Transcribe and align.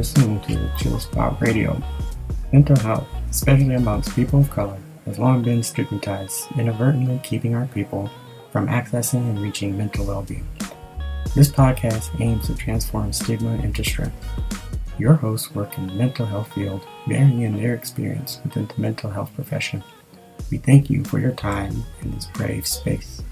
listening 0.00 0.40
to 0.40 0.72
Chill 0.78 0.98
Spot 0.98 1.38
Radio. 1.42 1.78
Mental 2.54 2.78
health, 2.78 3.06
especially 3.28 3.74
amongst 3.74 4.16
people 4.16 4.40
of 4.40 4.48
color, 4.48 4.78
has 5.04 5.18
long 5.18 5.42
been 5.42 5.62
stigmatized, 5.62 6.46
inadvertently 6.56 7.20
keeping 7.22 7.54
our 7.54 7.66
people 7.66 8.08
from 8.50 8.66
accessing 8.66 9.28
and 9.28 9.38
reaching 9.38 9.76
mental 9.76 10.06
well 10.06 10.22
being. 10.22 10.48
This 11.34 11.50
podcast 11.50 12.18
aims 12.18 12.46
to 12.46 12.54
transform 12.54 13.12
stigma 13.12 13.56
into 13.56 13.84
strength. 13.84 14.16
Your 14.98 15.12
hosts 15.12 15.54
work 15.54 15.76
in 15.76 15.88
the 15.88 15.92
mental 15.92 16.24
health 16.24 16.50
field, 16.54 16.80
varying 17.06 17.42
in 17.42 17.58
their 17.58 17.74
experience 17.74 18.40
within 18.42 18.68
the 18.68 18.80
mental 18.80 19.10
health 19.10 19.30
profession. 19.34 19.84
We 20.50 20.56
thank 20.56 20.88
you 20.88 21.04
for 21.04 21.18
your 21.18 21.32
time 21.32 21.84
in 22.00 22.12
this 22.12 22.24
brave 22.24 22.66
space. 22.66 23.22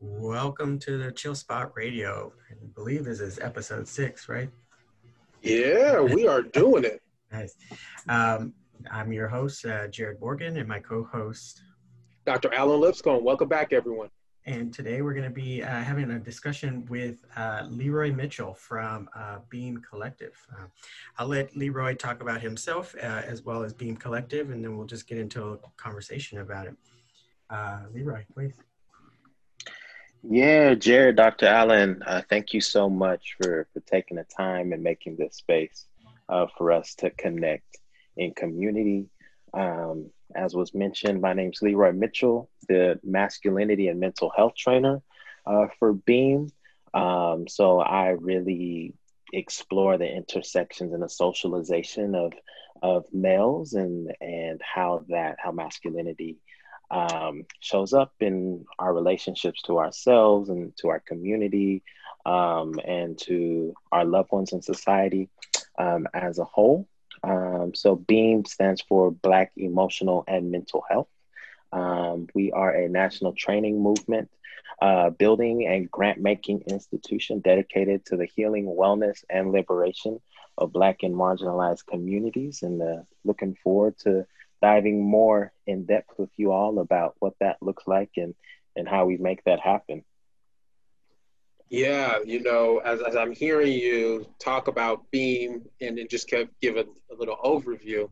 Welcome 0.00 0.80
to 0.80 0.98
the 0.98 1.12
Chill 1.12 1.36
Spot 1.36 1.70
Radio. 1.76 2.32
Believe 2.74 3.04
this 3.04 3.20
is 3.20 3.38
episode 3.38 3.86
six, 3.86 4.28
right? 4.28 4.50
Yeah, 5.42 6.00
we 6.14 6.26
are 6.26 6.42
doing 6.42 6.84
it. 6.84 7.00
nice. 7.32 7.54
Um, 8.08 8.52
I'm 8.90 9.12
your 9.12 9.28
host, 9.28 9.64
uh, 9.64 9.88
Jared 9.88 10.20
Morgan, 10.20 10.56
and 10.56 10.68
my 10.68 10.80
co 10.80 11.04
host, 11.04 11.62
Dr. 12.26 12.52
Alan 12.52 12.80
Lipscomb. 12.80 13.24
Welcome 13.24 13.48
back, 13.48 13.72
everyone. 13.72 14.08
And 14.46 14.72
today 14.72 15.02
we're 15.02 15.12
going 15.12 15.24
to 15.24 15.30
be 15.30 15.62
uh, 15.62 15.68
having 15.68 16.10
a 16.12 16.18
discussion 16.18 16.86
with 16.88 17.24
uh, 17.36 17.66
Leroy 17.68 18.12
Mitchell 18.12 18.54
from 18.54 19.08
uh, 19.14 19.40
Beam 19.50 19.78
Collective. 19.78 20.34
Uh, 20.58 20.64
I'll 21.18 21.26
let 21.26 21.54
Leroy 21.54 21.94
talk 21.94 22.22
about 22.22 22.40
himself 22.40 22.94
uh, 22.96 23.22
as 23.26 23.42
well 23.42 23.62
as 23.62 23.74
Beam 23.74 23.96
Collective, 23.96 24.50
and 24.50 24.64
then 24.64 24.76
we'll 24.76 24.86
just 24.86 25.06
get 25.06 25.18
into 25.18 25.44
a 25.52 25.58
conversation 25.76 26.38
about 26.38 26.66
it. 26.66 26.74
Uh, 27.50 27.80
Leroy, 27.92 28.24
please. 28.32 28.54
Yeah, 30.22 30.74
Jared, 30.74 31.16
Dr. 31.16 31.46
Alan, 31.46 32.02
uh, 32.04 32.22
thank 32.28 32.52
you 32.52 32.60
so 32.60 32.90
much 32.90 33.36
for, 33.40 33.68
for 33.72 33.80
taking 33.80 34.16
the 34.16 34.24
time 34.24 34.72
and 34.72 34.82
making 34.82 35.16
this 35.16 35.36
space 35.36 35.86
uh, 36.28 36.46
for 36.56 36.72
us 36.72 36.94
to 36.96 37.10
connect 37.10 37.78
in 38.16 38.34
community. 38.34 39.06
Um, 39.54 40.10
as 40.34 40.54
was 40.54 40.74
mentioned, 40.74 41.20
my 41.20 41.32
name's 41.32 41.62
Leroy 41.62 41.92
Mitchell, 41.92 42.50
the 42.68 42.98
masculinity 43.02 43.88
and 43.88 44.00
mental 44.00 44.30
health 44.34 44.54
trainer 44.56 45.00
uh, 45.46 45.66
for 45.78 45.92
Beam. 45.92 46.50
Um, 46.92 47.46
so 47.48 47.80
I 47.80 48.08
really 48.08 48.94
explore 49.32 49.98
the 49.98 50.10
intersections 50.10 50.92
and 50.92 51.02
the 51.02 51.08
socialization 51.08 52.14
of 52.14 52.32
of 52.80 53.04
males 53.12 53.74
and 53.74 54.12
and 54.20 54.60
how 54.62 55.04
that 55.08 55.36
how 55.42 55.50
masculinity 55.50 56.38
um, 56.90 57.44
shows 57.60 57.92
up 57.92 58.12
in 58.20 58.64
our 58.78 58.92
relationships 58.92 59.62
to 59.62 59.78
ourselves 59.78 60.48
and 60.48 60.76
to 60.78 60.88
our 60.88 61.00
community 61.00 61.82
um, 62.24 62.78
and 62.84 63.18
to 63.18 63.74
our 63.92 64.04
loved 64.04 64.32
ones 64.32 64.52
in 64.52 64.62
society 64.62 65.28
um, 65.78 66.06
as 66.14 66.38
a 66.38 66.44
whole. 66.44 66.88
Um, 67.22 67.72
so, 67.74 67.96
BEAM 67.96 68.44
stands 68.44 68.80
for 68.80 69.10
Black 69.10 69.52
Emotional 69.56 70.24
and 70.28 70.50
Mental 70.50 70.84
Health. 70.88 71.08
Um, 71.72 72.28
we 72.34 72.52
are 72.52 72.70
a 72.70 72.88
national 72.88 73.32
training 73.32 73.82
movement, 73.82 74.30
uh, 74.80 75.10
building 75.10 75.66
and 75.66 75.90
grant 75.90 76.20
making 76.20 76.62
institution 76.68 77.40
dedicated 77.40 78.06
to 78.06 78.16
the 78.16 78.26
healing, 78.26 78.66
wellness, 78.66 79.24
and 79.28 79.52
liberation 79.52 80.20
of 80.56 80.72
Black 80.72 81.02
and 81.02 81.14
marginalized 81.14 81.86
communities. 81.86 82.62
And 82.62 82.80
uh, 82.80 83.02
looking 83.24 83.56
forward 83.62 83.98
to 84.00 84.26
diving 84.60 85.02
more 85.02 85.52
in 85.66 85.84
depth 85.84 86.18
with 86.18 86.30
you 86.36 86.52
all 86.52 86.78
about 86.78 87.14
what 87.18 87.34
that 87.40 87.56
looks 87.60 87.86
like 87.86 88.10
and, 88.16 88.34
and 88.76 88.88
how 88.88 89.06
we 89.06 89.16
make 89.16 89.42
that 89.44 89.60
happen. 89.60 90.04
Yeah, 91.70 92.18
you 92.24 92.42
know, 92.42 92.78
as, 92.78 93.02
as 93.02 93.14
I'm 93.14 93.32
hearing 93.32 93.72
you 93.72 94.26
talk 94.38 94.68
about 94.68 95.10
Beam 95.10 95.62
and 95.80 95.98
then 95.98 96.08
just 96.08 96.28
kept 96.28 96.58
give 96.60 96.76
a, 96.76 96.84
a 97.12 97.14
little 97.18 97.36
overview, 97.36 98.10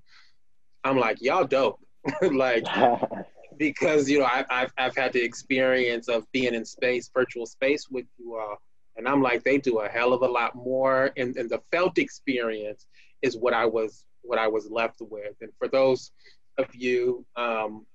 I'm 0.84 0.98
like, 0.98 1.22
y'all 1.22 1.46
dope. 1.46 1.80
like, 2.22 2.66
because, 3.56 4.10
you 4.10 4.18
know, 4.18 4.26
I, 4.26 4.44
I've, 4.50 4.72
I've 4.76 4.96
had 4.96 5.12
the 5.14 5.22
experience 5.22 6.08
of 6.08 6.30
being 6.32 6.54
in 6.54 6.66
space, 6.66 7.10
virtual 7.12 7.46
space 7.46 7.88
with 7.90 8.04
you 8.18 8.36
all. 8.36 8.60
And 8.96 9.08
I'm 9.08 9.22
like, 9.22 9.42
they 9.42 9.58
do 9.58 9.80
a 9.80 9.88
hell 9.88 10.12
of 10.12 10.22
a 10.22 10.28
lot 10.28 10.54
more. 10.54 11.12
And, 11.16 11.36
and 11.36 11.48
the 11.48 11.60
felt 11.70 11.98
experience 11.98 12.86
is 13.22 13.36
what 13.36 13.54
I 13.54 13.66
was 13.66 14.04
what 14.22 14.38
I 14.38 14.48
was 14.48 14.68
left 14.70 15.00
with. 15.00 15.36
And 15.40 15.52
for 15.58 15.68
those 15.68 16.10
of 16.58 16.74
you 16.74 17.24
um, 17.36 17.86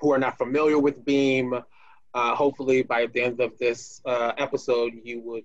who 0.00 0.12
are 0.12 0.18
not 0.18 0.38
familiar 0.38 0.78
with 0.78 1.04
Beam, 1.04 1.54
uh, 2.14 2.34
hopefully 2.34 2.82
by 2.82 3.06
the 3.06 3.22
end 3.22 3.40
of 3.40 3.58
this 3.58 4.00
uh, 4.04 4.32
episode, 4.38 4.92
you 5.02 5.20
would 5.20 5.44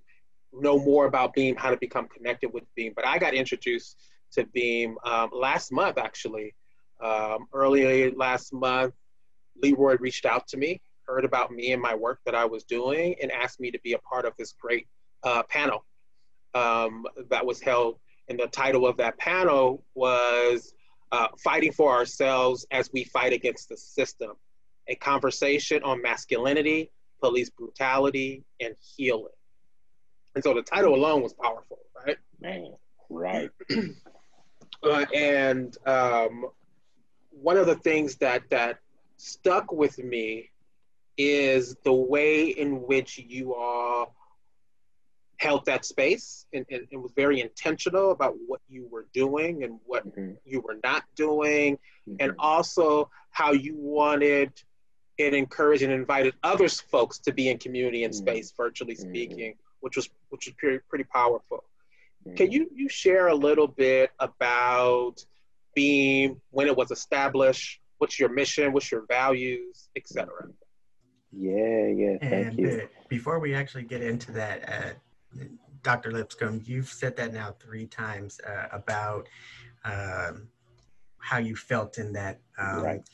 know 0.53 0.79
more 0.79 1.05
about 1.05 1.33
Beam, 1.33 1.55
how 1.55 1.69
to 1.69 1.77
become 1.77 2.07
connected 2.07 2.51
with 2.53 2.63
Beam. 2.75 2.93
But 2.95 3.05
I 3.05 3.17
got 3.17 3.33
introduced 3.33 3.97
to 4.33 4.45
Beam 4.45 4.97
um, 5.05 5.29
last 5.33 5.71
month, 5.71 5.97
actually. 5.97 6.55
Um, 6.99 7.47
earlier 7.53 8.11
last 8.11 8.53
month, 8.53 8.93
Leroy 9.61 9.97
reached 9.99 10.25
out 10.25 10.47
to 10.49 10.57
me, 10.57 10.81
heard 11.03 11.25
about 11.25 11.51
me 11.51 11.71
and 11.71 11.81
my 11.81 11.95
work 11.95 12.19
that 12.25 12.35
I 12.35 12.45
was 12.45 12.63
doing, 12.63 13.15
and 13.21 13.31
asked 13.31 13.59
me 13.59 13.71
to 13.71 13.79
be 13.83 13.93
a 13.93 13.99
part 13.99 14.25
of 14.25 14.33
this 14.37 14.53
great 14.59 14.87
uh, 15.23 15.43
panel 15.43 15.85
um, 16.53 17.05
that 17.29 17.45
was 17.45 17.61
held 17.61 17.99
and 18.27 18.39
the 18.39 18.47
title 18.47 18.85
of 18.85 18.97
that 18.97 19.17
panel 19.17 19.83
was 19.95 20.73
uh, 21.11 21.27
Fighting 21.37 21.71
for 21.71 21.91
Ourselves 21.91 22.65
as 22.71 22.89
We 22.91 23.03
Fight 23.05 23.33
Against 23.33 23.69
the 23.69 23.77
System 23.77 24.31
A 24.87 24.95
Conversation 24.95 25.83
on 25.83 26.01
Masculinity, 26.01 26.91
Police 27.21 27.49
Brutality, 27.49 28.43
and 28.59 28.75
Healing. 28.95 29.31
And 30.35 30.43
so 30.43 30.53
the 30.53 30.61
title 30.61 30.93
alone 30.93 31.21
was 31.23 31.33
powerful, 31.33 31.79
right? 32.05 32.17
Man, 32.39 32.73
right. 33.09 33.49
uh, 34.83 35.05
and 35.13 35.75
um, 35.87 36.45
one 37.31 37.57
of 37.57 37.65
the 37.65 37.75
things 37.75 38.17
that, 38.17 38.43
that 38.49 38.79
stuck 39.17 39.71
with 39.71 39.97
me 39.97 40.51
is 41.17 41.75
the 41.83 41.93
way 41.93 42.49
in 42.49 42.83
which 42.83 43.17
you 43.17 43.55
are 43.55 44.07
held 45.37 45.65
that 45.65 45.85
space 45.85 46.45
and, 46.53 46.65
and, 46.71 46.87
and, 46.91 47.01
was 47.01 47.11
very 47.15 47.41
intentional 47.41 48.11
about 48.11 48.35
what 48.47 48.59
you 48.67 48.87
were 48.91 49.05
doing 49.13 49.63
and 49.63 49.79
what 49.85 50.07
mm-hmm. 50.07 50.33
you 50.45 50.61
were 50.61 50.77
not 50.83 51.03
doing, 51.15 51.75
mm-hmm. 52.09 52.15
and 52.19 52.33
also 52.39 53.09
how 53.29 53.51
you 53.51 53.75
wanted 53.75 54.51
and 55.19 55.35
encouraged 55.35 55.83
and 55.83 55.93
invited 55.93 56.33
other 56.43 56.67
folks 56.67 57.19
to 57.19 57.31
be 57.31 57.49
in 57.49 57.57
community 57.57 58.03
and 58.03 58.13
mm-hmm. 58.13 58.27
space, 58.27 58.53
virtually 58.55 58.95
mm-hmm. 58.95 59.09
speaking, 59.09 59.53
which 59.79 59.95
was 59.95 60.09
which 60.29 60.47
was 60.47 60.55
pretty, 60.57 60.79
pretty 60.89 61.05
powerful. 61.05 61.63
Can 62.35 62.47
mm-hmm. 62.47 62.53
you 62.53 62.69
you 62.73 62.89
share 62.89 63.27
a 63.27 63.35
little 63.35 63.67
bit 63.67 64.11
about 64.19 65.23
Beam 65.75 66.41
when 66.49 66.67
it 66.67 66.75
was 66.75 66.91
established? 66.91 67.79
What's 67.99 68.19
your 68.19 68.29
mission? 68.29 68.73
What's 68.73 68.91
your 68.91 69.05
values, 69.07 69.89
etc. 69.95 70.27
Yeah, 71.31 71.87
yeah. 71.87 72.17
Thank 72.19 72.47
and 72.47 72.59
you. 72.59 72.89
Before 73.09 73.39
we 73.39 73.53
actually 73.53 73.83
get 73.83 74.01
into 74.01 74.31
that, 74.33 74.69
uh, 74.69 74.93
Dr. 75.83 76.11
Lipscomb, 76.11 76.61
you've 76.65 76.89
said 76.89 77.15
that 77.17 77.33
now 77.33 77.55
three 77.59 77.85
times 77.85 78.39
uh, 78.45 78.67
about 78.71 79.27
um, 79.85 80.47
how 81.19 81.37
you 81.37 81.55
felt 81.55 81.97
in 81.97 82.13
that 82.13 82.39
um, 82.57 82.81
right. 82.81 83.09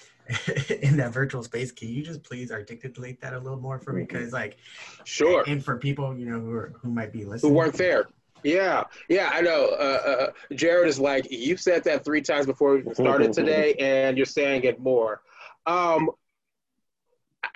in 0.81 0.97
that 0.97 1.11
virtual 1.11 1.43
space. 1.43 1.71
Can 1.71 1.89
you 1.89 2.03
just 2.03 2.23
please 2.23 2.51
articulate 2.51 3.21
that 3.21 3.33
a 3.33 3.39
little 3.39 3.59
more 3.59 3.79
for 3.79 3.93
me? 3.93 4.03
Because 4.03 4.27
mm-hmm. 4.27 4.35
like, 4.35 4.57
sure, 5.03 5.43
and 5.47 5.63
for 5.63 5.77
people 5.77 6.17
you 6.17 6.25
know 6.25 6.39
who 6.39 6.51
are, 6.51 6.73
who 6.81 6.89
might 6.89 7.11
be 7.11 7.25
listening 7.25 7.51
who 7.51 7.57
weren't 7.57 7.75
there. 7.75 8.07
Yeah, 8.43 8.83
yeah, 9.07 9.29
I 9.31 9.41
know. 9.41 9.67
Uh, 9.67 10.01
uh, 10.05 10.27
Jared 10.53 10.89
is 10.89 10.99
like, 10.99 11.31
you've 11.31 11.61
said 11.61 11.83
that 11.85 12.03
three 12.03 12.21
times 12.21 12.45
before 12.45 12.75
we 12.77 12.93
started 12.93 13.31
today, 13.33 13.73
and 13.75 14.17
you're 14.17 14.25
saying 14.25 14.63
it 14.63 14.81
more. 14.81 15.21
Um, 15.65 16.11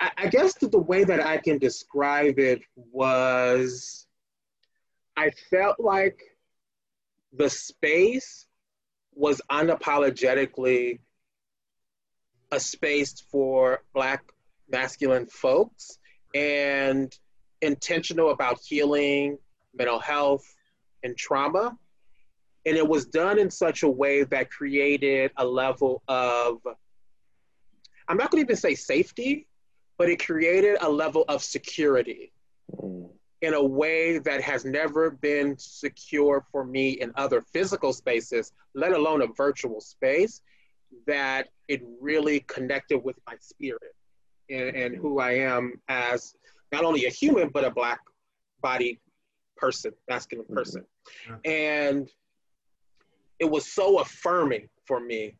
I, 0.00 0.10
I 0.16 0.26
guess 0.28 0.54
the 0.54 0.78
way 0.78 1.04
that 1.04 1.20
I 1.20 1.36
can 1.36 1.58
describe 1.58 2.38
it 2.38 2.62
was 2.74 4.06
I 5.18 5.30
felt 5.50 5.80
like 5.80 6.22
the 7.32 7.50
space 7.50 8.46
was 9.16 9.40
unapologetically 9.50 11.00
a 12.52 12.60
space 12.60 13.20
for 13.28 13.82
Black 13.92 14.22
masculine 14.70 15.26
folks 15.26 15.98
and 16.36 17.12
intentional 17.60 18.30
about 18.30 18.60
healing, 18.64 19.38
mental 19.74 19.98
health, 19.98 20.46
and 21.02 21.16
trauma. 21.16 21.76
And 22.64 22.76
it 22.76 22.86
was 22.86 23.06
done 23.06 23.40
in 23.40 23.50
such 23.50 23.82
a 23.82 23.90
way 23.90 24.22
that 24.22 24.52
created 24.52 25.32
a 25.36 25.44
level 25.44 26.00
of, 26.06 26.58
I'm 28.06 28.18
not 28.18 28.30
going 28.30 28.44
to 28.44 28.46
even 28.46 28.56
say 28.56 28.76
safety, 28.76 29.48
but 29.96 30.08
it 30.08 30.24
created 30.24 30.76
a 30.80 30.88
level 30.88 31.24
of 31.26 31.42
security. 31.42 32.32
In 33.40 33.54
a 33.54 33.62
way 33.62 34.18
that 34.18 34.40
has 34.40 34.64
never 34.64 35.10
been 35.10 35.56
secure 35.58 36.44
for 36.50 36.64
me 36.64 36.90
in 36.90 37.12
other 37.14 37.40
physical 37.40 37.92
spaces, 37.92 38.52
let 38.74 38.92
alone 38.92 39.22
a 39.22 39.28
virtual 39.28 39.80
space, 39.80 40.42
that 41.06 41.48
it 41.68 41.82
really 42.00 42.40
connected 42.40 42.98
with 42.98 43.16
my 43.26 43.34
spirit 43.40 43.94
and, 44.50 44.74
and 44.74 44.96
who 44.96 45.20
I 45.20 45.32
am 45.32 45.80
as 45.88 46.34
not 46.72 46.84
only 46.84 47.06
a 47.06 47.10
human, 47.10 47.48
but 47.48 47.64
a 47.64 47.70
Black 47.70 48.00
body 48.60 49.00
person, 49.56 49.92
masculine 50.08 50.44
mm-hmm. 50.46 50.54
person. 50.54 50.84
And 51.44 52.08
it 53.38 53.44
was 53.44 53.66
so 53.66 53.98
affirming 54.00 54.68
for 54.84 55.00
me 55.00 55.36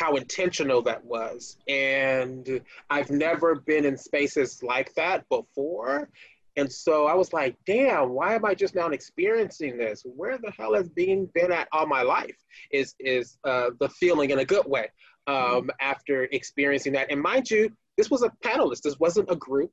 how 0.00 0.16
intentional 0.16 0.80
that 0.80 1.04
was. 1.04 1.58
And 1.68 2.62
I've 2.88 3.10
never 3.10 3.56
been 3.56 3.84
in 3.84 3.98
spaces 3.98 4.62
like 4.62 4.94
that 4.94 5.28
before. 5.28 6.08
And 6.56 6.72
so 6.72 7.06
I 7.06 7.14
was 7.14 7.34
like, 7.34 7.56
damn, 7.66 8.10
why 8.10 8.34
am 8.34 8.46
I 8.46 8.54
just 8.54 8.74
now 8.74 8.88
experiencing 8.88 9.76
this? 9.76 10.02
Where 10.04 10.38
the 10.38 10.52
hell 10.58 10.74
has 10.74 10.88
Beam 10.88 11.28
been 11.34 11.52
at 11.52 11.68
all 11.70 11.86
my 11.86 12.02
life? 12.02 12.36
Is 12.72 12.94
is 12.98 13.36
uh, 13.44 13.70
the 13.78 13.90
feeling 13.90 14.30
in 14.30 14.38
a 14.38 14.44
good 14.44 14.66
way 14.66 14.88
um, 15.26 15.36
mm-hmm. 15.36 15.68
after 15.80 16.24
experiencing 16.32 16.94
that. 16.94 17.10
And 17.10 17.20
mind 17.20 17.50
you, 17.50 17.70
this 17.98 18.10
was 18.10 18.22
a 18.22 18.32
panelist. 18.42 18.80
This 18.82 18.98
wasn't 18.98 19.30
a 19.30 19.36
group. 19.36 19.70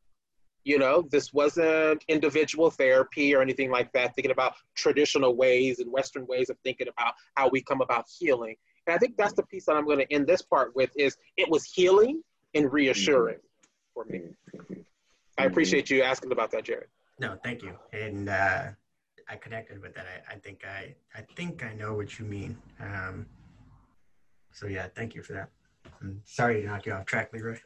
You 0.65 0.77
know, 0.77 1.07
this 1.09 1.31
wasn't 1.31 2.03
individual 2.09 2.69
therapy 2.69 3.33
or 3.33 3.41
anything 3.41 3.71
like 3.71 3.93
that, 3.93 4.13
thinking 4.13 4.31
about 4.31 4.55
traditional 4.75 5.37
ways 5.37 5.79
and 5.79 5.89
Western 5.89 6.27
ways 6.27 6.49
of 6.49 6.57
thinking 6.65 6.89
about 6.89 7.13
how 7.35 7.47
we 7.47 7.63
come 7.63 7.79
about 7.79 8.05
healing. 8.19 8.57
And 8.87 8.95
I 8.95 8.97
think 8.97 9.17
that's 9.17 9.33
the 9.33 9.43
piece 9.43 9.65
that 9.65 9.75
I'm 9.75 9.85
going 9.85 9.99
to 9.99 10.11
end 10.11 10.25
this 10.25 10.41
part 10.41 10.73
with 10.75 10.89
is 10.95 11.17
it 11.35 11.49
was 11.49 11.65
healing 11.65 12.23
and 12.55 12.71
reassuring 12.71 13.39
for 13.93 14.05
me. 14.05 14.21
I 15.37 15.43
appreciate 15.43 15.89
you 15.89 16.01
asking 16.01 16.31
about 16.31 16.51
that, 16.51 16.63
Jared. 16.63 16.87
No, 17.19 17.37
thank 17.43 17.61
you. 17.63 17.73
And 17.91 18.29
uh, 18.29 18.67
I 19.29 19.35
connected 19.35 19.81
with 19.81 19.93
that. 19.95 20.05
I, 20.05 20.35
I, 20.35 20.37
think 20.39 20.61
I, 20.65 20.95
I 21.13 21.21
think 21.35 21.65
I 21.65 21.73
know 21.73 21.93
what 21.95 22.17
you 22.17 22.25
mean. 22.25 22.57
Um, 22.79 23.25
so 24.53 24.67
yeah, 24.67 24.87
thank 24.95 25.15
you 25.15 25.21
for 25.21 25.33
that. 25.33 25.49
I'm 26.01 26.21
sorry 26.23 26.61
to 26.61 26.67
knock 26.67 26.85
you 26.85 26.93
off 26.93 27.05
track, 27.05 27.31
Leroy. 27.33 27.57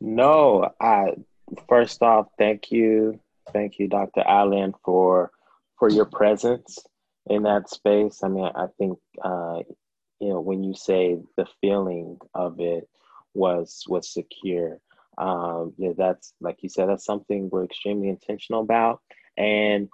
No, 0.00 0.70
I 0.80 1.14
first 1.68 2.02
off, 2.02 2.26
thank 2.36 2.70
you, 2.70 3.20
thank 3.52 3.78
you, 3.78 3.88
Dr. 3.88 4.22
Alan, 4.26 4.74
for 4.84 5.30
for 5.78 5.88
your 5.88 6.04
presence 6.04 6.78
in 7.26 7.44
that 7.44 7.70
space. 7.70 8.20
I 8.22 8.28
mean, 8.28 8.50
I 8.54 8.66
think 8.78 8.98
uh, 9.22 9.60
you 10.20 10.28
know 10.28 10.40
when 10.40 10.62
you 10.64 10.74
say 10.74 11.18
the 11.36 11.46
feeling 11.60 12.18
of 12.34 12.60
it 12.60 12.88
was 13.34 13.84
was 13.88 14.12
secure. 14.12 14.78
Um, 15.16 15.74
yeah, 15.78 15.92
that's 15.96 16.34
like 16.40 16.58
you 16.62 16.68
said, 16.68 16.88
that's 16.88 17.04
something 17.04 17.48
we're 17.50 17.64
extremely 17.64 18.08
intentional 18.08 18.62
about, 18.62 19.00
and 19.36 19.88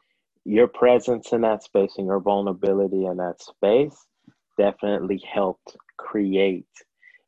your 0.45 0.69
presence 0.69 1.33
in 1.33 1.43
that 1.43 1.63
space 1.63 1.95
and 1.99 2.07
your 2.07 2.21
vulnerability 2.21 3.05
in 3.05 3.19
that 3.19 3.41
space 3.43 3.97
definitely 4.59 5.23
helped 5.31 5.77
create, 5.99 6.67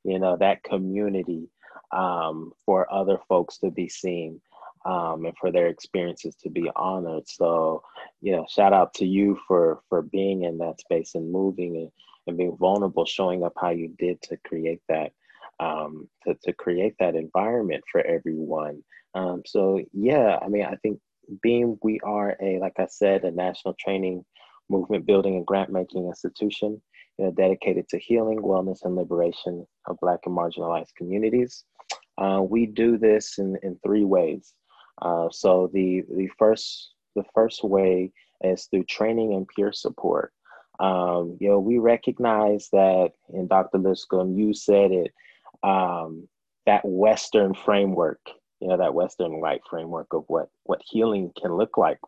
you 0.04 0.18
know, 0.18 0.36
that 0.38 0.62
community 0.62 1.48
um, 1.92 2.52
for 2.64 2.92
other 2.92 3.18
folks 3.28 3.58
to 3.58 3.70
be 3.70 3.88
seen 3.88 4.40
um, 4.84 5.24
and 5.26 5.36
for 5.38 5.52
their 5.52 5.68
experiences 5.68 6.34
to 6.36 6.50
be 6.50 6.70
honored. 6.74 7.28
So, 7.28 7.82
you 8.20 8.32
know, 8.32 8.46
shout 8.48 8.72
out 8.72 8.94
to 8.94 9.06
you 9.06 9.38
for 9.46 9.80
for 9.88 10.02
being 10.02 10.44
in 10.44 10.58
that 10.58 10.80
space 10.80 11.14
and 11.14 11.30
moving 11.30 11.76
and, 11.76 11.90
and 12.26 12.36
being 12.36 12.56
vulnerable, 12.56 13.04
showing 13.04 13.44
up 13.44 13.52
how 13.60 13.70
you 13.70 13.94
did 13.98 14.20
to 14.22 14.36
create 14.46 14.80
that 14.88 15.12
um, 15.60 16.08
to 16.24 16.34
to 16.42 16.52
create 16.52 16.94
that 16.98 17.14
environment 17.14 17.82
for 17.90 18.00
everyone. 18.02 18.82
Um, 19.14 19.42
so 19.46 19.80
yeah, 19.92 20.38
I 20.40 20.48
mean, 20.48 20.64
I 20.64 20.76
think 20.76 20.98
Beam 21.42 21.78
we 21.82 22.00
are 22.00 22.36
a 22.40 22.58
like 22.58 22.78
I 22.78 22.86
said 22.86 23.24
a 23.24 23.30
national 23.30 23.74
training 23.78 24.24
movement 24.68 25.06
building 25.06 25.36
and 25.36 25.46
grant 25.46 25.70
making 25.70 26.06
institution 26.06 26.80
you 27.18 27.26
know, 27.26 27.30
dedicated 27.32 27.88
to 27.88 27.98
healing, 27.98 28.38
wellness, 28.38 28.84
and 28.84 28.96
liberation 28.96 29.66
of 29.86 29.98
Black 30.00 30.20
and 30.24 30.36
marginalized 30.36 30.94
communities. 30.96 31.64
Uh, 32.18 32.42
we 32.42 32.66
do 32.66 32.98
this 32.98 33.38
in, 33.38 33.56
in 33.62 33.78
three 33.84 34.04
ways. 34.04 34.54
Uh, 35.00 35.28
so 35.30 35.70
the 35.72 36.02
the 36.14 36.28
first 36.38 36.92
the 37.16 37.24
first 37.34 37.64
way 37.64 38.10
is 38.42 38.66
through 38.66 38.84
training 38.84 39.34
and 39.34 39.46
peer 39.48 39.72
support. 39.72 40.32
Um, 40.82 41.36
you 41.40 41.48
know, 41.48 41.60
we 41.60 41.78
recognize 41.78 42.68
that, 42.72 43.12
and 43.28 43.48
Dr. 43.48 43.78
Lipscomb, 43.78 44.36
you 44.36 44.52
said 44.52 44.90
it, 44.90 45.12
um, 45.62 46.28
that 46.66 46.84
Western 46.84 47.54
framework, 47.54 48.18
you 48.60 48.68
know, 48.68 48.76
that 48.76 48.92
Western 48.92 49.40
white 49.40 49.60
framework 49.70 50.08
of 50.12 50.24
what 50.26 50.48
what 50.64 50.82
healing 50.84 51.30
can 51.40 51.54
look 51.54 51.78
like. 51.78 51.98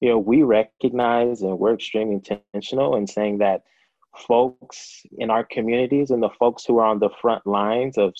You 0.00 0.10
know, 0.10 0.18
we 0.18 0.42
recognize 0.42 1.40
and 1.40 1.58
we're 1.58 1.74
extremely 1.74 2.14
intentional 2.16 2.96
in 2.96 3.06
saying 3.06 3.38
that 3.38 3.62
folks 4.16 5.02
in 5.18 5.30
our 5.30 5.44
communities 5.44 6.10
and 6.10 6.22
the 6.22 6.30
folks 6.38 6.64
who 6.64 6.78
are 6.78 6.86
on 6.86 6.98
the 6.98 7.10
front 7.20 7.46
lines 7.46 7.96
of 7.96 8.12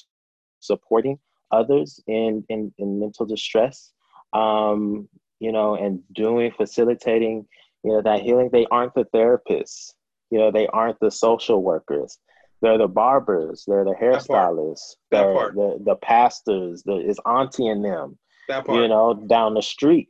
supporting 0.60 1.18
others 1.50 2.00
in, 2.06 2.44
in, 2.48 2.72
in 2.78 3.00
mental 3.00 3.26
distress, 3.26 3.92
um, 4.32 5.08
you 5.40 5.52
know, 5.52 5.74
and 5.74 6.00
doing, 6.12 6.52
facilitating, 6.56 7.46
you 7.84 7.92
know, 7.92 8.02
that 8.02 8.22
healing, 8.22 8.50
they 8.52 8.66
aren't 8.70 8.94
the 8.94 9.04
therapists, 9.14 9.92
you 10.30 10.38
know, 10.38 10.50
they 10.50 10.66
aren't 10.68 10.98
the 11.00 11.10
social 11.10 11.62
workers. 11.62 12.18
They're 12.62 12.78
the 12.78 12.88
barbers, 12.88 13.64
they're 13.66 13.84
the 13.84 13.94
hairstylists, 13.94 14.96
they're 15.10 15.52
the, 15.54 15.80
the 15.84 15.96
pastors, 15.96 16.82
the, 16.84 16.96
is 16.96 17.18
auntie 17.24 17.68
and 17.68 17.82
them, 17.82 18.18
that 18.48 18.66
part. 18.66 18.78
you 18.78 18.88
know, 18.88 19.14
down 19.14 19.54
the 19.54 19.62
street. 19.62 20.08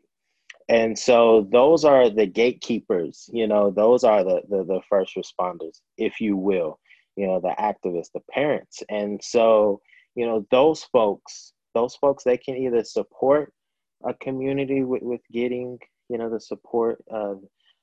And 0.68 0.98
so 0.98 1.48
those 1.52 1.84
are 1.84 2.10
the 2.10 2.26
gatekeepers, 2.26 3.30
you 3.32 3.46
know, 3.46 3.70
those 3.70 4.02
are 4.04 4.24
the, 4.24 4.42
the, 4.48 4.64
the 4.64 4.80
first 4.88 5.16
responders, 5.16 5.80
if 5.96 6.20
you 6.20 6.36
will, 6.36 6.78
you 7.16 7.26
know, 7.26 7.40
the 7.40 7.54
activists, 7.58 8.10
the 8.12 8.20
parents. 8.32 8.82
And 8.88 9.22
so, 9.22 9.80
you 10.14 10.26
know 10.26 10.46
those 10.50 10.84
folks 10.84 11.52
those 11.74 11.94
folks 11.96 12.24
they 12.24 12.36
can 12.36 12.56
either 12.56 12.84
support 12.84 13.52
a 14.06 14.14
community 14.14 14.82
with, 14.82 15.02
with 15.02 15.20
getting 15.32 15.78
you 16.08 16.18
know 16.18 16.28
the 16.28 16.40
support 16.40 17.02
uh, 17.12 17.34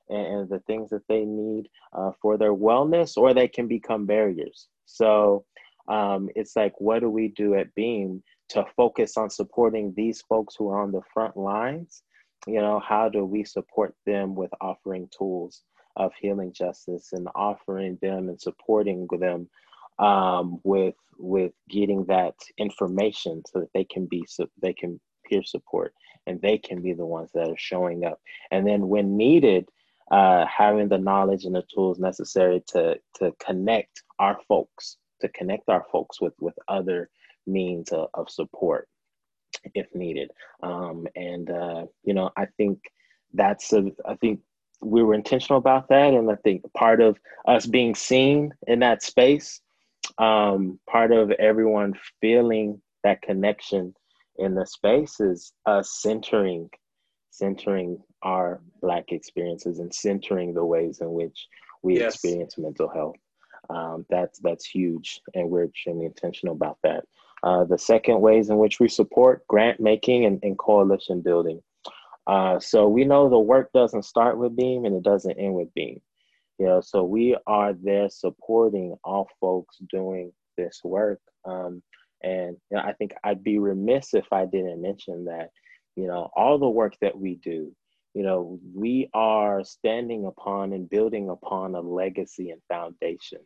and, 0.09 0.49
the 0.49 0.59
things 0.67 0.89
that 0.89 1.07
they 1.07 1.25
need 1.25 1.69
uh, 1.93 2.11
for 2.21 2.37
their 2.37 2.53
wellness 2.53 3.17
or 3.17 3.33
they 3.33 3.47
can 3.47 3.67
become 3.67 4.05
barriers. 4.05 4.67
So 4.85 5.45
um, 5.87 6.29
it's 6.35 6.55
like 6.55 6.73
what 6.79 6.99
do 6.99 7.09
we 7.09 7.29
do 7.29 7.55
at 7.55 7.73
beam 7.75 8.23
to 8.49 8.65
focus 8.75 9.17
on 9.17 9.29
supporting 9.29 9.93
these 9.95 10.21
folks 10.21 10.55
who 10.55 10.69
are 10.69 10.81
on 10.81 10.91
the 10.91 11.01
front 11.13 11.35
lines? 11.35 12.03
You 12.45 12.61
know 12.61 12.79
how 12.79 13.09
do 13.09 13.25
we 13.25 13.43
support 13.43 13.93
them 14.05 14.35
with 14.35 14.51
offering 14.61 15.09
tools 15.17 15.63
of 15.97 16.11
healing 16.19 16.53
justice 16.53 17.09
and 17.11 17.27
offering 17.35 17.97
them 18.01 18.29
and 18.29 18.39
supporting 18.39 19.07
them 19.19 19.49
um, 19.99 20.59
with 20.63 20.95
with 21.17 21.51
getting 21.69 22.05
that 22.05 22.35
information 22.57 23.41
so 23.47 23.59
that 23.59 23.69
they 23.73 23.83
can 23.83 24.05
be 24.05 24.23
so 24.27 24.47
they 24.61 24.73
can 24.73 24.99
peer 25.25 25.43
support 25.43 25.93
and 26.27 26.41
they 26.41 26.57
can 26.57 26.81
be 26.81 26.93
the 26.93 27.05
ones 27.05 27.31
that 27.33 27.49
are 27.49 27.57
showing 27.57 28.05
up. 28.05 28.19
And 28.51 28.67
then 28.67 28.87
when 28.87 29.17
needed 29.17 29.69
uh, 30.11 30.45
having 30.45 30.87
the 30.87 30.97
knowledge 30.97 31.45
and 31.45 31.55
the 31.55 31.63
tools 31.73 31.99
necessary 31.99 32.63
to 32.67 32.97
to 33.15 33.31
connect 33.39 34.03
our 34.19 34.39
folks 34.47 34.97
to 35.21 35.29
connect 35.29 35.69
our 35.69 35.85
folks 35.91 36.21
with 36.21 36.33
with 36.39 36.55
other 36.67 37.09
means 37.45 37.91
of, 37.91 38.07
of 38.13 38.29
support 38.29 38.87
if 39.73 39.87
needed. 39.95 40.29
Um, 40.63 41.07
and 41.15 41.49
uh, 41.49 41.85
you 42.03 42.13
know 42.13 42.31
i 42.37 42.45
think 42.57 42.79
that's 43.33 43.73
a, 43.73 43.91
i 44.05 44.15
think 44.15 44.39
we 44.81 45.01
were 45.01 45.15
intentional 45.15 45.57
about 45.57 45.89
that. 45.89 46.13
And 46.13 46.29
i 46.31 46.35
think 46.35 46.61
part 46.73 47.01
of 47.01 47.17
us 47.47 47.65
being 47.65 47.95
seen 47.95 48.53
in 48.67 48.79
that 48.79 49.03
space 49.03 49.61
um, 50.17 50.79
part 50.89 51.11
of 51.11 51.31
everyone 51.31 51.93
feeling 52.21 52.81
that 53.03 53.21
connection 53.21 53.93
in 54.37 54.55
the 54.55 54.65
space 54.65 55.19
is 55.19 55.53
us 55.65 55.99
centering 56.01 56.69
centering 57.37 58.01
our 58.23 58.61
black 58.81 59.11
experiences 59.11 59.79
and 59.79 59.93
centering 59.93 60.53
the 60.53 60.63
ways 60.63 60.99
in 61.01 61.11
which 61.11 61.47
we 61.83 61.99
yes. 61.99 62.15
experience 62.15 62.57
mental 62.57 62.89
health 62.89 63.15
um, 63.69 64.05
that's 64.09 64.39
that's 64.39 64.65
huge 64.65 65.21
and 65.33 65.49
we're 65.49 65.65
extremely 65.65 66.05
intentional 66.05 66.55
about 66.55 66.77
that 66.83 67.03
uh, 67.43 67.63
the 67.65 67.77
second 67.77 68.19
ways 68.19 68.49
in 68.49 68.57
which 68.57 68.79
we 68.79 68.87
support 68.87 69.45
grant 69.47 69.79
making 69.79 70.25
and, 70.25 70.39
and 70.43 70.57
coalition 70.57 71.21
building 71.21 71.61
uh, 72.27 72.59
so 72.59 72.87
we 72.87 73.05
know 73.05 73.29
the 73.29 73.39
work 73.39 73.71
doesn't 73.73 74.03
start 74.03 74.37
with 74.37 74.55
beam 74.55 74.85
and 74.85 74.95
it 74.95 75.03
doesn't 75.03 75.39
end 75.39 75.53
with 75.53 75.73
beam 75.73 76.01
you 76.57 76.65
know, 76.65 76.81
so 76.81 77.03
we 77.03 77.37
are 77.45 77.73
there 77.73 78.09
supporting 78.09 78.95
all 79.03 79.29
folks 79.39 79.77
doing 79.91 80.31
this 80.57 80.81
work. 80.83 81.19
Um, 81.45 81.83
and 82.23 82.57
you 82.71 82.77
know, 82.77 82.83
I 82.83 82.93
think 82.93 83.13
I'd 83.23 83.43
be 83.43 83.59
remiss 83.59 84.13
if 84.13 84.25
I 84.31 84.45
didn't 84.45 84.81
mention 84.81 85.25
that, 85.25 85.51
you 85.97 86.07
know, 86.07 86.29
all 86.35 86.59
the 86.59 86.69
work 86.69 86.95
that 87.01 87.19
we 87.19 87.35
do, 87.35 87.75
you 88.13 88.23
know, 88.23 88.59
we 88.73 89.09
are 89.13 89.63
standing 89.63 90.25
upon 90.27 90.71
and 90.73 90.89
building 90.89 91.29
upon 91.29 91.73
a 91.73 91.81
legacy 91.81 92.51
and 92.51 92.61
foundation 92.69 93.39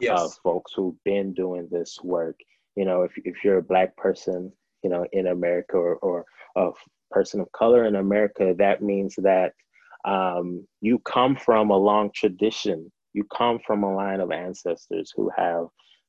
yes. 0.00 0.20
of 0.20 0.34
folks 0.42 0.72
who've 0.74 1.02
been 1.04 1.32
doing 1.32 1.68
this 1.70 1.98
work. 2.02 2.38
You 2.74 2.84
know, 2.84 3.02
if, 3.02 3.12
if 3.18 3.44
you're 3.44 3.58
a 3.58 3.62
Black 3.62 3.96
person, 3.96 4.52
you 4.82 4.90
know, 4.90 5.06
in 5.12 5.28
America 5.28 5.76
or, 5.76 5.96
or 5.96 6.24
a 6.56 6.70
person 7.12 7.40
of 7.40 7.50
color 7.52 7.86
in 7.86 7.94
America, 7.94 8.52
that 8.58 8.82
means 8.82 9.14
that 9.18 9.52
um, 10.04 10.66
you 10.80 10.98
come 10.98 11.36
from 11.36 11.70
a 11.70 11.76
long 11.76 12.10
tradition. 12.12 12.90
You 13.12 13.24
come 13.24 13.60
from 13.64 13.84
a 13.84 13.94
line 13.94 14.20
of 14.20 14.32
ancestors 14.32 15.12
who 15.14 15.30
have, 15.36 15.66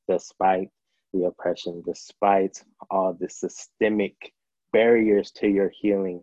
despite 0.08 0.70
the 1.12 1.26
oppression, 1.26 1.84
despite 1.86 2.60
all 2.90 3.16
the 3.18 3.28
systemic 3.28 4.33
barriers 4.74 5.30
to 5.30 5.48
your 5.48 5.70
healing, 5.80 6.22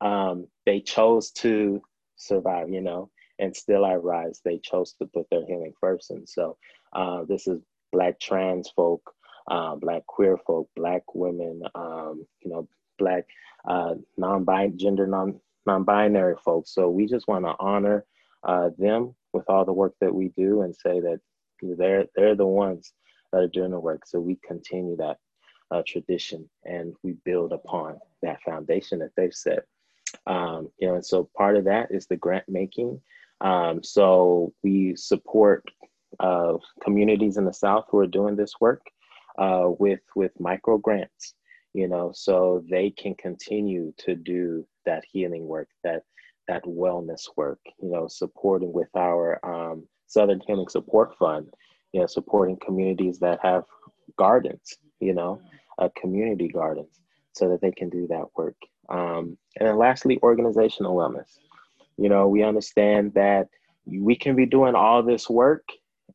um, 0.00 0.46
they 0.66 0.80
chose 0.80 1.32
to 1.32 1.82
survive, 2.16 2.68
you 2.70 2.82
know, 2.82 3.10
and 3.38 3.56
still 3.56 3.84
I 3.84 3.94
rise. 3.94 4.40
They 4.44 4.58
chose 4.58 4.92
to 4.98 5.06
put 5.06 5.26
their 5.30 5.44
healing 5.46 5.72
first. 5.80 6.10
And 6.10 6.28
so 6.28 6.56
uh, 6.92 7.24
this 7.28 7.48
is 7.48 7.60
Black 7.92 8.20
trans 8.20 8.68
folk, 8.76 9.02
uh, 9.50 9.74
Black 9.76 10.04
queer 10.06 10.36
folk, 10.46 10.68
Black 10.76 11.02
women, 11.14 11.62
um, 11.74 12.26
you 12.42 12.50
know, 12.50 12.68
Black 12.98 13.24
uh, 13.66 13.94
non-binary, 14.16 14.76
gender 14.76 15.06
non, 15.06 15.40
non-binary 15.66 16.36
folks. 16.44 16.74
So 16.74 16.88
we 16.88 17.06
just 17.06 17.28
want 17.28 17.44
to 17.46 17.54
honor 17.58 18.04
uh, 18.44 18.70
them 18.78 19.14
with 19.32 19.44
all 19.48 19.64
the 19.64 19.72
work 19.82 19.94
that 20.00 20.14
we 20.14 20.28
do 20.36 20.62
and 20.62 20.74
say 20.74 21.00
that 21.00 21.20
they're, 21.62 22.06
they're 22.14 22.36
the 22.36 22.46
ones 22.46 22.92
that 23.32 23.42
are 23.42 23.48
doing 23.48 23.72
the 23.72 23.80
work. 23.80 24.02
So 24.06 24.20
we 24.20 24.38
continue 24.46 24.96
that 24.96 25.18
uh, 25.70 25.82
tradition 25.86 26.48
and 26.64 26.94
we 27.02 27.12
build 27.24 27.52
upon 27.52 27.98
that 28.22 28.40
foundation 28.42 28.98
that 29.00 29.10
they've 29.16 29.34
set. 29.34 29.64
Um, 30.26 30.70
you 30.78 30.88
know, 30.88 30.94
and 30.94 31.04
so 31.04 31.28
part 31.36 31.56
of 31.56 31.64
that 31.64 31.90
is 31.90 32.06
the 32.06 32.16
grant 32.16 32.44
making. 32.48 33.00
Um, 33.40 33.82
so 33.82 34.52
we 34.62 34.96
support 34.96 35.64
uh, 36.20 36.54
communities 36.82 37.36
in 37.36 37.44
the 37.44 37.52
South 37.52 37.86
who 37.90 37.98
are 37.98 38.06
doing 38.06 38.36
this 38.36 38.54
work 38.60 38.82
uh, 39.38 39.68
with 39.78 40.00
with 40.14 40.32
micro 40.40 40.78
grants. 40.78 41.34
You 41.74 41.88
know, 41.88 42.10
so 42.14 42.64
they 42.70 42.90
can 42.90 43.14
continue 43.16 43.92
to 43.98 44.14
do 44.14 44.66
that 44.86 45.04
healing 45.10 45.46
work, 45.46 45.68
that 45.84 46.04
that 46.48 46.64
wellness 46.64 47.28
work. 47.36 47.58
You 47.82 47.90
know, 47.90 48.08
supporting 48.08 48.72
with 48.72 48.88
our 48.96 49.44
um, 49.44 49.86
Southern 50.06 50.40
Healing 50.46 50.68
Support 50.68 51.16
Fund. 51.18 51.48
You 51.92 52.00
know, 52.00 52.06
supporting 52.06 52.56
communities 52.64 53.18
that 53.18 53.40
have 53.42 53.64
gardens. 54.16 54.78
You 55.00 55.14
know, 55.14 55.40
uh, 55.78 55.88
community 56.00 56.48
gardens, 56.48 57.00
so 57.32 57.48
that 57.48 57.60
they 57.60 57.72
can 57.72 57.90
do 57.90 58.06
that 58.08 58.24
work. 58.36 58.56
Um, 58.88 59.36
and 59.58 59.68
then 59.68 59.78
lastly, 59.78 60.18
organizational 60.22 60.96
wellness. 60.96 61.38
You 61.96 62.08
know, 62.08 62.28
we 62.28 62.42
understand 62.42 63.14
that 63.14 63.48
we 63.86 64.16
can 64.16 64.36
be 64.36 64.46
doing 64.46 64.74
all 64.74 65.02
this 65.02 65.30
work 65.30 65.64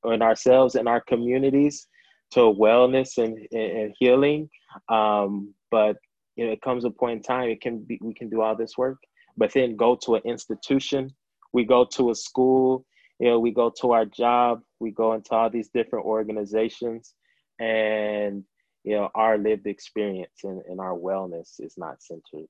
on 0.03 0.21
ourselves 0.21 0.75
and 0.75 0.87
our 0.87 1.01
communities 1.01 1.87
to 2.31 2.39
wellness 2.39 3.17
and, 3.17 3.37
and 3.51 3.93
healing. 3.97 4.49
Um, 4.89 5.53
but 5.69 5.97
you 6.35 6.45
know, 6.45 6.51
it 6.51 6.61
comes 6.61 6.85
a 6.85 6.89
point 6.89 7.17
in 7.17 7.23
time 7.23 7.49
it 7.49 7.61
can 7.61 7.79
be 7.83 7.99
we 8.01 8.13
can 8.13 8.29
do 8.29 8.41
all 8.41 8.55
this 8.55 8.77
work, 8.77 8.97
but 9.37 9.51
then 9.53 9.75
go 9.75 9.95
to 10.03 10.15
an 10.15 10.21
institution, 10.25 11.11
we 11.53 11.65
go 11.65 11.85
to 11.85 12.11
a 12.11 12.15
school, 12.15 12.85
you 13.19 13.29
know, 13.29 13.39
we 13.39 13.51
go 13.51 13.71
to 13.81 13.91
our 13.91 14.05
job, 14.05 14.61
we 14.79 14.91
go 14.91 15.13
into 15.13 15.33
all 15.33 15.49
these 15.49 15.69
different 15.69 16.05
organizations, 16.05 17.13
and 17.59 18.43
you 18.83 18.95
know, 18.95 19.09
our 19.15 19.37
lived 19.37 19.67
experience 19.67 20.43
and, 20.43 20.61
and 20.67 20.79
our 20.79 20.97
wellness 20.97 21.59
is 21.59 21.75
not 21.77 22.01
centered. 22.01 22.47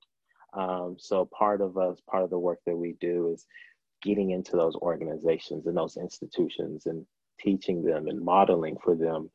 Um, 0.54 0.96
so 0.98 1.24
part 1.26 1.60
of 1.60 1.78
us, 1.78 1.98
part 2.08 2.24
of 2.24 2.30
the 2.30 2.38
work 2.38 2.58
that 2.66 2.76
we 2.76 2.96
do 3.00 3.32
is 3.32 3.46
getting 4.02 4.30
into 4.30 4.52
those 4.52 4.74
organizations 4.76 5.66
and 5.66 5.76
those 5.76 5.96
institutions 5.96 6.86
and 6.86 7.06
teaching 7.40 7.82
them 7.82 8.08
and 8.08 8.20
modeling 8.20 8.76
for 8.82 8.94
them 8.94 9.30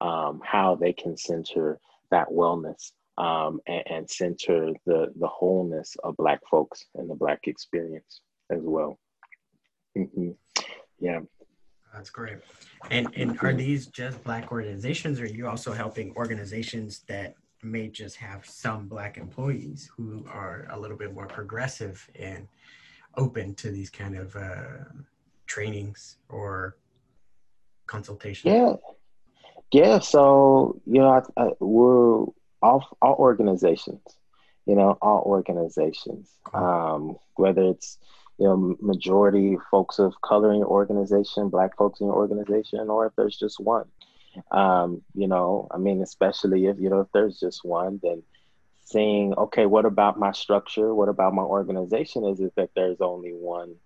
um, 0.00 0.40
how 0.44 0.74
they 0.74 0.92
can 0.92 1.16
center 1.16 1.78
that 2.10 2.28
wellness 2.28 2.92
um, 3.18 3.60
and, 3.66 3.82
and, 3.86 4.10
center 4.10 4.72
the, 4.86 5.12
the 5.16 5.26
wholeness 5.26 5.96
of 6.02 6.16
Black 6.16 6.40
folks 6.50 6.84
and 6.94 7.08
the 7.08 7.14
Black 7.14 7.40
experience 7.46 8.22
as 8.50 8.60
well. 8.62 8.98
Mm-hmm. 9.96 10.30
Yeah. 10.98 11.20
That's 11.92 12.10
great. 12.10 12.38
And 12.90 13.08
and 13.14 13.38
are 13.42 13.52
these 13.52 13.86
just 13.86 14.22
black 14.24 14.50
organizations 14.50 15.20
or 15.20 15.24
are 15.24 15.26
you 15.26 15.46
also 15.46 15.72
helping 15.72 16.14
organizations 16.16 17.00
that 17.08 17.34
may 17.62 17.88
just 17.88 18.16
have 18.16 18.44
some 18.46 18.88
black 18.88 19.18
employees 19.18 19.90
who 19.96 20.26
are 20.28 20.66
a 20.70 20.78
little 20.78 20.96
bit 20.96 21.14
more 21.14 21.26
progressive 21.26 22.08
and 22.18 22.48
open 23.16 23.54
to 23.54 23.70
these 23.70 23.90
kind 23.90 24.16
of 24.16 24.34
uh, 24.34 24.84
trainings 25.46 26.16
or 26.28 26.76
consultations? 27.86 28.52
Yeah. 28.52 28.74
Yeah, 29.70 30.00
so 30.00 30.80
you 30.86 31.00
know, 31.00 31.08
I, 31.08 31.42
I, 31.42 31.50
we're 31.58 32.26
all 32.60 32.86
all 33.00 33.16
organizations, 33.18 34.02
you 34.66 34.76
know, 34.76 34.98
all 35.00 35.22
organizations, 35.24 36.30
um, 36.52 37.16
whether 37.36 37.62
it's 37.62 37.96
you 38.38 38.46
know, 38.46 38.76
majority 38.80 39.56
folks 39.70 39.98
of 39.98 40.20
color 40.22 40.52
in 40.52 40.58
your 40.58 40.68
organization, 40.68 41.48
black 41.48 41.76
folks 41.76 42.00
in 42.00 42.06
your 42.06 42.16
organization, 42.16 42.88
or 42.88 43.06
if 43.06 43.12
there's 43.16 43.38
just 43.38 43.60
one. 43.60 43.86
Um, 44.50 45.02
you 45.14 45.28
know, 45.28 45.68
I 45.70 45.78
mean, 45.78 46.02
especially 46.02 46.66
if, 46.66 46.78
you 46.80 46.88
know, 46.88 47.00
if 47.00 47.08
there's 47.12 47.38
just 47.38 47.64
one, 47.64 48.00
then 48.02 48.22
seeing, 48.84 49.34
okay, 49.34 49.66
what 49.66 49.84
about 49.84 50.18
my 50.18 50.32
structure? 50.32 50.94
What 50.94 51.08
about 51.08 51.34
my 51.34 51.42
organization 51.42 52.24
is, 52.24 52.40
is 52.40 52.50
that 52.56 52.70
there's 52.74 53.00
only 53.00 53.30
one 53.30 53.76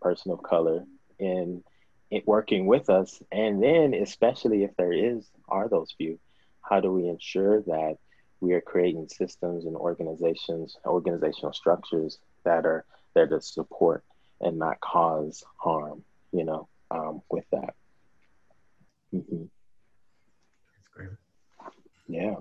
person 0.00 0.32
of 0.32 0.42
color 0.42 0.84
in 1.18 1.62
it 2.10 2.26
working 2.26 2.66
with 2.66 2.88
us. 2.90 3.22
And 3.32 3.62
then, 3.62 3.94
especially 3.94 4.64
if 4.64 4.76
there 4.76 4.92
is, 4.92 5.26
are 5.48 5.68
those 5.68 5.94
few, 5.96 6.18
how 6.60 6.80
do 6.80 6.92
we 6.92 7.08
ensure 7.08 7.62
that 7.62 7.96
we 8.40 8.52
are 8.52 8.60
creating 8.60 9.08
systems 9.08 9.64
and 9.64 9.76
organizations, 9.76 10.76
organizational 10.84 11.52
structures 11.52 12.18
that 12.44 12.66
are 12.66 12.84
there 13.16 13.26
to 13.26 13.40
support 13.40 14.04
and 14.40 14.58
not 14.58 14.78
cause 14.80 15.42
harm, 15.56 16.04
you 16.32 16.44
know, 16.44 16.68
um, 16.90 17.22
with 17.30 17.46
that. 17.50 17.74
Mm-hmm. 19.12 19.44
That's 20.74 20.88
great. 20.92 21.08
Yeah. 22.06 22.36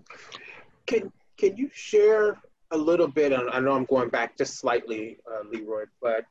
Can 0.86 1.12
Can 1.38 1.58
you 1.58 1.70
share 1.74 2.38
a 2.72 2.78
little 2.78 3.08
bit? 3.08 3.32
And 3.32 3.50
I 3.50 3.60
know 3.60 3.72
I'm 3.72 3.86
going 3.86 4.10
back 4.10 4.38
just 4.38 4.60
slightly, 4.60 5.18
uh, 5.32 5.48
Leroy, 5.50 5.86
but 6.02 6.26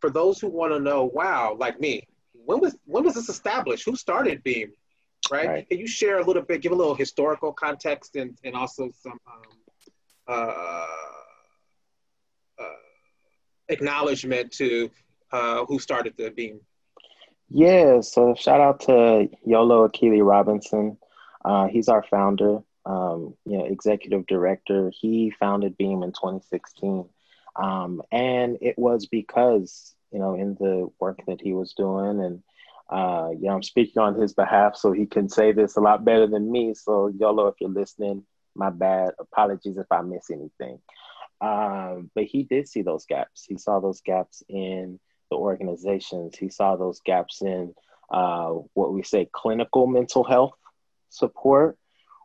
for 0.00 0.10
those 0.10 0.40
who 0.40 0.48
want 0.48 0.72
to 0.72 0.78
know, 0.78 1.04
wow, 1.04 1.56
like 1.58 1.80
me, 1.80 2.06
when 2.32 2.60
was 2.60 2.76
when 2.84 3.04
was 3.04 3.14
this 3.14 3.28
established? 3.28 3.84
Who 3.84 3.96
started 3.96 4.42
Beam? 4.44 4.72
Right? 5.30 5.48
right. 5.48 5.68
Can 5.68 5.78
you 5.78 5.88
share 5.88 6.20
a 6.20 6.24
little 6.24 6.42
bit, 6.42 6.62
give 6.62 6.70
a 6.70 6.76
little 6.76 6.94
historical 6.94 7.52
context, 7.52 8.14
and 8.14 8.38
and 8.44 8.54
also 8.54 8.90
some 9.02 9.18
um, 9.26 9.42
uh, 10.28 10.86
acknowledgement 13.68 14.52
to 14.52 14.90
uh, 15.32 15.64
who 15.64 15.78
started 15.78 16.14
the 16.16 16.30
beam. 16.30 16.60
Yeah, 17.48 18.00
so 18.00 18.34
shout 18.34 18.60
out 18.60 18.80
to 18.80 19.28
Yolo 19.44 19.88
Akili 19.88 20.26
Robinson. 20.26 20.98
Uh, 21.44 21.68
he's 21.68 21.88
our 21.88 22.02
founder, 22.02 22.58
um, 22.84 23.34
you 23.44 23.58
know, 23.58 23.64
executive 23.64 24.26
director. 24.26 24.90
He 24.92 25.30
founded 25.38 25.76
Beam 25.76 26.02
in 26.02 26.10
2016. 26.10 27.08
Um, 27.54 28.02
and 28.10 28.58
it 28.60 28.76
was 28.76 29.06
because, 29.06 29.94
you 30.10 30.18
know, 30.18 30.34
in 30.34 30.56
the 30.58 30.90
work 30.98 31.20
that 31.26 31.40
he 31.40 31.52
was 31.52 31.72
doing 31.74 32.20
and, 32.20 32.42
uh, 32.90 33.30
you 33.30 33.46
know, 33.46 33.54
I'm 33.54 33.62
speaking 33.62 34.00
on 34.00 34.20
his 34.20 34.32
behalf, 34.32 34.76
so 34.76 34.92
he 34.92 35.06
can 35.06 35.28
say 35.28 35.52
this 35.52 35.76
a 35.76 35.80
lot 35.80 36.04
better 36.04 36.26
than 36.26 36.50
me. 36.50 36.74
So 36.74 37.08
Yolo, 37.08 37.48
if 37.48 37.56
you're 37.60 37.70
listening, 37.70 38.24
my 38.56 38.70
bad. 38.70 39.12
Apologies 39.18 39.76
if 39.76 39.86
I 39.90 40.02
miss 40.02 40.30
anything. 40.30 40.80
Um, 41.40 42.10
but 42.14 42.24
he 42.24 42.44
did 42.44 42.68
see 42.68 42.82
those 42.82 43.06
gaps. 43.06 43.44
He 43.44 43.58
saw 43.58 43.80
those 43.80 44.00
gaps 44.00 44.42
in 44.48 44.98
the 45.30 45.36
organizations. 45.36 46.36
He 46.36 46.48
saw 46.48 46.76
those 46.76 47.00
gaps 47.00 47.42
in 47.42 47.74
uh, 48.10 48.50
what 48.74 48.92
we 48.92 49.02
say 49.02 49.28
clinical 49.32 49.86
mental 49.86 50.24
health 50.24 50.56
support, 51.10 51.76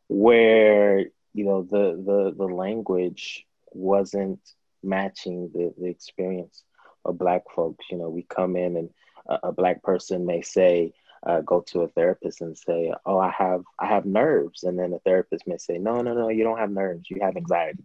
where 0.07 0.99
you 1.33 1.45
know 1.45 1.63
the 1.63 2.01
the 2.05 2.33
the 2.37 2.53
language 2.53 3.45
wasn't 3.71 4.39
matching 4.83 5.49
the 5.53 5.73
the 5.77 5.87
experience 5.87 6.63
of 7.03 7.17
Black 7.17 7.43
folks. 7.53 7.85
You 7.91 7.97
know, 7.97 8.09
we 8.09 8.23
come 8.23 8.55
in 8.55 8.77
and 8.77 8.89
a, 9.27 9.47
a 9.49 9.51
Black 9.51 9.83
person 9.83 10.25
may 10.25 10.41
say. 10.41 10.93
Uh, 11.23 11.39
go 11.41 11.61
to 11.61 11.81
a 11.81 11.87
therapist 11.87 12.41
and 12.41 12.57
say, 12.57 12.91
"Oh, 13.05 13.19
I 13.19 13.29
have 13.29 13.61
I 13.77 13.85
have 13.85 14.07
nerves," 14.07 14.63
and 14.63 14.79
then 14.79 14.89
the 14.89 14.97
therapist 14.97 15.45
may 15.45 15.57
say, 15.57 15.77
"No, 15.77 16.01
no, 16.01 16.15
no, 16.15 16.29
you 16.29 16.43
don't 16.43 16.57
have 16.57 16.71
nerves. 16.71 17.11
You 17.11 17.19
have 17.21 17.37
anxiety." 17.37 17.83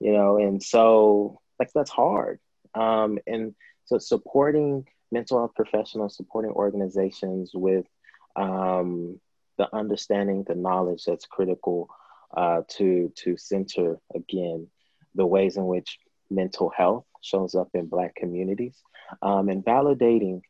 You 0.00 0.12
know, 0.12 0.38
and 0.38 0.62
so 0.62 1.40
like 1.58 1.70
that's 1.74 1.90
hard. 1.90 2.38
Um, 2.74 3.18
and 3.26 3.54
so 3.86 3.98
supporting 3.98 4.86
mental 5.10 5.38
health 5.38 5.54
professionals, 5.54 6.16
supporting 6.16 6.50
organizations 6.50 7.52
with 7.54 7.86
um, 8.34 9.20
the 9.58 9.74
understanding, 9.74 10.44
the 10.46 10.54
knowledge 10.54 11.04
that's 11.06 11.26
critical 11.26 11.88
uh, 12.36 12.62
to 12.68 13.12
to 13.16 13.36
center 13.36 13.98
again 14.14 14.68
the 15.14 15.26
ways 15.26 15.56
in 15.56 15.66
which 15.66 15.98
mental 16.30 16.70
health 16.76 17.04
shows 17.22 17.54
up 17.54 17.68
in 17.72 17.86
Black 17.86 18.14
communities, 18.14 18.76
um, 19.22 19.48
and 19.48 19.64
validating, 19.64 20.42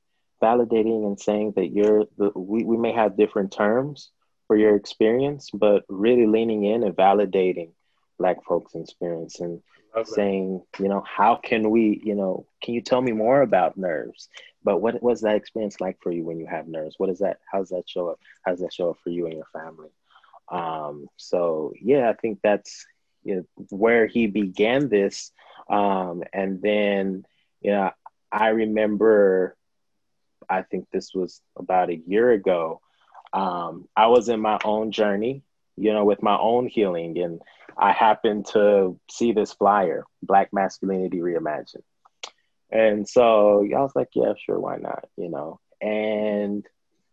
validating, 0.42 1.06
and 1.06 1.20
saying 1.20 1.52
that 1.56 1.68
you're 1.68 2.04
the, 2.18 2.30
we 2.34 2.64
we 2.64 2.76
may 2.76 2.92
have 2.92 3.16
different 3.16 3.52
terms 3.52 4.10
for 4.46 4.56
your 4.56 4.76
experience, 4.76 5.50
but 5.52 5.84
really 5.88 6.26
leaning 6.26 6.64
in 6.64 6.82
and 6.82 6.96
validating 6.96 7.70
black 8.18 8.44
folks 8.44 8.74
experience 8.74 9.40
and 9.40 9.62
saying 10.04 10.62
you 10.78 10.88
know 10.88 11.02
how 11.06 11.36
can 11.36 11.70
we 11.70 12.02
you 12.04 12.14
know 12.14 12.46
can 12.62 12.74
you 12.74 12.80
tell 12.82 13.00
me 13.00 13.12
more 13.12 13.42
about 13.42 13.76
nerves? 13.76 14.28
But 14.62 14.80
what 14.80 15.02
was 15.02 15.20
that 15.20 15.36
experience 15.36 15.80
like 15.80 15.98
for 16.02 16.10
you 16.10 16.24
when 16.24 16.38
you 16.38 16.46
have 16.46 16.66
nerves? 16.68 16.96
What 16.98 17.10
is 17.10 17.20
that 17.20 17.38
how 17.50 17.58
does 17.58 17.70
that 17.70 17.88
show 17.88 18.08
up 18.08 18.20
how 18.44 18.52
does 18.52 18.60
that 18.60 18.72
show 18.72 18.90
up 18.90 18.98
for 19.02 19.10
you 19.10 19.26
and 19.26 19.34
your 19.34 19.46
family? 19.52 19.90
Um, 20.48 21.08
so 21.16 21.72
yeah 21.80 22.08
i 22.08 22.12
think 22.12 22.38
that's 22.42 22.86
you 23.24 23.34
know, 23.34 23.66
where 23.70 24.06
he 24.06 24.28
began 24.28 24.88
this. 24.88 25.32
Um, 25.68 26.22
and 26.32 26.62
then 26.62 27.26
you 27.60 27.72
know 27.72 27.90
I 28.30 28.48
remember, 28.48 29.56
I 30.48 30.62
think 30.62 30.86
this 30.92 31.14
was 31.14 31.40
about 31.56 31.90
a 31.90 31.96
year 32.06 32.30
ago. 32.30 32.80
Um, 33.32 33.88
I 33.96 34.06
was 34.06 34.28
in 34.28 34.40
my 34.40 34.58
own 34.64 34.92
journey, 34.92 35.42
you 35.76 35.92
know, 35.92 36.04
with 36.04 36.22
my 36.22 36.36
own 36.36 36.66
healing, 36.66 37.18
and 37.18 37.40
I 37.76 37.92
happened 37.92 38.46
to 38.52 38.98
see 39.10 39.32
this 39.32 39.52
flyer, 39.52 40.04
Black 40.22 40.52
Masculinity 40.52 41.18
Reimagined. 41.18 41.82
And 42.70 43.08
so 43.08 43.62
I 43.62 43.80
was 43.80 43.92
like, 43.94 44.08
yeah, 44.14 44.32
sure, 44.44 44.58
why 44.58 44.76
not? 44.76 45.06
You 45.16 45.28
know, 45.28 45.60
and 45.80 46.66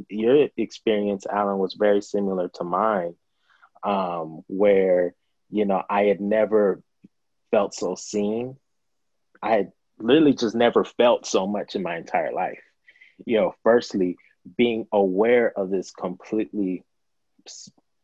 your 0.10 0.48
experience, 0.58 1.26
Alan, 1.30 1.58
was 1.58 1.76
very 1.76 2.02
similar 2.02 2.50
to 2.56 2.64
mine, 2.64 3.16
um, 3.84 4.44
where, 4.48 5.14
you 5.52 5.66
know, 5.66 5.84
I 5.90 6.04
had 6.04 6.22
never 6.22 6.82
felt 7.52 7.76
so 7.76 7.96
seen. 7.96 8.58
I 9.42 9.52
had 9.52 9.72
literally 10.00 10.34
just 10.34 10.56
never 10.56 10.84
felt 10.84 11.26
so 11.26 11.46
much 11.46 11.76
in 11.76 11.84
my 11.84 11.98
entire 11.98 12.34
life. 12.34 12.62
You 13.26 13.38
know, 13.38 13.56
firstly, 13.64 14.18
being 14.58 14.88
aware 14.92 15.58
of 15.58 15.70
this 15.70 15.92
completely 15.92 16.84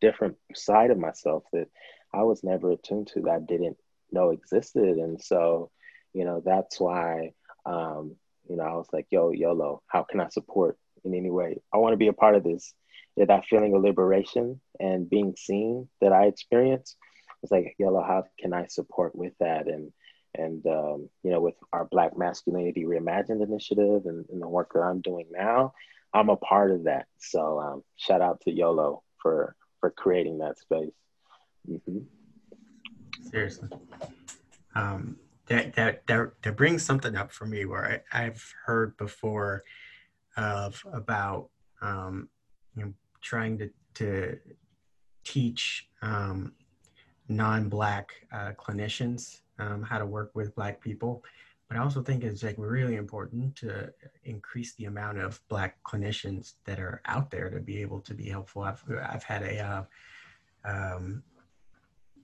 different 0.01 0.35
side 0.55 0.91
of 0.91 0.97
myself 0.97 1.43
that 1.53 1.67
I 2.13 2.23
was 2.23 2.43
never 2.43 2.71
attuned 2.71 3.07
to, 3.13 3.21
that 3.21 3.31
I 3.31 3.39
didn't 3.39 3.77
know 4.11 4.31
existed. 4.31 4.97
And 4.97 5.21
so, 5.21 5.71
you 6.13 6.25
know, 6.25 6.41
that's 6.43 6.79
why, 6.79 7.33
um, 7.65 8.15
you 8.49 8.55
know, 8.55 8.63
I 8.63 8.73
was 8.73 8.87
like, 8.91 9.07
yo, 9.11 9.31
YOLO, 9.31 9.83
how 9.87 10.03
can 10.03 10.19
I 10.19 10.29
support 10.29 10.77
in 11.03 11.13
any 11.13 11.29
way? 11.29 11.61
I 11.73 11.77
want 11.77 11.93
to 11.93 11.97
be 11.97 12.07
a 12.07 12.13
part 12.13 12.35
of 12.35 12.43
this. 12.43 12.73
Yeah, 13.15 13.25
that 13.25 13.45
feeling 13.45 13.75
of 13.75 13.81
liberation 13.81 14.61
and 14.79 15.09
being 15.09 15.35
seen 15.37 15.89
that 16.01 16.13
I 16.13 16.25
experienced 16.25 16.95
was 17.41 17.51
like, 17.51 17.75
YOLO, 17.77 18.01
how 18.01 18.23
can 18.39 18.53
I 18.53 18.67
support 18.67 19.15
with 19.15 19.33
that? 19.39 19.67
And 19.67 19.91
and 20.35 20.65
um, 20.67 21.09
you 21.23 21.31
know 21.31 21.41
with 21.41 21.55
our 21.73 21.85
black 21.85 22.17
masculinity 22.17 22.85
reimagined 22.85 23.43
initiative 23.43 24.03
and, 24.05 24.25
and, 24.29 24.41
the 24.41 24.47
work 24.47 24.71
that 24.73 24.81
i'm 24.81 25.01
doing 25.01 25.25
now 25.31 25.73
i'm 26.13 26.29
a 26.29 26.35
part 26.35 26.71
of 26.71 26.83
that 26.83 27.07
so 27.17 27.59
um, 27.59 27.83
shout 27.97 28.21
out 28.21 28.41
to 28.41 28.51
yolo 28.51 29.01
for 29.21 29.55
for 29.79 29.91
creating 29.91 30.37
that 30.37 30.57
space 30.57 30.91
mm-hmm. 31.69 31.99
seriously 33.29 33.69
um, 34.75 35.17
that, 35.47 35.73
that 35.73 36.05
that 36.07 36.31
that 36.41 36.55
brings 36.55 36.83
something 36.83 37.15
up 37.15 37.31
for 37.31 37.45
me 37.45 37.65
where 37.65 38.01
I, 38.13 38.25
i've 38.25 38.53
heard 38.65 38.95
before 38.97 39.63
of 40.37 40.81
about 40.93 41.49
um, 41.81 42.29
you 42.75 42.83
know 42.85 42.93
trying 43.21 43.57
to 43.57 43.69
to 43.95 44.37
teach 45.23 45.87
um, 46.01 46.53
non-black 47.27 48.11
uh, 48.31 48.51
clinicians 48.57 49.41
um, 49.59 49.83
how 49.83 49.97
to 49.97 50.05
work 50.05 50.31
with 50.33 50.55
Black 50.55 50.81
people. 50.81 51.23
But 51.69 51.77
I 51.77 51.81
also 51.81 52.01
think 52.01 52.23
it's 52.23 52.41
like 52.41 52.55
really 52.57 52.95
important 52.95 53.55
to 53.57 53.93
increase 54.23 54.73
the 54.73 54.85
amount 54.85 55.19
of 55.19 55.39
Black 55.49 55.77
clinicians 55.83 56.53
that 56.65 56.79
are 56.79 56.99
out 57.05 57.29
there 57.29 57.51
to 57.51 57.59
be 57.59 57.79
able 57.79 58.01
to 58.01 58.15
be 58.15 58.27
helpful. 58.27 58.63
I've, 58.63 58.83
I've 59.07 59.23
had 59.23 59.43
a, 59.43 59.59
uh, 59.59 59.83
um, 60.65 61.23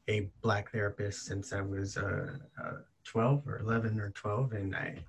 a 0.08 0.32
Black 0.42 0.72
therapist 0.72 1.28
since 1.28 1.54
I 1.54 1.62
was 1.62 1.96
uh, 1.96 2.38
uh, 2.62 2.78
12 3.04 3.48
or 3.48 3.60
11 3.60 4.00
or 4.00 4.10
12, 4.10 4.54
and 4.54 4.76
I, 4.76 5.06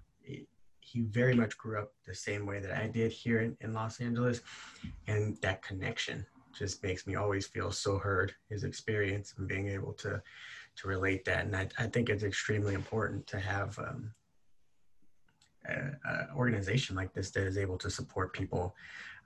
he 0.80 1.00
very 1.00 1.34
much 1.34 1.56
grew 1.56 1.80
up 1.80 1.92
the 2.06 2.14
same 2.14 2.44
way 2.44 2.60
that 2.60 2.78
I 2.78 2.88
did 2.88 3.12
here 3.12 3.40
in, 3.40 3.56
in 3.62 3.72
Los 3.72 4.00
Angeles. 4.00 4.42
And 5.06 5.38
that 5.40 5.62
connection 5.62 6.26
just 6.56 6.82
makes 6.82 7.06
me 7.06 7.16
always 7.16 7.46
feel 7.46 7.72
so 7.72 7.98
heard, 7.98 8.34
his 8.50 8.64
experience 8.64 9.34
and 9.38 9.48
being 9.48 9.68
able 9.68 9.94
to 9.94 10.22
to 10.76 10.88
relate 10.88 11.24
that. 11.24 11.46
And 11.46 11.56
I, 11.56 11.68
I 11.78 11.86
think 11.86 12.10
it's 12.10 12.22
extremely 12.22 12.74
important 12.74 13.26
to 13.28 13.40
have 13.40 13.78
um, 13.78 14.12
an 15.68 16.28
organization 16.34 16.96
like 16.96 17.12
this 17.12 17.30
that 17.32 17.44
is 17.44 17.58
able 17.58 17.78
to 17.78 17.90
support 17.90 18.32
people. 18.32 18.74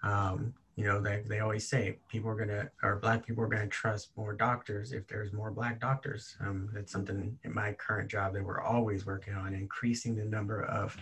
Um, 0.02 0.54
you 0.76 0.84
know, 0.84 1.00
they, 1.00 1.22
they 1.26 1.40
always 1.40 1.68
say 1.68 1.98
people 2.08 2.30
are 2.30 2.34
going 2.34 2.48
to, 2.48 2.70
or 2.82 2.96
Black 2.96 3.26
people 3.26 3.44
are 3.44 3.48
going 3.48 3.62
to 3.62 3.68
trust 3.68 4.10
more 4.16 4.32
doctors 4.32 4.92
if 4.92 5.06
there's 5.08 5.32
more 5.32 5.50
Black 5.50 5.78
doctors. 5.80 6.36
Um, 6.40 6.70
that's 6.72 6.90
something 6.90 7.38
in 7.44 7.54
my 7.54 7.72
current 7.72 8.10
job 8.10 8.32
that 8.32 8.42
we're 8.42 8.62
always 8.62 9.04
working 9.04 9.34
on, 9.34 9.52
increasing 9.54 10.16
the 10.16 10.24
number 10.24 10.64
of 10.64 10.96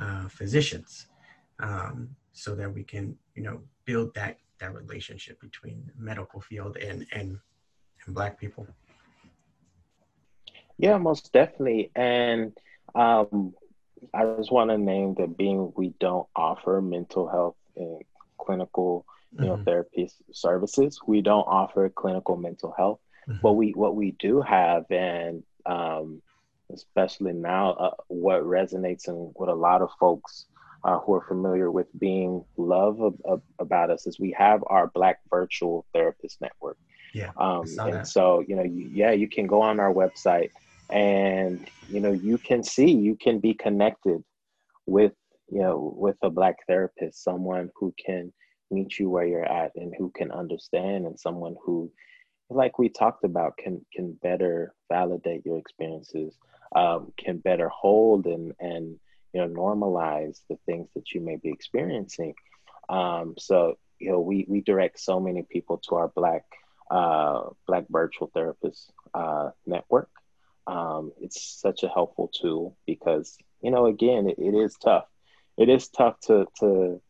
uh, 0.00 0.26
physicians 0.28 1.06
um, 1.60 2.08
so 2.32 2.56
that 2.56 2.72
we 2.72 2.82
can, 2.82 3.16
you 3.36 3.42
know, 3.42 3.60
build 3.84 4.12
that, 4.14 4.38
that 4.58 4.74
relationship 4.74 5.40
between 5.40 5.88
medical 5.96 6.40
field 6.40 6.76
and, 6.78 7.06
and, 7.12 7.38
and 8.06 8.14
Black 8.14 8.40
people. 8.40 8.66
Yeah, 10.78 10.96
most 10.98 11.32
definitely. 11.32 11.92
And 11.94 12.58
um, 12.96 13.54
I 14.14 14.24
just 14.36 14.52
want 14.52 14.70
to 14.70 14.78
name 14.78 15.14
that 15.14 15.36
Beam 15.36 15.72
we 15.76 15.94
don't 16.00 16.26
offer 16.34 16.80
mental 16.80 17.28
health 17.28 17.56
and 17.76 18.02
clinical, 18.38 19.06
you 19.38 19.46
know, 19.46 19.54
mm-hmm. 19.54 19.64
therapy 19.64 20.10
services. 20.32 21.00
We 21.06 21.20
don't 21.20 21.44
offer 21.44 21.88
clinical 21.88 22.36
mental 22.36 22.74
health, 22.76 23.00
mm-hmm. 23.28 23.38
but 23.42 23.52
we 23.52 23.70
what 23.72 23.96
we 23.96 24.12
do 24.12 24.40
have, 24.40 24.90
and 24.90 25.42
um, 25.66 26.22
especially 26.72 27.32
now, 27.32 27.72
uh, 27.72 27.94
what 28.08 28.42
resonates 28.42 29.08
and 29.08 29.32
what 29.34 29.48
a 29.48 29.54
lot 29.54 29.82
of 29.82 29.90
folks 29.98 30.46
uh, 30.84 30.98
who 30.98 31.14
are 31.14 31.24
familiar 31.26 31.70
with 31.70 31.86
Beam 31.98 32.42
love 32.56 33.14
about 33.58 33.90
us 33.90 34.06
is 34.06 34.18
we 34.18 34.32
have 34.32 34.64
our 34.66 34.88
Black 34.88 35.20
Virtual 35.30 35.86
Therapist 35.92 36.40
Network. 36.40 36.76
Yeah. 37.14 37.30
Um, 37.36 37.64
and 37.78 37.94
that. 37.94 38.06
so, 38.06 38.42
you 38.46 38.56
know, 38.56 38.62
you, 38.62 38.90
yeah, 38.92 39.12
you 39.12 39.28
can 39.28 39.46
go 39.46 39.62
on 39.62 39.78
our 39.78 39.92
website 39.92 40.50
and 40.92 41.66
you 41.88 42.00
know 42.00 42.12
you 42.12 42.38
can 42.38 42.62
see 42.62 42.90
you 42.90 43.16
can 43.16 43.40
be 43.40 43.54
connected 43.54 44.22
with 44.86 45.12
you 45.50 45.60
know 45.60 45.92
with 45.96 46.16
a 46.22 46.30
black 46.30 46.56
therapist 46.66 47.24
someone 47.24 47.70
who 47.74 47.92
can 48.04 48.32
meet 48.70 48.98
you 48.98 49.10
where 49.10 49.26
you're 49.26 49.44
at 49.44 49.72
and 49.76 49.94
who 49.98 50.10
can 50.14 50.30
understand 50.30 51.06
and 51.06 51.18
someone 51.18 51.56
who 51.64 51.90
like 52.50 52.78
we 52.78 52.88
talked 52.88 53.24
about 53.24 53.56
can 53.56 53.84
can 53.92 54.12
better 54.22 54.74
validate 54.90 55.44
your 55.44 55.58
experiences 55.58 56.36
um, 56.74 57.12
can 57.18 57.38
better 57.38 57.68
hold 57.68 58.26
and 58.26 58.52
and 58.60 58.98
you 59.32 59.40
know 59.40 59.48
normalize 59.48 60.40
the 60.48 60.58
things 60.66 60.88
that 60.94 61.12
you 61.12 61.20
may 61.20 61.36
be 61.36 61.50
experiencing. 61.50 62.34
Um, 62.88 63.34
so 63.38 63.78
you 63.98 64.10
know 64.10 64.20
we 64.20 64.44
we 64.48 64.60
direct 64.60 65.00
so 65.00 65.20
many 65.20 65.42
people 65.42 65.80
to 65.88 65.96
our 65.96 66.08
black 66.08 66.44
uh, 66.90 67.42
black 67.66 67.84
virtual 67.90 68.30
therapist 68.34 68.92
uh, 69.14 69.50
network 69.66 70.10
um, 70.66 71.12
it's 71.20 71.42
such 71.42 71.82
a 71.82 71.88
helpful 71.88 72.28
tool 72.28 72.76
because 72.86 73.36
you 73.60 73.70
know 73.70 73.86
again 73.86 74.28
it, 74.28 74.38
it 74.38 74.54
is 74.54 74.76
tough. 74.82 75.04
It 75.56 75.68
is 75.68 75.88
tough 75.88 76.18
to 76.26 76.46
to 76.60 77.00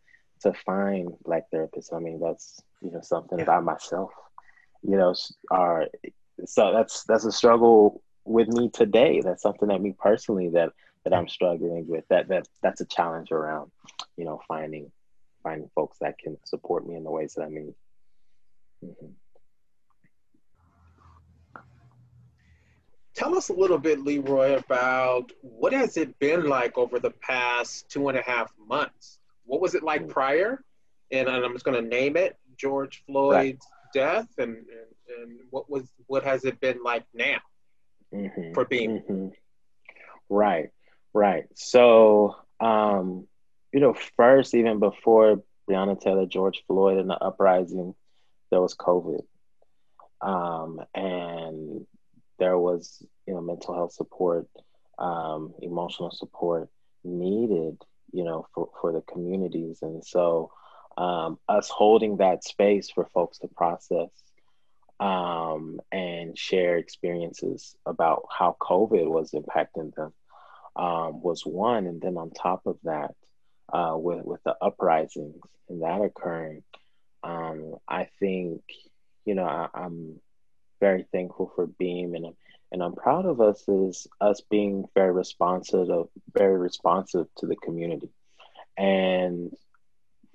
to 0.42 0.52
find 0.52 1.12
black 1.24 1.44
therapists. 1.52 1.92
I 1.92 1.98
mean 1.98 2.20
that's 2.20 2.62
you 2.80 2.90
know 2.90 3.00
something 3.02 3.38
that 3.38 3.62
myself 3.62 4.10
you 4.82 4.96
know 4.96 5.14
are 5.50 5.86
so 6.44 6.72
that's 6.72 7.04
that's 7.04 7.24
a 7.24 7.32
struggle 7.32 8.02
with 8.24 8.48
me 8.48 8.70
today. 8.70 9.20
That's 9.22 9.42
something 9.42 9.68
that 9.68 9.80
me 9.80 9.94
personally 9.98 10.48
that 10.50 10.70
that 11.04 11.14
i'm 11.14 11.28
struggling 11.28 11.86
with 11.86 12.06
that 12.08 12.28
that 12.28 12.46
that's 12.62 12.80
a 12.80 12.86
challenge 12.86 13.32
around 13.32 13.70
you 14.16 14.24
know 14.24 14.40
finding 14.46 14.90
finding 15.42 15.70
folks 15.74 15.98
that 16.00 16.18
can 16.18 16.36
support 16.44 16.86
me 16.86 16.94
in 16.94 17.04
the 17.04 17.10
ways 17.10 17.34
that 17.34 17.44
i 17.44 17.48
need 17.48 17.74
mm-hmm. 18.84 19.06
Tell 23.22 23.36
us 23.36 23.50
a 23.50 23.52
little 23.52 23.78
bit, 23.78 24.00
Leroy, 24.00 24.56
about 24.56 25.30
what 25.42 25.72
has 25.72 25.96
it 25.96 26.18
been 26.18 26.48
like 26.48 26.76
over 26.76 26.98
the 26.98 27.12
past 27.12 27.88
two 27.88 28.08
and 28.08 28.18
a 28.18 28.22
half 28.22 28.52
months? 28.66 29.20
What 29.44 29.60
was 29.60 29.76
it 29.76 29.84
like 29.84 30.08
prior? 30.08 30.64
And 31.12 31.28
I'm 31.28 31.52
just 31.52 31.64
going 31.64 31.80
to 31.80 31.88
name 31.88 32.16
it: 32.16 32.36
George 32.56 33.04
Floyd's 33.06 33.64
right. 33.94 33.94
death, 33.94 34.26
and, 34.38 34.56
and, 34.56 34.66
and 35.20 35.38
what 35.50 35.70
was 35.70 35.88
what 36.08 36.24
has 36.24 36.44
it 36.44 36.58
been 36.58 36.82
like 36.82 37.04
now 37.14 37.38
mm-hmm. 38.12 38.54
for 38.54 38.64
Beam? 38.64 38.98
Mm-hmm. 39.08 39.28
Right, 40.28 40.70
right. 41.14 41.44
So, 41.54 42.34
um, 42.58 43.28
you 43.72 43.78
know, 43.78 43.94
first, 44.16 44.52
even 44.52 44.80
before 44.80 45.44
Breonna 45.70 46.00
Taylor, 46.00 46.26
George 46.26 46.64
Floyd, 46.66 46.98
and 46.98 47.08
the 47.08 47.22
uprising, 47.22 47.94
there 48.50 48.60
was 48.60 48.74
COVID, 48.74 49.22
um, 50.20 50.80
and 50.92 51.86
there 52.40 52.58
was 52.58 53.00
you 53.26 53.34
know 53.34 53.40
mental 53.40 53.74
health 53.74 53.92
support 53.92 54.48
um, 54.98 55.54
emotional 55.60 56.10
support 56.10 56.68
needed 57.04 57.78
you 58.12 58.24
know 58.24 58.46
for, 58.54 58.68
for 58.80 58.92
the 58.92 59.00
communities. 59.02 59.78
And 59.82 60.04
so 60.04 60.52
um, 60.96 61.38
us 61.48 61.68
holding 61.68 62.18
that 62.18 62.44
space 62.44 62.90
for 62.90 63.08
folks 63.14 63.38
to 63.38 63.48
process 63.48 64.10
um, 65.00 65.80
and 65.90 66.36
share 66.36 66.76
experiences 66.76 67.74
about 67.86 68.26
how 68.30 68.56
covid 68.60 69.08
was 69.08 69.32
impacting 69.32 69.94
them 69.94 70.12
um, 70.76 71.22
was 71.22 71.44
one. 71.44 71.86
And 71.86 72.00
then 72.00 72.16
on 72.16 72.30
top 72.30 72.62
of 72.66 72.78
that 72.84 73.14
uh, 73.72 73.96
with, 73.96 74.24
with 74.24 74.42
the 74.44 74.54
uprisings 74.60 75.36
and 75.68 75.82
that 75.82 76.02
occurring 76.02 76.62
um, 77.24 77.76
i 77.88 78.08
think 78.18 78.60
you 79.24 79.34
know 79.34 79.44
I, 79.44 79.68
i'm 79.74 80.20
very 80.82 81.06
thankful 81.12 81.52
for 81.54 81.68
Beam 81.68 82.16
and 82.16 82.26
and 82.72 82.82
I'm 82.82 82.94
proud 82.94 83.26
of 83.26 83.40
us 83.40 83.62
is 83.68 84.08
us 84.20 84.40
being 84.40 84.86
very 84.94 85.12
responsive 85.12 85.90
of 85.90 86.08
very 86.32 86.56
responsive 86.56 87.26
to 87.36 87.46
the 87.46 87.56
community. 87.56 88.08
And 88.78 89.54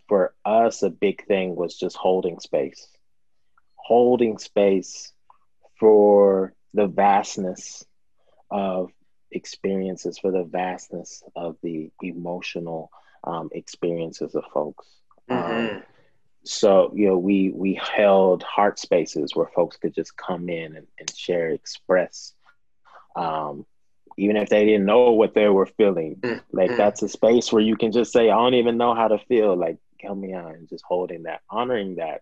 for 0.07 0.35
us, 0.45 0.83
a 0.83 0.91
big 0.91 1.25
thing 1.25 1.55
was 1.55 1.75
just 1.75 1.97
holding 1.97 2.39
space, 2.39 2.87
holding 3.75 4.37
space 4.37 5.11
for 5.79 6.53
the 6.75 6.85
vastness 6.85 7.83
of 8.51 8.91
experiences, 9.31 10.19
for 10.19 10.31
the 10.31 10.43
vastness 10.43 11.23
of 11.35 11.57
the 11.63 11.91
emotional 12.03 12.91
um, 13.23 13.49
experiences 13.51 14.35
of 14.35 14.43
folks. 14.53 14.87
Mm-hmm. 15.29 15.75
Um, 15.77 15.83
so 16.49 16.91
you 16.95 17.07
know, 17.07 17.17
we 17.17 17.51
we 17.51 17.73
held 17.75 18.43
heart 18.43 18.79
spaces 18.79 19.35
where 19.35 19.47
folks 19.47 19.77
could 19.77 19.93
just 19.93 20.15
come 20.17 20.49
in 20.49 20.75
and, 20.75 20.87
and 20.99 21.15
share, 21.15 21.49
express, 21.49 22.33
um, 23.15 23.65
even 24.17 24.37
if 24.37 24.49
they 24.49 24.65
didn't 24.65 24.85
know 24.85 25.11
what 25.11 25.33
they 25.33 25.47
were 25.49 25.65
feeling. 25.65 26.15
Mm-hmm. 26.17 26.39
Like 26.51 26.75
that's 26.77 27.01
a 27.03 27.09
space 27.09 27.51
where 27.51 27.61
you 27.61 27.75
can 27.75 27.91
just 27.91 28.11
say, 28.11 28.29
"I 28.29 28.35
don't 28.35 28.55
even 28.55 28.77
know 28.77 28.93
how 28.93 29.07
to 29.07 29.19
feel." 29.19 29.55
Like, 29.55 29.77
help 29.99 30.17
me 30.17 30.33
out, 30.33 30.55
and 30.55 30.69
just 30.69 30.83
holding 30.87 31.23
that, 31.23 31.41
honoring 31.49 31.95
that. 31.95 32.21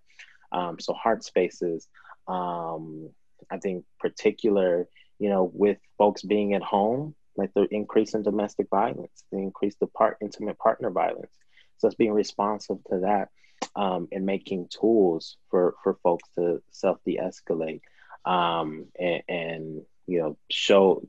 Um, 0.52 0.80
so 0.80 0.94
heart 0.94 1.24
spaces. 1.24 1.88
Um, 2.28 3.10
I 3.52 3.58
think 3.58 3.86
particular, 4.00 4.88
you 5.20 5.30
know, 5.30 5.52
with 5.54 5.78
folks 5.98 6.24
being 6.24 6.54
at 6.54 6.64
home, 6.64 7.14
like 7.36 7.54
the 7.54 7.68
increase 7.70 8.14
in 8.14 8.24
domestic 8.24 8.68
violence, 8.70 9.24
the 9.32 9.38
increase 9.38 9.76
the 9.80 9.88
part 9.88 10.18
intimate 10.22 10.58
partner 10.58 10.90
violence. 10.90 11.34
So 11.78 11.88
it's 11.88 11.96
being 11.96 12.14
responsive 12.14 12.78
to 12.90 13.00
that 13.00 13.30
um, 13.76 14.08
and 14.12 14.26
making 14.26 14.68
tools 14.68 15.38
for 15.50 15.76
for 15.84 15.96
folks 16.04 16.28
to 16.36 16.62
self 16.72 16.98
de-escalate 17.06 17.82
um, 18.26 18.86
and, 19.00 19.24
and 19.28 19.82
you 20.08 20.20
know 20.20 20.38
show 20.50 21.06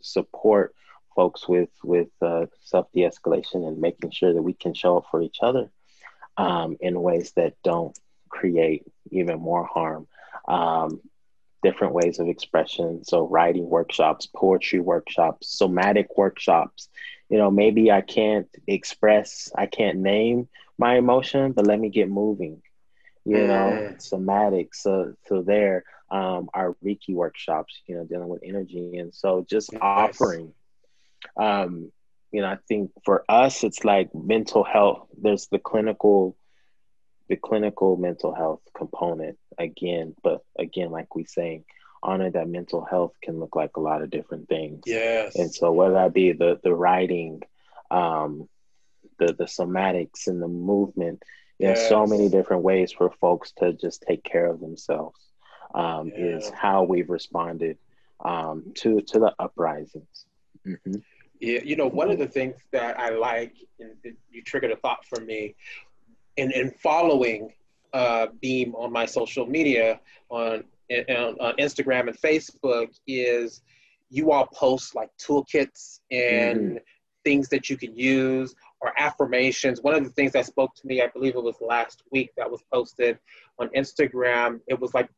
support 0.00 0.74
folks 1.14 1.48
with 1.48 1.70
with 1.82 2.08
uh, 2.20 2.46
self 2.62 2.90
de-escalation 2.92 3.66
and 3.66 3.80
making 3.80 4.10
sure 4.10 4.32
that 4.32 4.42
we 4.42 4.52
can 4.52 4.74
show 4.74 4.98
up 4.98 5.06
for 5.10 5.22
each 5.22 5.38
other 5.42 5.70
um, 6.36 6.76
in 6.80 7.00
ways 7.00 7.32
that 7.36 7.54
don't 7.62 7.98
create 8.28 8.84
even 9.10 9.38
more 9.38 9.64
harm 9.64 10.06
um, 10.48 11.00
different 11.62 11.94
ways 11.94 12.18
of 12.18 12.28
expression. 12.28 13.04
So 13.04 13.26
writing 13.26 13.68
workshops, 13.68 14.26
poetry 14.26 14.80
workshops, 14.80 15.48
somatic 15.48 16.16
workshops. 16.16 16.88
You 17.28 17.38
know, 17.38 17.50
maybe 17.50 17.90
I 17.90 18.02
can't 18.02 18.48
express, 18.68 19.50
I 19.56 19.66
can't 19.66 19.98
name 19.98 20.48
my 20.78 20.96
emotion, 20.96 21.52
but 21.52 21.66
let 21.66 21.78
me 21.80 21.88
get 21.88 22.08
moving. 22.08 22.62
You 23.24 23.38
mm. 23.38 23.46
know, 23.48 23.94
somatic. 23.98 24.74
So 24.74 25.14
so 25.26 25.42
there, 25.42 25.84
um, 26.10 26.48
our 26.54 26.76
Reiki 26.84 27.14
workshops, 27.14 27.82
you 27.86 27.96
know, 27.96 28.04
dealing 28.04 28.28
with 28.28 28.42
energy. 28.44 28.98
And 28.98 29.14
so 29.14 29.44
just 29.48 29.72
nice. 29.72 29.80
offering. 29.82 30.52
Um, 31.36 31.90
you 32.30 32.42
know, 32.42 32.48
I 32.48 32.58
think 32.68 32.92
for 33.04 33.24
us 33.28 33.64
it's 33.64 33.84
like 33.84 34.14
mental 34.14 34.62
health. 34.62 35.08
There's 35.20 35.48
the 35.48 35.58
clinical 35.58 36.36
the 37.28 37.36
clinical 37.36 37.96
mental 37.96 38.32
health 38.34 38.60
component 38.76 39.36
again, 39.58 40.14
but 40.22 40.42
again, 40.58 40.90
like 40.90 41.14
we 41.16 41.24
saying, 41.24 41.64
honor 42.02 42.30
that 42.30 42.48
mental 42.48 42.84
health 42.84 43.14
can 43.22 43.40
look 43.40 43.56
like 43.56 43.76
a 43.76 43.80
lot 43.80 44.02
of 44.02 44.10
different 44.10 44.48
things. 44.48 44.82
Yes. 44.86 45.34
And 45.34 45.52
so 45.52 45.72
whether 45.72 45.94
that 45.94 46.14
be 46.14 46.32
the 46.32 46.60
the 46.62 46.74
writing, 46.74 47.42
um, 47.90 48.48
the 49.18 49.32
the 49.32 49.44
somatics 49.44 50.26
and 50.26 50.42
the 50.42 50.48
movement, 50.48 51.22
there's 51.58 51.78
yes. 51.78 51.88
so 51.88 52.06
many 52.06 52.28
different 52.28 52.62
ways 52.62 52.92
for 52.92 53.10
folks 53.20 53.52
to 53.58 53.72
just 53.72 54.04
take 54.06 54.24
care 54.24 54.46
of 54.46 54.60
themselves. 54.60 55.20
Um, 55.74 56.08
yeah. 56.08 56.36
Is 56.36 56.50
how 56.50 56.84
we've 56.84 57.10
responded 57.10 57.78
um, 58.24 58.72
to 58.76 59.00
to 59.00 59.18
the 59.18 59.34
uprisings. 59.38 60.26
Mm-hmm. 60.66 60.96
Yeah, 61.40 61.60
you 61.62 61.76
know, 61.76 61.86
one 61.86 62.10
of 62.10 62.18
the 62.18 62.26
things 62.26 62.56
that 62.72 62.98
I 62.98 63.10
like, 63.10 63.54
and 63.78 63.92
you 64.30 64.42
triggered 64.42 64.70
a 64.70 64.76
thought 64.76 65.04
for 65.04 65.20
me, 65.20 65.54
in, 66.36 66.50
in 66.52 66.70
following 66.70 67.52
uh, 67.92 68.28
Beam 68.40 68.74
on 68.74 68.92
my 68.92 69.06
social 69.06 69.46
media 69.46 70.00
on, 70.28 70.64
on, 70.90 71.36
on 71.40 71.56
Instagram 71.58 72.08
and 72.08 72.18
Facebook 72.18 72.98
is 73.06 73.62
you 74.08 74.32
all 74.32 74.46
post 74.46 74.94
like 74.94 75.10
toolkits 75.18 76.00
and 76.10 76.60
mm-hmm. 76.60 76.76
things 77.24 77.48
that 77.48 77.68
you 77.68 77.76
can 77.76 77.96
use 77.96 78.54
or 78.86 78.92
affirmations. 78.98 79.82
One 79.82 79.94
of 79.94 80.04
the 80.04 80.10
things 80.10 80.32
that 80.32 80.46
spoke 80.46 80.74
to 80.76 80.86
me, 80.86 81.02
I 81.02 81.08
believe 81.08 81.34
it 81.34 81.42
was 81.42 81.56
last 81.60 82.02
week 82.10 82.30
that 82.36 82.50
was 82.50 82.62
posted 82.72 83.18
on 83.58 83.68
Instagram. 83.76 84.60
It 84.68 84.80
was 84.80 84.94
like 84.94 85.08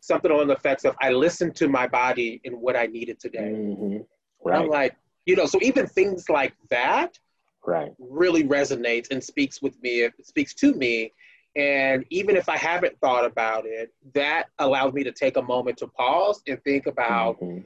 something 0.00 0.30
on 0.30 0.48
the 0.48 0.54
effects 0.54 0.84
of 0.84 0.94
I 1.00 1.10
listened 1.10 1.56
to 1.56 1.68
my 1.68 1.86
body 1.86 2.40
and 2.44 2.60
what 2.60 2.76
I 2.76 2.86
needed 2.86 3.18
today. 3.18 3.52
Mm-hmm. 3.54 3.98
Right. 4.44 4.60
I'm 4.60 4.68
like, 4.68 4.96
you 5.26 5.36
know, 5.36 5.46
so 5.46 5.58
even 5.62 5.86
things 5.86 6.28
like 6.28 6.52
that 6.68 7.18
right. 7.66 7.92
really 7.98 8.44
resonates 8.44 9.10
and 9.10 9.22
speaks 9.22 9.62
with 9.62 9.80
me, 9.82 10.02
it 10.02 10.12
speaks 10.22 10.54
to 10.54 10.74
me. 10.74 11.12
And 11.56 12.04
even 12.10 12.36
if 12.36 12.48
I 12.48 12.56
haven't 12.56 12.98
thought 13.00 13.24
about 13.24 13.64
it, 13.64 13.92
that 14.14 14.46
allows 14.58 14.92
me 14.92 15.04
to 15.04 15.12
take 15.12 15.36
a 15.36 15.42
moment 15.42 15.78
to 15.78 15.86
pause 15.86 16.42
and 16.48 16.62
think 16.64 16.86
about 16.86 17.40
mm-hmm. 17.40 17.60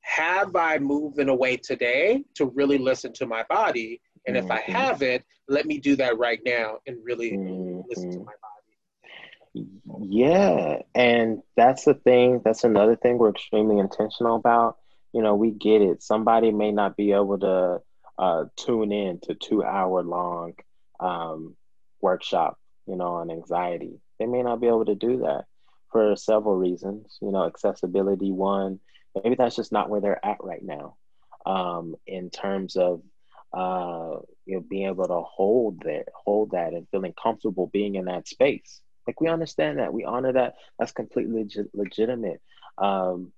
have 0.00 0.56
I 0.56 0.78
moved 0.78 1.20
in 1.20 1.28
a 1.28 1.34
way 1.34 1.56
today 1.56 2.24
to 2.34 2.46
really 2.46 2.78
listen 2.78 3.12
to 3.14 3.26
my 3.26 3.44
body? 3.48 4.00
And 4.28 4.36
mm-hmm. 4.36 4.46
if 4.46 4.50
I 4.50 4.60
mm-hmm. 4.60 4.72
haven't, 4.72 5.24
let 5.48 5.64
me 5.64 5.78
do 5.78 5.96
that 5.96 6.18
right 6.18 6.40
now 6.44 6.78
and 6.86 6.98
really 7.02 7.32
mm-hmm. 7.32 7.80
listen 7.88 8.12
to 8.12 8.18
my 8.18 8.32
body. 9.54 9.68
Yeah. 10.02 10.82
And 10.94 11.42
that's 11.56 11.84
the 11.84 11.94
thing, 11.94 12.42
that's 12.44 12.64
another 12.64 12.94
thing 12.94 13.16
we're 13.16 13.30
extremely 13.30 13.78
intentional 13.78 14.36
about. 14.36 14.76
You 15.14 15.22
know, 15.22 15.34
we 15.34 15.50
get 15.50 15.80
it. 15.80 16.02
Somebody 16.02 16.52
may 16.52 16.70
not 16.70 16.94
be 16.94 17.12
able 17.12 17.38
to 17.38 17.80
uh, 18.18 18.44
tune 18.56 18.92
in 18.92 19.20
to 19.20 19.34
two 19.34 19.64
hour 19.64 20.02
long 20.02 20.52
um, 21.00 21.56
workshop, 22.02 22.58
you 22.86 22.96
know, 22.96 23.14
on 23.14 23.30
anxiety. 23.30 24.00
They 24.18 24.26
may 24.26 24.42
not 24.42 24.60
be 24.60 24.66
able 24.66 24.84
to 24.84 24.94
do 24.94 25.20
that 25.20 25.44
for 25.90 26.14
several 26.16 26.56
reasons. 26.56 27.16
You 27.22 27.32
know, 27.32 27.46
accessibility, 27.46 28.30
one, 28.30 28.80
maybe 29.14 29.36
that's 29.36 29.56
just 29.56 29.72
not 29.72 29.88
where 29.88 30.02
they're 30.02 30.24
at 30.24 30.44
right 30.44 30.62
now 30.62 30.96
um, 31.46 31.94
in 32.06 32.28
terms 32.28 32.76
of 32.76 33.00
uh, 33.52 34.16
you 34.46 34.56
know 34.56 34.64
being 34.68 34.88
able 34.88 35.06
to 35.06 35.20
hold 35.20 35.80
that, 35.82 36.04
hold 36.14 36.52
that, 36.52 36.72
and 36.72 36.88
feeling 36.90 37.14
comfortable 37.20 37.68
being 37.68 37.94
in 37.94 38.06
that 38.06 38.28
space. 38.28 38.80
Like 39.06 39.20
we 39.20 39.28
understand 39.28 39.78
that, 39.78 39.92
we 39.92 40.04
honor 40.04 40.32
that. 40.34 40.54
That's 40.78 40.92
completely 40.92 41.42
legit- 41.42 41.74
legitimate. 41.74 42.40
Um, 42.76 43.32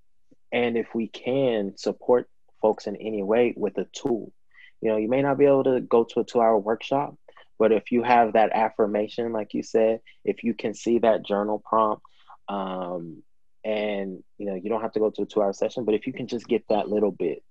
and 0.51 0.77
if 0.77 0.87
we 0.93 1.07
can 1.07 1.77
support 1.77 2.29
folks 2.61 2.87
in 2.87 2.95
any 2.97 3.23
way 3.23 3.53
with 3.55 3.77
a 3.77 3.87
tool, 3.93 4.33
you 4.81 4.89
know, 4.89 4.97
you 4.97 5.07
may 5.07 5.21
not 5.21 5.37
be 5.37 5.45
able 5.45 5.63
to 5.63 5.79
go 5.79 6.03
to 6.03 6.19
a 6.19 6.23
two 6.25 6.41
hour 6.41 6.57
workshop, 6.57 7.15
but 7.57 7.71
if 7.71 7.91
you 7.91 8.03
have 8.03 8.33
that 8.33 8.51
affirmation, 8.51 9.31
like 9.31 9.53
you 9.53 9.63
said, 9.63 10.01
if 10.25 10.43
you 10.43 10.53
can 10.53 10.73
see 10.73 10.99
that 10.99 11.25
journal 11.25 11.61
prompt, 11.63 12.03
um, 12.49 13.23
and 13.63 14.23
you 14.37 14.47
know, 14.47 14.55
you 14.55 14.69
don't 14.69 14.81
have 14.81 14.93
to 14.93 14.99
go 14.99 15.09
to 15.11 15.21
a 15.21 15.25
two 15.25 15.41
hour 15.41 15.53
session, 15.53 15.85
but 15.85 15.95
if 15.95 16.07
you 16.07 16.13
can 16.13 16.27
just 16.27 16.47
get 16.47 16.63
that 16.69 16.89
little 16.89 17.11
bit, 17.11 17.43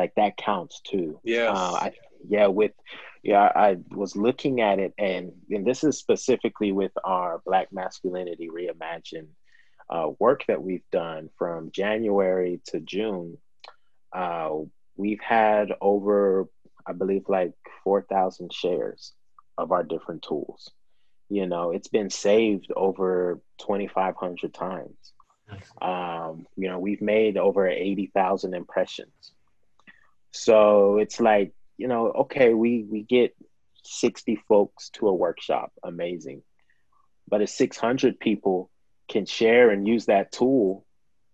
like 0.00 0.14
that 0.16 0.38
counts 0.38 0.80
too. 0.80 1.20
Yeah. 1.22 1.52
Uh, 1.54 1.90
yeah, 2.26 2.46
with 2.46 2.72
yeah, 3.22 3.52
I 3.54 3.76
was 3.90 4.16
looking 4.16 4.62
at 4.62 4.78
it, 4.78 4.94
and 4.98 5.32
and 5.50 5.66
this 5.66 5.84
is 5.84 5.98
specifically 5.98 6.72
with 6.72 6.92
our 7.04 7.42
Black 7.44 7.68
masculinity 7.70 8.48
reimagined 8.48 9.28
uh, 9.90 10.08
work 10.18 10.44
that 10.48 10.62
we've 10.62 10.88
done 10.90 11.28
from 11.38 11.70
January 11.70 12.60
to 12.68 12.80
June. 12.80 13.36
Uh, 14.12 14.50
we've 14.96 15.20
had 15.20 15.68
over 15.80 16.48
I 16.86 16.92
believe 16.92 17.24
like 17.28 17.52
4,000 17.84 18.52
shares 18.52 19.12
of 19.58 19.70
our 19.70 19.82
different 19.82 20.22
tools. 20.22 20.70
You 21.28 21.46
know, 21.46 21.70
it's 21.70 21.88
been 21.88 22.10
saved 22.10 22.72
over 22.74 23.40
2,500 23.58 24.54
times. 24.54 25.12
Um, 25.82 26.46
you 26.56 26.68
know, 26.68 26.78
we've 26.78 27.02
made 27.02 27.36
over 27.36 27.68
80,000 27.68 28.54
impressions. 28.54 29.32
So 30.32 30.98
it's 30.98 31.20
like, 31.20 31.52
you 31.76 31.88
know, 31.88 32.10
okay, 32.10 32.54
we, 32.54 32.84
we 32.88 33.02
get 33.02 33.34
60 33.84 34.36
folks 34.48 34.90
to 34.90 35.08
a 35.08 35.14
workshop, 35.14 35.72
amazing. 35.82 36.42
But 37.28 37.42
if 37.42 37.50
600 37.50 38.20
people 38.20 38.70
can 39.08 39.26
share 39.26 39.70
and 39.70 39.86
use 39.86 40.06
that 40.06 40.32
tool 40.32 40.84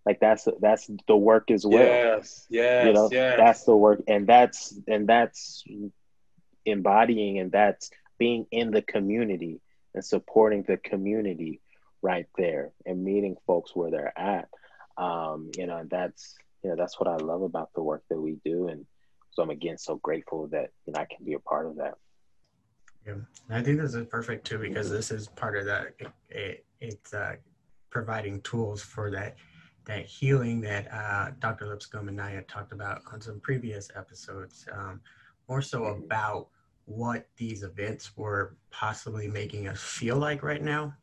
like 0.06 0.20
that's 0.20 0.48
that's 0.60 0.88
the 1.08 1.16
work 1.16 1.50
as 1.50 1.66
well 1.66 1.82
yes 1.82 2.46
yes 2.48 2.86
you 2.86 2.92
know 2.92 3.08
yes. 3.12 3.36
that's 3.36 3.64
the 3.64 3.76
work 3.76 4.00
and 4.06 4.26
that's 4.26 4.78
and 4.86 5.06
that's 5.06 5.64
embodying 6.64 7.38
and 7.38 7.52
that's 7.52 7.90
being 8.18 8.46
in 8.50 8.70
the 8.70 8.80
community 8.80 9.60
and 9.94 10.04
supporting 10.04 10.62
the 10.62 10.76
community 10.76 11.60
right 12.00 12.26
there 12.38 12.70
and 12.86 13.04
meeting 13.04 13.36
folks 13.46 13.74
where 13.74 13.90
they're 13.90 14.18
at 14.18 14.48
um 14.96 15.50
you 15.58 15.66
know 15.66 15.78
and 15.78 15.90
that's 15.90 16.36
you 16.62 16.70
know 16.70 16.76
that's 16.76 16.98
what 16.98 17.08
i 17.08 17.16
love 17.16 17.42
about 17.42 17.70
the 17.74 17.82
work 17.82 18.02
that 18.10 18.20
we 18.20 18.38
do. 18.44 18.68
And 18.68 18.84
so 19.30 19.42
i'm 19.42 19.50
again 19.50 19.78
so 19.78 19.96
grateful 19.96 20.48
that 20.48 20.70
you 20.86 20.92
know 20.92 21.00
i 21.00 21.04
can 21.04 21.24
be 21.24 21.34
a 21.34 21.40
part 21.40 21.66
of 21.66 21.76
that. 21.76 21.94
Yeah. 23.06 23.14
I 23.50 23.62
think 23.62 23.80
this 23.80 23.94
is 23.94 24.06
perfect 24.06 24.46
too 24.46 24.58
because 24.58 24.90
this 24.90 25.10
is 25.10 25.28
part 25.28 25.56
of 25.56 25.64
that 25.66 25.94
it, 26.28 26.64
it's 26.80 27.14
uh, 27.14 27.36
providing 27.90 28.40
tools 28.42 28.82
for 28.82 29.10
that 29.12 29.36
that 29.86 30.04
healing 30.04 30.60
that 30.60 30.92
uh, 30.92 31.30
Dr. 31.38 31.66
Lipscomb 31.68 32.08
and 32.08 32.20
I 32.20 32.32
had 32.32 32.48
talked 32.48 32.72
about 32.72 33.02
on 33.12 33.20
some 33.20 33.40
previous 33.40 33.88
episodes, 33.96 34.66
um, 34.72 35.00
more 35.48 35.62
so 35.62 35.84
about 35.84 36.48
what 36.86 37.28
these 37.36 37.62
events 37.62 38.16
were 38.16 38.56
possibly 38.70 39.28
making 39.28 39.68
us 39.68 39.80
feel 39.80 40.16
like 40.16 40.42
right 40.42 40.62
now 40.62 40.94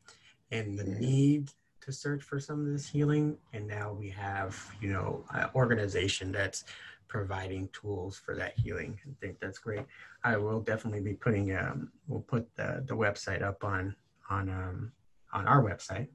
and 0.52 0.78
the 0.78 0.84
need 0.84 1.50
to 1.86 1.92
search 1.92 2.24
for 2.24 2.40
some 2.40 2.62
of 2.62 2.72
this 2.72 2.88
healing. 2.88 3.38
And 3.54 3.68
now 3.68 3.94
we 3.94 4.10
have, 4.10 4.58
you 4.82 4.92
know, 4.92 5.26
an 5.32 5.50
organization 5.56 6.32
that's 6.32 6.66
providing 7.08 7.70
tools 7.70 8.18
for 8.18 8.36
that 8.36 8.58
healing. 8.58 9.00
I 9.06 9.14
think 9.22 9.40
that's 9.40 9.60
great. 9.60 9.86
I 10.24 10.38
will 10.38 10.62
definitely 10.62 11.02
be 11.02 11.14
putting, 11.14 11.56
um, 11.56 11.92
we'll 12.08 12.22
put 12.22 12.48
the, 12.56 12.84
the 12.88 12.96
website 12.96 13.44
up 13.44 13.64
on, 13.64 13.96
on, 14.30 14.50
um, 14.50 14.92
on 15.32 15.48
our 15.48 15.62
website 15.64 16.08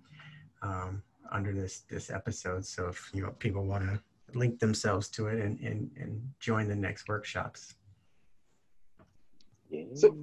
um, 0.62 1.02
under 1.30 1.52
this, 1.52 1.80
this 1.88 2.10
episode. 2.10 2.64
So 2.64 2.88
if, 2.88 3.10
you 3.14 3.22
know, 3.22 3.30
people 3.38 3.64
want 3.64 3.84
to 3.84 4.00
link 4.36 4.58
themselves 4.58 5.08
to 5.08 5.28
it 5.28 5.40
and, 5.40 5.58
and, 5.60 5.90
and 5.96 6.32
join 6.40 6.68
the 6.68 6.76
next 6.76 7.08
workshops. 7.08 7.74
So, 9.94 10.16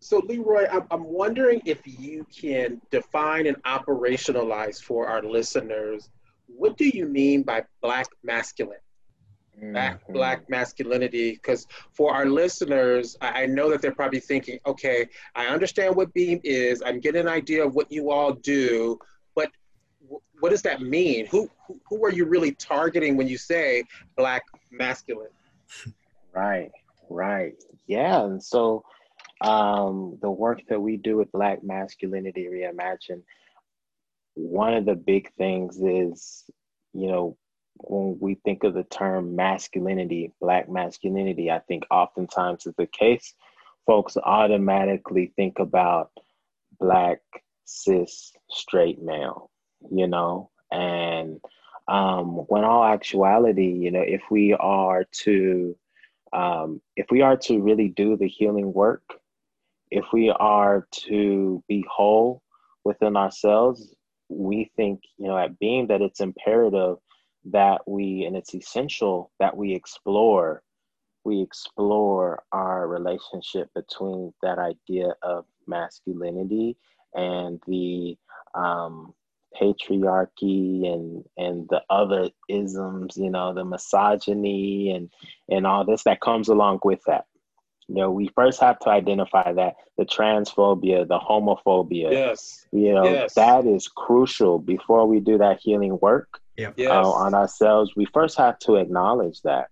so 0.00 0.22
Leroy, 0.26 0.66
I'm, 0.70 0.86
I'm 0.90 1.04
wondering 1.04 1.60
if 1.64 1.80
you 1.84 2.24
can 2.34 2.80
define 2.90 3.46
and 3.46 3.62
operationalize 3.64 4.80
for 4.82 5.08
our 5.08 5.22
listeners 5.22 6.10
what 6.48 6.76
do 6.76 6.88
you 6.88 7.06
mean 7.06 7.42
by 7.42 7.64
black 7.82 8.06
masculine? 8.22 8.78
Black, 9.60 10.02
mm-hmm. 10.02 10.12
black 10.12 10.48
masculinity? 10.48 11.32
Because 11.32 11.66
for 11.92 12.14
our 12.14 12.26
listeners 12.26 13.16
I, 13.20 13.46
know 13.46 13.70
that 13.70 13.82
they're 13.82 13.94
probably 13.94 14.20
thinking 14.20 14.60
okay 14.66 15.08
i 15.34 15.46
understand 15.46 15.96
what 15.96 16.14
beam 16.14 16.40
is. 16.44 16.82
I'm 16.84 17.00
getting 17.00 17.22
an 17.22 17.28
idea 17.28 17.66
of 17.66 17.74
what 17.74 17.90
you 17.90 18.10
all 18.10 18.32
do 18.32 18.98
but 19.34 19.50
w- 20.02 20.20
what 20.40 20.50
does 20.50 20.62
that 20.62 20.80
mean? 20.80 21.26
Who, 21.26 21.50
who 21.66 21.80
who 21.88 22.04
are 22.04 22.12
you 22.12 22.24
really 22.24 22.52
targeting 22.52 23.16
when 23.16 23.26
you 23.26 23.36
say 23.38 23.84
black 24.16 24.42
masculine? 24.70 25.30
Right 26.34 26.70
right. 27.10 27.54
Yeah 27.88 28.22
and 28.22 28.40
so 28.40 28.84
um, 29.40 30.18
the 30.20 30.30
work 30.30 30.62
that 30.68 30.80
we 30.80 30.96
do 30.96 31.16
with 31.16 31.32
Black 31.32 31.62
Masculinity 31.62 32.48
Reimagined, 32.50 33.22
one 34.34 34.74
of 34.74 34.84
the 34.84 34.94
big 34.94 35.32
things 35.34 35.80
is, 35.80 36.44
you 36.92 37.08
know, 37.08 37.36
when 37.80 38.18
we 38.20 38.34
think 38.44 38.64
of 38.64 38.74
the 38.74 38.84
term 38.84 39.36
masculinity, 39.36 40.32
Black 40.40 40.68
masculinity, 40.68 41.50
I 41.50 41.60
think 41.60 41.84
oftentimes 41.90 42.66
is 42.66 42.74
the 42.76 42.86
case, 42.86 43.34
folks 43.86 44.16
automatically 44.16 45.32
think 45.36 45.58
about 45.60 46.10
Black 46.80 47.20
cis 47.64 48.32
straight 48.50 49.00
male, 49.00 49.50
you 49.90 50.08
know, 50.08 50.50
and 50.72 51.40
um, 51.86 52.36
when 52.48 52.64
all 52.64 52.84
actuality, 52.84 53.72
you 53.72 53.90
know, 53.90 54.02
if 54.02 54.22
we 54.30 54.52
are 54.54 55.04
to 55.22 55.76
um, 56.32 56.82
if 56.96 57.06
we 57.10 57.22
are 57.22 57.36
to 57.38 57.60
really 57.60 57.88
do 57.88 58.16
the 58.16 58.28
healing 58.28 58.72
work 58.72 59.02
if 59.90 60.04
we 60.12 60.30
are 60.30 60.86
to 60.92 61.62
be 61.68 61.84
whole 61.90 62.42
within 62.84 63.16
ourselves, 63.16 63.94
we 64.28 64.70
think, 64.76 65.00
you 65.16 65.28
know, 65.28 65.38
at 65.38 65.58
Beam 65.58 65.86
that 65.88 66.02
it's 66.02 66.20
imperative 66.20 66.96
that 67.46 67.80
we, 67.86 68.24
and 68.24 68.36
it's 68.36 68.54
essential 68.54 69.30
that 69.40 69.56
we 69.56 69.74
explore, 69.74 70.62
we 71.24 71.40
explore 71.40 72.42
our 72.52 72.88
relationship 72.88 73.68
between 73.74 74.32
that 74.42 74.58
idea 74.58 75.14
of 75.22 75.44
masculinity 75.66 76.76
and 77.14 77.60
the 77.66 78.16
um, 78.54 79.14
patriarchy 79.60 80.86
and 80.86 81.24
and 81.36 81.68
the 81.70 81.82
other 81.90 82.30
isms, 82.48 83.16
you 83.16 83.30
know, 83.30 83.54
the 83.54 83.64
misogyny 83.64 84.90
and 84.90 85.10
and 85.48 85.66
all 85.66 85.84
this 85.84 86.04
that 86.04 86.20
comes 86.20 86.48
along 86.48 86.80
with 86.84 87.00
that. 87.06 87.26
You 87.88 87.94
know, 87.94 88.10
we 88.10 88.28
first 88.34 88.60
have 88.60 88.78
to 88.80 88.90
identify 88.90 89.52
that 89.52 89.76
the 89.96 90.04
transphobia, 90.04 91.08
the 91.08 91.18
homophobia, 91.18 92.12
yes, 92.12 92.66
you 92.70 92.92
know, 92.92 93.04
yes. 93.04 93.34
that 93.34 93.66
is 93.66 93.88
crucial 93.88 94.58
before 94.58 95.06
we 95.06 95.20
do 95.20 95.38
that 95.38 95.60
healing 95.60 95.98
work 96.00 96.40
yep. 96.56 96.74
Yes. 96.76 96.90
uh, 96.90 97.10
on 97.10 97.34
ourselves. 97.34 97.92
We 97.96 98.04
first 98.12 98.36
have 98.36 98.58
to 98.60 98.76
acknowledge 98.76 99.40
that. 99.42 99.68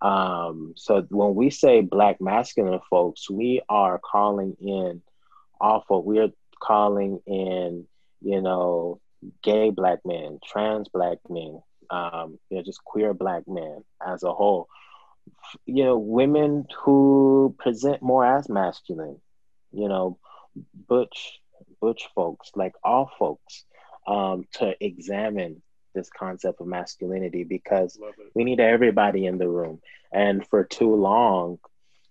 Um, 0.00 0.74
so 0.76 1.06
when 1.10 1.36
we 1.36 1.50
say 1.50 1.80
black 1.80 2.20
masculine 2.20 2.80
folks, 2.90 3.30
we 3.30 3.62
are 3.68 4.00
calling 4.00 4.56
in 4.60 5.00
awful, 5.60 6.02
we're 6.02 6.32
calling 6.60 7.20
in, 7.26 7.86
you 8.20 8.42
know, 8.42 9.00
gay 9.44 9.70
black 9.70 10.00
men, 10.04 10.40
trans 10.44 10.88
black 10.88 11.18
men, 11.30 11.62
um, 11.90 12.40
you 12.50 12.56
know, 12.56 12.62
just 12.64 12.84
queer 12.84 13.14
black 13.14 13.44
men 13.46 13.84
as 14.04 14.24
a 14.24 14.32
whole 14.32 14.68
you 15.66 15.84
know, 15.84 15.98
women 15.98 16.66
who 16.82 17.54
present 17.58 18.02
more 18.02 18.24
as 18.24 18.48
masculine, 18.48 19.20
you 19.72 19.88
know, 19.88 20.18
butch, 20.88 21.40
butch 21.80 22.08
folks, 22.14 22.50
like 22.54 22.74
all 22.82 23.10
folks, 23.18 23.64
um, 24.06 24.46
to 24.54 24.74
examine 24.84 25.62
this 25.94 26.10
concept 26.10 26.60
of 26.60 26.66
masculinity 26.66 27.44
because 27.44 27.98
we 28.34 28.44
need 28.44 28.60
everybody 28.60 29.26
in 29.26 29.38
the 29.38 29.48
room. 29.48 29.80
And 30.10 30.46
for 30.48 30.64
too 30.64 30.94
long, 30.94 31.58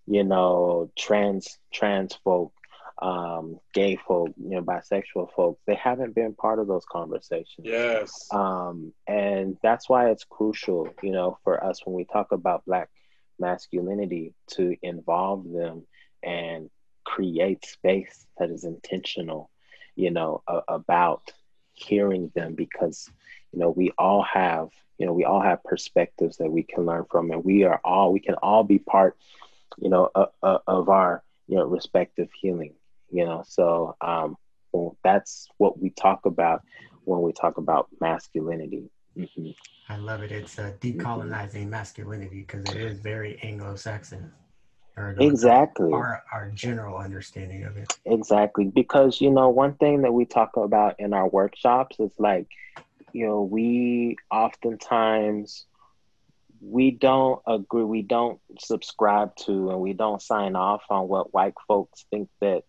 you 0.07 0.23
know, 0.23 0.91
trans 0.97 1.57
trans 1.73 2.15
folk, 2.23 2.53
um, 3.01 3.59
gay 3.73 3.95
folk, 3.95 4.29
you 4.37 4.51
know, 4.51 4.61
bisexual 4.61 5.31
folk, 5.35 5.59
they 5.65 5.75
haven't 5.75 6.13
been 6.13 6.33
part 6.33 6.59
of 6.59 6.67
those 6.67 6.85
conversations. 6.91 7.65
Yes. 7.65 8.27
Um, 8.31 8.93
and 9.07 9.57
that's 9.63 9.89
why 9.89 10.11
it's 10.11 10.23
crucial, 10.23 10.89
you 11.01 11.11
know, 11.11 11.37
for 11.43 11.63
us 11.63 11.85
when 11.85 11.95
we 11.95 12.05
talk 12.05 12.31
about 12.31 12.65
black 12.65 12.89
masculinity 13.41 14.33
to 14.51 14.77
involve 14.81 15.51
them 15.51 15.83
and 16.23 16.69
create 17.03 17.65
space 17.65 18.25
that 18.37 18.49
is 18.49 18.63
intentional, 18.63 19.49
you 19.95 20.11
know, 20.11 20.43
a, 20.47 20.61
about 20.69 21.33
hearing 21.73 22.31
them 22.35 22.55
because, 22.55 23.09
you 23.51 23.59
know, 23.59 23.69
we 23.69 23.91
all 23.97 24.23
have, 24.23 24.69
you 24.97 25.05
know, 25.05 25.13
we 25.13 25.25
all 25.25 25.41
have 25.41 25.63
perspectives 25.63 26.37
that 26.37 26.51
we 26.51 26.63
can 26.63 26.85
learn 26.85 27.05
from, 27.09 27.31
and 27.31 27.43
we 27.43 27.63
are 27.63 27.81
all, 27.83 28.13
we 28.13 28.19
can 28.19 28.35
all 28.35 28.63
be 28.63 28.79
part, 28.79 29.17
you 29.77 29.89
know, 29.89 30.09
of 30.43 30.89
our, 30.89 31.23
you 31.47 31.57
know, 31.57 31.65
respective 31.65 32.29
healing, 32.39 32.73
you 33.09 33.25
know. 33.25 33.43
So 33.47 33.95
um, 33.99 34.37
well, 34.71 34.97
that's 35.03 35.49
what 35.57 35.79
we 35.81 35.89
talk 35.89 36.25
about 36.25 36.61
when 37.03 37.21
we 37.21 37.33
talk 37.33 37.57
about 37.57 37.87
masculinity. 37.99 38.89
Mm-hmm. 39.17 39.49
I 39.91 39.97
love 39.97 40.23
it. 40.23 40.31
It's 40.31 40.57
uh, 40.57 40.71
decolonizing 40.79 41.67
masculinity 41.67 42.45
because 42.47 42.63
it 42.73 42.77
is 42.77 42.99
very 42.99 43.37
Anglo-Saxon. 43.43 44.31
exactly. 45.19 45.91
Our, 45.91 46.23
our 46.31 46.49
general 46.51 46.97
understanding 46.97 47.65
of 47.65 47.75
it. 47.75 47.91
Exactly. 48.05 48.65
Because, 48.73 49.19
you 49.19 49.29
know, 49.29 49.49
one 49.49 49.73
thing 49.73 50.03
that 50.03 50.13
we 50.13 50.23
talk 50.23 50.55
about 50.55 50.95
in 50.97 51.13
our 51.13 51.27
workshops 51.27 51.99
is 51.99 52.13
like, 52.17 52.47
you 53.11 53.27
know, 53.27 53.41
we 53.41 54.15
oftentimes 54.31 55.65
we 56.61 56.91
don't 56.91 57.41
agree, 57.45 57.83
we 57.83 58.01
don't 58.01 58.39
subscribe 58.59 59.35
to, 59.35 59.71
and 59.71 59.81
we 59.81 59.91
don't 59.91 60.21
sign 60.21 60.55
off 60.55 60.83
on 60.89 61.09
what 61.09 61.33
white 61.33 61.55
folks 61.67 62.05
think 62.09 62.29
that 62.39 62.63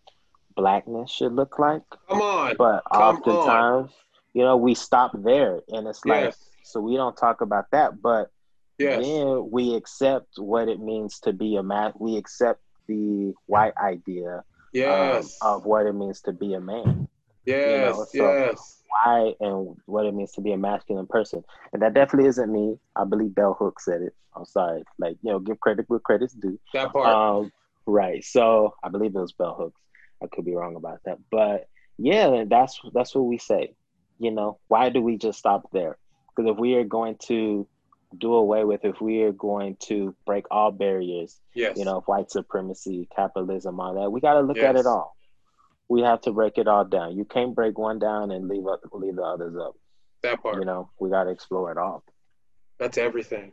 blackness 0.57 1.09
should 1.09 1.35
look 1.35 1.61
like. 1.61 1.83
Come 2.09 2.21
on. 2.21 2.57
But 2.59 2.83
Come 2.93 3.01
oftentimes, 3.01 3.47
on. 3.47 3.91
you 4.35 4.43
know, 4.43 4.57
we 4.57 4.75
stop 4.75 5.13
there 5.23 5.61
and 5.69 5.87
it's 5.87 6.05
like, 6.05 6.25
yes 6.25 6.49
so 6.63 6.81
we 6.81 6.97
don't 6.97 7.17
talk 7.17 7.41
about 7.41 7.71
that. 7.73 8.01
But 8.01 8.31
yes. 8.79 9.03
then 9.03 9.51
we 9.51 9.75
accept 9.75 10.39
what 10.39 10.69
it 10.69 10.81
means 10.81 11.21
to 11.21 11.33
be 11.33 11.57
a 11.57 11.63
man. 11.63 11.93
We 11.99 12.17
accept 12.17 12.61
the 12.87 13.35
white 13.47 13.75
idea 13.77 14.37
um, 14.37 14.43
yes. 14.73 15.39
um, 15.43 15.57
of 15.57 15.65
what 15.65 15.87
it 15.87 15.95
means 15.95 16.21
to 16.23 16.33
be 16.33 16.55
a 16.55 16.61
man. 16.61 17.09
Yes, 17.45 17.97
you 18.13 18.21
know? 18.23 18.33
so 18.33 18.39
yes. 18.39 18.79
Why 18.89 19.35
and 19.41 19.77
what 19.87 20.07
it 20.07 20.15
means 20.15 20.33
to 20.33 20.41
be 20.41 20.53
a 20.53 20.59
masculine 20.59 21.07
person. 21.07 21.43
And 21.73 21.81
that 21.83 21.95
definitely 21.95 22.29
isn't 22.29 22.53
me. 22.53 22.79
I 22.95 23.05
believe 23.05 23.35
Bell 23.35 23.55
Hooks 23.59 23.87
said 23.87 24.03
it. 24.03 24.15
I'm 24.37 24.45
sorry. 24.45 24.83
Like, 24.99 25.17
you 25.23 25.33
know, 25.33 25.39
give 25.39 25.61
credit 25.61 25.87
where 25.89 25.99
credit's 25.99 26.35
due. 26.35 26.61
That 26.75 26.93
part. 26.93 27.09
Um, 27.09 27.53
right. 27.87 28.23
So 28.23 28.75
I 28.83 28.91
believe 28.91 29.15
it 29.15 29.21
was 29.21 29.33
Bell 29.33 29.55
Hooks. 29.59 29.81
I 30.23 30.27
could 30.27 30.45
be 30.45 30.55
wrong 30.55 30.77
about 30.77 31.01
that. 31.05 31.19
But 31.31 31.69
yeah, 31.99 32.45
that's 32.47 32.81
that's 32.93 33.15
what 33.15 33.25
we 33.25 33.39
say. 33.39 33.75
You 34.19 34.31
know, 34.31 34.59
why 34.69 34.91
do 34.91 35.01
we 35.01 35.17
just 35.17 35.39
stop 35.39 35.69
there? 35.73 35.99
Because 36.35 36.51
if 36.51 36.59
we 36.59 36.75
are 36.75 36.85
going 36.85 37.17
to 37.27 37.67
do 38.19 38.35
away 38.35 38.65
with, 38.65 38.85
if 38.85 39.01
we 39.01 39.23
are 39.23 39.33
going 39.33 39.77
to 39.81 40.15
break 40.27 40.45
all 40.51 40.71
barriers, 40.71 41.39
yes. 41.55 41.77
you 41.77 41.85
know, 41.85 42.01
white 42.07 42.31
supremacy, 42.31 43.09
capitalism, 43.15 43.81
all 43.81 43.95
that, 43.95 44.11
we 44.11 44.21
got 44.21 44.35
to 44.35 44.41
look 44.41 44.57
yes. 44.57 44.67
at 44.67 44.77
it 44.77 44.87
all. 44.87 45.17
We 45.89 46.03
have 46.03 46.21
to 46.23 46.33
break 46.33 46.59
it 46.59 46.69
all 46.69 46.85
down. 46.85 47.17
You 47.17 47.25
can't 47.25 47.55
break 47.55 47.79
one 47.79 47.99
down 47.99 48.31
and 48.31 48.49
leave 48.49 48.67
up, 48.67 48.81
leave 48.93 49.17
the 49.17 49.23
others 49.23 49.57
up. 49.57 49.75
That 50.23 50.43
part. 50.43 50.57
You 50.57 50.65
know, 50.65 50.91
we 50.99 51.11
got 51.11 51.25
to 51.25 51.31
explore 51.31 51.71
it 51.71 51.79
all. 51.79 52.05
That's 52.79 52.97
everything. 52.97 53.53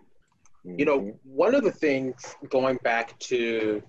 Mm-hmm. 0.66 0.80
You 0.80 0.86
know, 0.86 1.00
mm-hmm. 1.00 1.10
one 1.24 1.56
of 1.56 1.64
the 1.64 1.72
things 1.72 2.36
going 2.50 2.78
back 2.84 3.18
to 3.20 3.82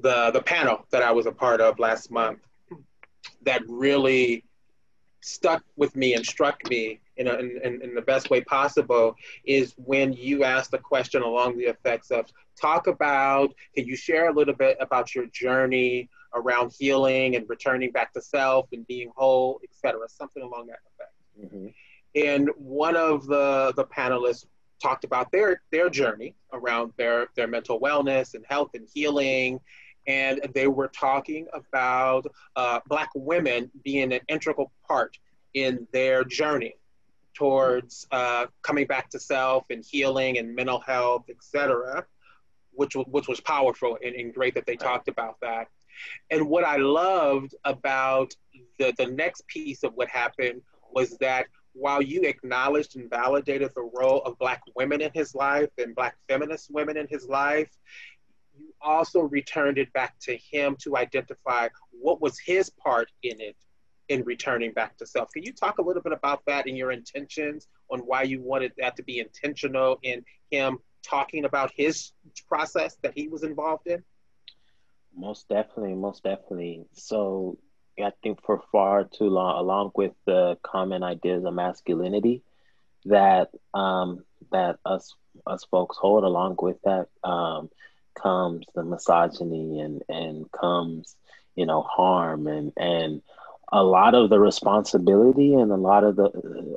the 0.00 0.30
the 0.30 0.42
panel 0.42 0.86
that 0.90 1.02
I 1.02 1.12
was 1.12 1.26
a 1.26 1.32
part 1.32 1.60
of 1.60 1.78
last 1.78 2.10
month 2.10 2.38
that 3.42 3.62
really 3.68 4.44
stuck 5.20 5.62
with 5.76 5.94
me 5.96 6.14
and 6.14 6.24
struck 6.24 6.58
me 6.68 7.00
in, 7.16 7.26
a, 7.26 7.34
in, 7.34 7.82
in 7.82 7.94
the 7.94 8.02
best 8.02 8.30
way 8.30 8.40
possible 8.40 9.16
is 9.44 9.74
when 9.76 10.12
you 10.12 10.44
ask 10.44 10.70
the 10.70 10.78
question 10.78 11.22
along 11.22 11.58
the 11.58 11.64
effects 11.64 12.10
of 12.10 12.26
talk 12.60 12.86
about, 12.86 13.52
can 13.74 13.86
you 13.86 13.96
share 13.96 14.28
a 14.28 14.32
little 14.32 14.54
bit 14.54 14.76
about 14.80 15.14
your 15.14 15.26
journey 15.26 16.08
around 16.34 16.72
healing 16.78 17.36
and 17.36 17.48
returning 17.48 17.90
back 17.90 18.12
to 18.12 18.20
self 18.20 18.66
and 18.72 18.86
being 18.86 19.10
whole, 19.16 19.60
etc., 19.64 20.08
something 20.08 20.42
along 20.42 20.66
that 20.66 20.78
effect. 20.94 21.54
Mm-hmm. 21.54 21.68
And 22.14 22.50
one 22.56 22.96
of 22.96 23.26
the, 23.26 23.72
the 23.76 23.84
panelists 23.84 24.46
talked 24.82 25.04
about 25.04 25.32
their, 25.32 25.62
their 25.70 25.90
journey 25.90 26.34
around 26.52 26.92
their, 26.96 27.28
their 27.34 27.46
mental 27.46 27.80
wellness 27.80 28.34
and 28.34 28.44
health 28.48 28.70
and 28.74 28.86
healing 28.92 29.60
and 30.08 30.40
they 30.54 30.66
were 30.66 30.88
talking 30.88 31.46
about 31.52 32.26
uh, 32.56 32.80
Black 32.88 33.10
women 33.14 33.70
being 33.84 34.12
an 34.12 34.20
integral 34.28 34.72
part 34.88 35.16
in 35.54 35.86
their 35.92 36.24
journey 36.24 36.74
towards 37.34 38.06
uh, 38.10 38.46
coming 38.62 38.86
back 38.86 39.10
to 39.10 39.20
self 39.20 39.64
and 39.70 39.84
healing 39.84 40.38
and 40.38 40.56
mental 40.56 40.80
health, 40.80 41.26
etc., 41.28 42.04
which, 42.72 42.94
which 42.94 43.28
was 43.28 43.40
powerful 43.40 43.98
and, 44.04 44.16
and 44.16 44.34
great 44.34 44.54
that 44.54 44.66
they 44.66 44.76
talked 44.76 45.08
about 45.08 45.36
that. 45.42 45.68
And 46.30 46.48
what 46.48 46.64
I 46.64 46.76
loved 46.76 47.54
about 47.64 48.34
the, 48.78 48.94
the 48.96 49.06
next 49.06 49.46
piece 49.46 49.82
of 49.82 49.92
what 49.94 50.08
happened 50.08 50.62
was 50.92 51.16
that 51.18 51.46
while 51.74 52.02
you 52.02 52.22
acknowledged 52.22 52.96
and 52.96 53.10
validated 53.10 53.70
the 53.74 53.90
role 53.94 54.22
of 54.22 54.38
Black 54.38 54.62
women 54.74 55.00
in 55.00 55.10
his 55.12 55.34
life 55.34 55.70
and 55.78 55.94
Black 55.94 56.16
feminist 56.28 56.70
women 56.70 56.96
in 56.96 57.06
his 57.08 57.26
life, 57.28 57.70
you 58.58 58.72
also 58.80 59.20
returned 59.20 59.78
it 59.78 59.92
back 59.92 60.18
to 60.20 60.36
him 60.36 60.76
to 60.80 60.96
identify 60.96 61.68
what 61.90 62.20
was 62.20 62.38
his 62.38 62.70
part 62.70 63.10
in 63.22 63.40
it 63.40 63.56
in 64.08 64.24
returning 64.24 64.72
back 64.72 64.96
to 64.96 65.06
self. 65.06 65.30
Can 65.32 65.42
you 65.42 65.52
talk 65.52 65.78
a 65.78 65.82
little 65.82 66.02
bit 66.02 66.12
about 66.12 66.42
that 66.46 66.66
and 66.66 66.76
your 66.76 66.92
intentions 66.92 67.68
on 67.90 68.00
why 68.00 68.22
you 68.22 68.40
wanted 68.40 68.72
that 68.78 68.96
to 68.96 69.02
be 69.02 69.18
intentional 69.18 69.98
in 70.02 70.24
him 70.50 70.78
talking 71.02 71.44
about 71.44 71.70
his 71.74 72.12
process 72.48 72.96
that 73.02 73.12
he 73.14 73.28
was 73.28 73.42
involved 73.42 73.86
in? 73.86 74.02
Most 75.14 75.48
definitely, 75.48 75.94
most 75.94 76.22
definitely. 76.22 76.86
So 76.94 77.58
I 77.98 78.12
think 78.22 78.42
for 78.44 78.62
far 78.72 79.04
too 79.04 79.28
long, 79.28 79.58
along 79.58 79.92
with 79.94 80.12
the 80.26 80.58
common 80.62 81.02
ideas 81.02 81.44
of 81.44 81.54
masculinity 81.54 82.42
that 83.04 83.50
um, 83.74 84.24
that 84.52 84.78
us 84.84 85.14
us 85.46 85.64
folks 85.70 85.96
hold, 85.96 86.24
along 86.24 86.56
with 86.60 86.76
that 86.84 87.08
um, 87.24 87.70
comes 88.20 88.66
the 88.74 88.82
misogyny 88.84 89.80
and 89.80 90.02
and 90.08 90.50
comes 90.52 91.16
you 91.54 91.66
know 91.66 91.82
harm 91.82 92.46
and 92.46 92.72
and 92.76 93.22
a 93.72 93.82
lot 93.82 94.14
of 94.14 94.30
the 94.30 94.40
responsibility 94.40 95.54
and 95.54 95.70
a 95.70 95.76
lot 95.76 96.04
of 96.04 96.16
the 96.16 96.30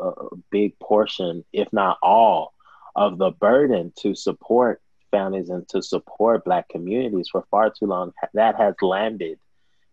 uh, 0.03 0.35
big 0.49 0.77
portion 0.79 1.43
if 1.53 1.71
not 1.71 1.97
all 2.01 2.53
of 2.95 3.17
the 3.17 3.31
burden 3.31 3.93
to 3.95 4.13
support 4.13 4.81
families 5.11 5.49
and 5.49 5.67
to 5.69 5.81
support 5.81 6.43
black 6.43 6.67
communities 6.69 7.29
for 7.31 7.45
far 7.51 7.69
too 7.69 7.85
long 7.85 8.11
that 8.33 8.55
has 8.55 8.75
landed 8.81 9.37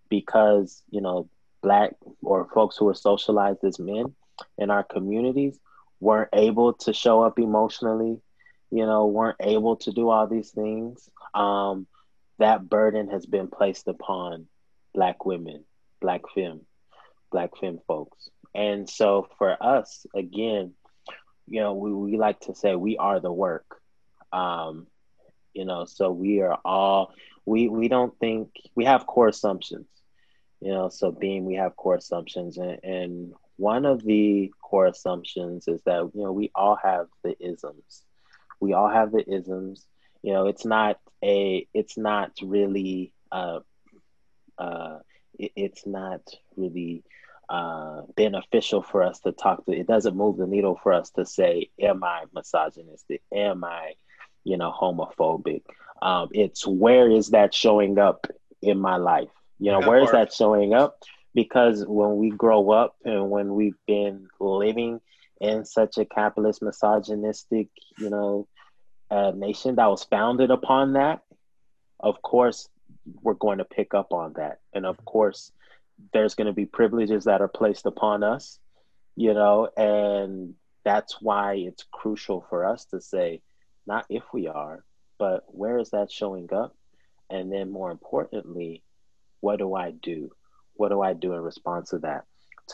because 0.08 0.82
you 0.90 1.00
know 1.00 1.28
black 1.62 1.94
or 2.22 2.48
folks 2.54 2.76
who 2.76 2.84
were 2.86 2.94
socialized 2.94 3.62
as 3.64 3.78
men 3.78 4.14
in 4.56 4.70
our 4.70 4.84
communities 4.84 5.58
weren't 6.00 6.30
able 6.32 6.72
to 6.72 6.92
show 6.92 7.22
up 7.22 7.38
emotionally 7.38 8.20
you 8.70 8.86
know 8.86 9.06
weren't 9.06 9.36
able 9.40 9.76
to 9.76 9.90
do 9.92 10.08
all 10.08 10.26
these 10.26 10.50
things 10.50 11.10
um, 11.34 11.86
that 12.38 12.68
burden 12.68 13.10
has 13.10 13.26
been 13.26 13.48
placed 13.48 13.88
upon 13.88 14.46
black 14.94 15.24
women, 15.24 15.64
black 16.00 16.22
femme, 16.34 16.60
black 17.30 17.50
femme 17.60 17.80
folks. 17.86 18.28
And 18.54 18.88
so 18.88 19.28
for 19.38 19.56
us, 19.62 20.06
again, 20.14 20.72
you 21.46 21.60
know, 21.60 21.74
we, 21.74 21.92
we 21.92 22.18
like 22.18 22.40
to 22.40 22.54
say 22.54 22.74
we 22.74 22.96
are 22.96 23.20
the 23.20 23.32
work. 23.32 23.80
Um, 24.32 24.86
you 25.54 25.64
know, 25.64 25.84
so 25.84 26.10
we 26.10 26.40
are 26.40 26.58
all 26.64 27.12
we 27.46 27.68
we 27.68 27.88
don't 27.88 28.16
think 28.18 28.50
we 28.74 28.84
have 28.84 29.06
core 29.06 29.28
assumptions. 29.28 29.86
You 30.60 30.72
know, 30.72 30.88
so 30.88 31.10
being 31.10 31.44
we 31.44 31.54
have 31.54 31.76
core 31.76 31.96
assumptions 31.96 32.58
and, 32.58 32.78
and 32.82 33.32
one 33.56 33.84
of 33.86 34.04
the 34.04 34.52
core 34.62 34.86
assumptions 34.86 35.66
is 35.66 35.82
that 35.82 36.10
you 36.14 36.22
know 36.22 36.32
we 36.32 36.50
all 36.54 36.76
have 36.76 37.06
the 37.22 37.34
isms. 37.40 38.02
We 38.60 38.72
all 38.72 38.88
have 38.88 39.12
the 39.12 39.24
isms 39.28 39.86
you 40.22 40.32
know 40.32 40.46
it's 40.46 40.64
not 40.64 40.98
a 41.24 41.66
it's 41.74 41.96
not 41.96 42.32
really 42.42 43.12
uh, 43.32 43.60
uh, 44.58 44.98
it, 45.38 45.52
it's 45.56 45.86
not 45.86 46.20
really 46.56 47.02
uh, 47.48 48.02
beneficial 48.16 48.82
for 48.82 49.02
us 49.02 49.20
to 49.20 49.32
talk 49.32 49.64
to 49.64 49.72
it 49.72 49.86
doesn't 49.86 50.16
move 50.16 50.36
the 50.36 50.46
needle 50.46 50.78
for 50.82 50.92
us 50.92 51.10
to 51.10 51.24
say 51.24 51.70
am 51.80 52.04
i 52.04 52.24
misogynistic? 52.34 53.22
Am 53.32 53.64
i 53.64 53.94
you 54.44 54.56
know 54.56 54.72
homophobic? 54.72 55.62
Um, 56.00 56.28
it's 56.32 56.66
where 56.66 57.10
is 57.10 57.30
that 57.30 57.54
showing 57.54 57.98
up 57.98 58.26
in 58.62 58.78
my 58.78 58.96
life? 58.96 59.30
You 59.58 59.72
know 59.72 59.80
that 59.80 59.88
where 59.88 60.04
part. 60.04 60.08
is 60.08 60.12
that 60.12 60.32
showing 60.32 60.74
up? 60.74 61.02
Because 61.34 61.84
when 61.86 62.16
we 62.16 62.30
grow 62.30 62.70
up 62.70 62.96
and 63.04 63.30
when 63.30 63.54
we've 63.54 63.78
been 63.86 64.28
living 64.40 65.00
in 65.40 65.64
such 65.64 65.98
a 65.98 66.04
capitalist 66.04 66.62
misogynistic 66.62 67.68
you 67.96 68.10
know 68.10 68.46
a 69.10 69.32
nation 69.32 69.76
that 69.76 69.86
was 69.86 70.04
founded 70.04 70.50
upon 70.50 70.94
that, 70.94 71.22
of 72.00 72.20
course, 72.22 72.68
we're 73.22 73.34
going 73.34 73.58
to 73.58 73.64
pick 73.64 73.94
up 73.94 74.12
on 74.12 74.34
that. 74.34 74.60
And 74.72 74.86
of 74.86 75.02
course, 75.04 75.50
there's 76.12 76.34
going 76.34 76.46
to 76.46 76.52
be 76.52 76.66
privileges 76.66 77.24
that 77.24 77.40
are 77.40 77.48
placed 77.48 77.86
upon 77.86 78.22
us, 78.22 78.58
you 79.16 79.34
know, 79.34 79.68
and 79.76 80.54
that's 80.84 81.20
why 81.20 81.54
it's 81.54 81.84
crucial 81.90 82.44
for 82.48 82.64
us 82.64 82.84
to 82.86 83.00
say, 83.00 83.42
not 83.86 84.06
if 84.08 84.22
we 84.32 84.46
are, 84.46 84.84
but 85.18 85.44
where 85.48 85.78
is 85.78 85.90
that 85.90 86.12
showing 86.12 86.52
up? 86.52 86.76
And 87.30 87.50
then 87.52 87.70
more 87.70 87.90
importantly, 87.90 88.82
what 89.40 89.58
do 89.58 89.74
I 89.74 89.90
do? 89.90 90.30
What 90.74 90.90
do 90.90 91.02
I 91.02 91.14
do 91.14 91.32
in 91.32 91.40
response 91.40 91.90
to 91.90 91.98
that 91.98 92.24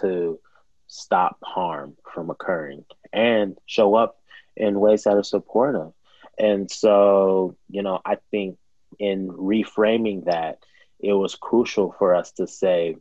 to 0.01 0.39
stop 0.87 1.39
harm 1.43 1.97
from 2.13 2.31
occurring 2.31 2.85
and 3.13 3.57
show 3.67 3.95
up 3.95 4.19
in 4.57 4.81
ways 4.81 5.05
that 5.05 5.17
are 5.17 5.23
supportive? 5.23 5.93
And 6.39 6.71
so, 6.71 7.57
you 7.71 7.83
know, 7.83 8.01
I 8.05 8.19
think 8.31 8.59
in 8.99 9.29
reframing 9.29 10.27
that, 10.27 10.59
it 11.01 11.13
was 11.13 11.35
crucial 11.35 11.95
for 11.99 12.15
us 12.15 12.33
to 12.33 12.47
say 12.47 12.97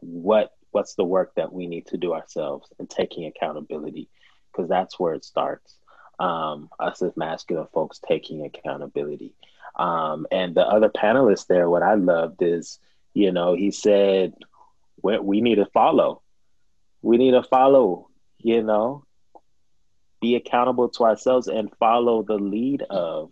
what 0.00 0.52
what's 0.72 0.96
the 0.96 1.04
work 1.04 1.32
that 1.36 1.52
we 1.52 1.68
need 1.68 1.86
to 1.86 1.96
do 1.96 2.12
ourselves 2.12 2.68
and 2.78 2.90
taking 2.90 3.26
accountability 3.26 4.08
because 4.50 4.68
that's 4.68 4.98
where 4.98 5.14
it 5.14 5.24
starts. 5.24 5.76
Um, 6.18 6.68
us 6.78 7.02
as 7.02 7.16
masculine 7.16 7.68
folks 7.72 8.00
taking 8.06 8.44
accountability. 8.44 9.34
Um, 9.76 10.26
and 10.30 10.54
the 10.54 10.62
other 10.62 10.88
panelists 10.88 11.46
there, 11.46 11.68
what 11.68 11.82
I 11.82 11.94
loved 11.94 12.42
is, 12.42 12.78
you 13.14 13.32
know, 13.32 13.54
he 13.54 13.70
said, 13.70 14.34
we, 15.02 15.18
we 15.18 15.40
need 15.40 15.56
to 15.56 15.66
follow. 15.66 16.22
We 17.02 17.16
need 17.16 17.32
to 17.32 17.42
follow, 17.42 18.08
you 18.38 18.62
know, 18.62 19.04
be 20.24 20.36
accountable 20.36 20.88
to 20.88 21.04
ourselves 21.04 21.48
and 21.48 21.70
follow 21.78 22.22
the 22.22 22.36
lead 22.36 22.82
of, 22.88 23.30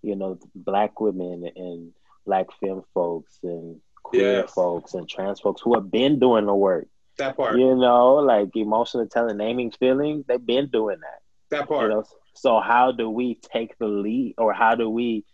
you 0.00 0.14
know, 0.14 0.38
black 0.54 1.00
women 1.00 1.50
and 1.56 1.92
black 2.24 2.46
femme 2.60 2.82
folks 2.94 3.38
and 3.42 3.80
queer 4.04 4.42
yes. 4.42 4.52
folks 4.52 4.94
and 4.94 5.08
trans 5.08 5.40
folks 5.40 5.60
who 5.60 5.74
have 5.74 5.90
been 5.90 6.20
doing 6.20 6.46
the 6.46 6.54
work. 6.54 6.86
That 7.18 7.36
part. 7.36 7.58
You 7.58 7.74
know, 7.74 8.14
like 8.14 8.54
emotional 8.54 9.08
telling, 9.08 9.38
naming 9.38 9.72
feelings, 9.72 10.24
they've 10.28 10.44
been 10.54 10.68
doing 10.68 11.00
that. 11.00 11.20
That 11.50 11.68
part. 11.68 11.90
You 11.90 11.96
know? 11.96 12.04
So 12.34 12.60
how 12.60 12.92
do 12.92 13.10
we 13.10 13.34
take 13.34 13.76
the 13.78 13.88
lead 13.88 14.34
or 14.38 14.52
how 14.52 14.76
do 14.76 14.88
we, 14.88 15.24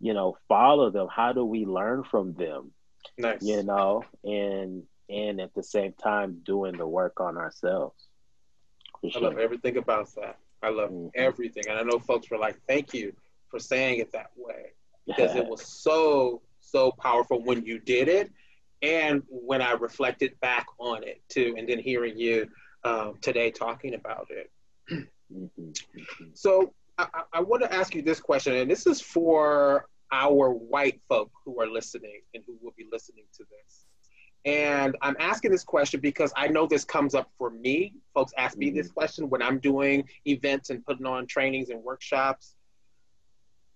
you 0.00 0.14
know, 0.14 0.38
follow 0.48 0.90
them? 0.90 1.08
How 1.14 1.34
do 1.34 1.44
we 1.44 1.66
learn 1.66 2.02
from 2.04 2.32
them? 2.32 2.72
Nice. 3.18 3.42
You 3.42 3.62
know, 3.62 4.04
and 4.24 4.84
and 5.10 5.40
at 5.40 5.52
the 5.54 5.62
same 5.62 5.92
time 5.92 6.40
doing 6.44 6.78
the 6.78 6.86
work 6.86 7.20
on 7.20 7.36
ourselves. 7.36 8.09
I 9.04 9.18
love 9.18 9.38
everything 9.38 9.76
about 9.76 10.14
that. 10.16 10.38
I 10.62 10.68
love 10.68 10.90
mm-hmm. 10.90 11.08
everything. 11.14 11.64
And 11.68 11.78
I 11.78 11.82
know 11.82 11.98
folks 11.98 12.30
were 12.30 12.38
like, 12.38 12.58
thank 12.68 12.92
you 12.92 13.12
for 13.48 13.58
saying 13.58 14.00
it 14.00 14.12
that 14.12 14.30
way 14.36 14.72
because 15.06 15.34
it 15.34 15.46
was 15.48 15.64
so, 15.64 16.42
so 16.60 16.92
powerful 16.92 17.42
when 17.42 17.64
you 17.64 17.78
did 17.78 18.08
it 18.08 18.30
and 18.82 19.22
when 19.28 19.62
I 19.62 19.72
reflected 19.72 20.38
back 20.40 20.66
on 20.78 21.02
it 21.02 21.22
too. 21.28 21.54
And 21.56 21.68
then 21.68 21.78
hearing 21.78 22.18
you 22.18 22.48
um, 22.84 23.18
today 23.20 23.50
talking 23.50 23.94
about 23.94 24.28
it. 24.30 24.50
Mm-hmm. 25.32 25.70
So 26.34 26.74
I, 26.98 27.06
I 27.32 27.40
want 27.40 27.62
to 27.62 27.72
ask 27.72 27.94
you 27.94 28.02
this 28.02 28.20
question, 28.20 28.54
and 28.54 28.70
this 28.70 28.86
is 28.86 29.00
for 29.00 29.86
our 30.12 30.50
white 30.50 31.00
folk 31.08 31.30
who 31.44 31.60
are 31.60 31.68
listening 31.68 32.20
and 32.34 32.42
who 32.46 32.58
will 32.60 32.74
be 32.76 32.86
listening 32.90 33.24
to 33.36 33.44
this. 33.44 33.84
And 34.44 34.96
I'm 35.02 35.16
asking 35.20 35.50
this 35.50 35.64
question 35.64 36.00
because 36.00 36.32
I 36.36 36.48
know 36.48 36.66
this 36.66 36.84
comes 36.84 37.14
up 37.14 37.30
for 37.36 37.50
me. 37.50 37.94
Folks 38.14 38.32
ask 38.38 38.56
me 38.56 38.70
this 38.70 38.86
mm-hmm. 38.86 38.94
question 38.94 39.28
when 39.28 39.42
I'm 39.42 39.58
doing 39.58 40.08
events 40.26 40.70
and 40.70 40.84
putting 40.84 41.06
on 41.06 41.26
trainings 41.26 41.68
and 41.68 41.82
workshops. 41.82 42.54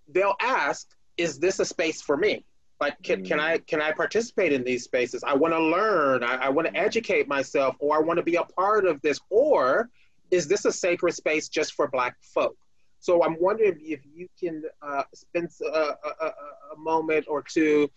They'll 0.09 0.37
ask, 0.41 0.89
Is 1.17 1.39
this 1.39 1.61
a 1.61 1.65
space 1.65 2.01
for 2.01 2.17
me? 2.17 2.45
Like, 2.81 3.01
can, 3.03 3.25
can 3.25 3.41
I 3.41 3.59
can 3.59 3.81
I 3.81 3.93
participate 3.93 4.53
in 4.53 4.65
these 4.65 4.85
spaces? 4.85 5.23
I 5.25 5.35
want 5.35 5.55
to 5.55 5.61
learn. 5.61 6.25
I, 6.25 6.35
I 6.35 6.49
want 6.49 6.67
to 6.69 6.77
educate 6.77 7.29
myself, 7.29 7.77
or 7.79 7.97
I 7.97 8.01
want 8.01 8.19
to 8.19 8.23
be 8.23 8.37
a 8.37 8.43
part 8.43 8.85
of 8.85 9.01
this. 9.03 9.21
Or 9.31 9.91
is 10.31 10.49
this 10.49 10.65
a 10.65 10.73
sacred 10.73 11.13
space 11.13 11.49
just 11.49 11.75
for 11.75 11.89
Black 11.89 12.17
folk? 12.21 12.57
So 13.01 13.23
I'm 13.23 13.37
wondering 13.39 13.79
if 13.83 14.01
you 14.15 14.29
can 14.41 14.63
uh, 14.83 15.03
spend 15.15 15.51
a, 15.63 15.69
a, 15.69 16.27
a, 16.73 16.77
moment 16.79 17.27
or 17.29 17.43
two 17.43 17.91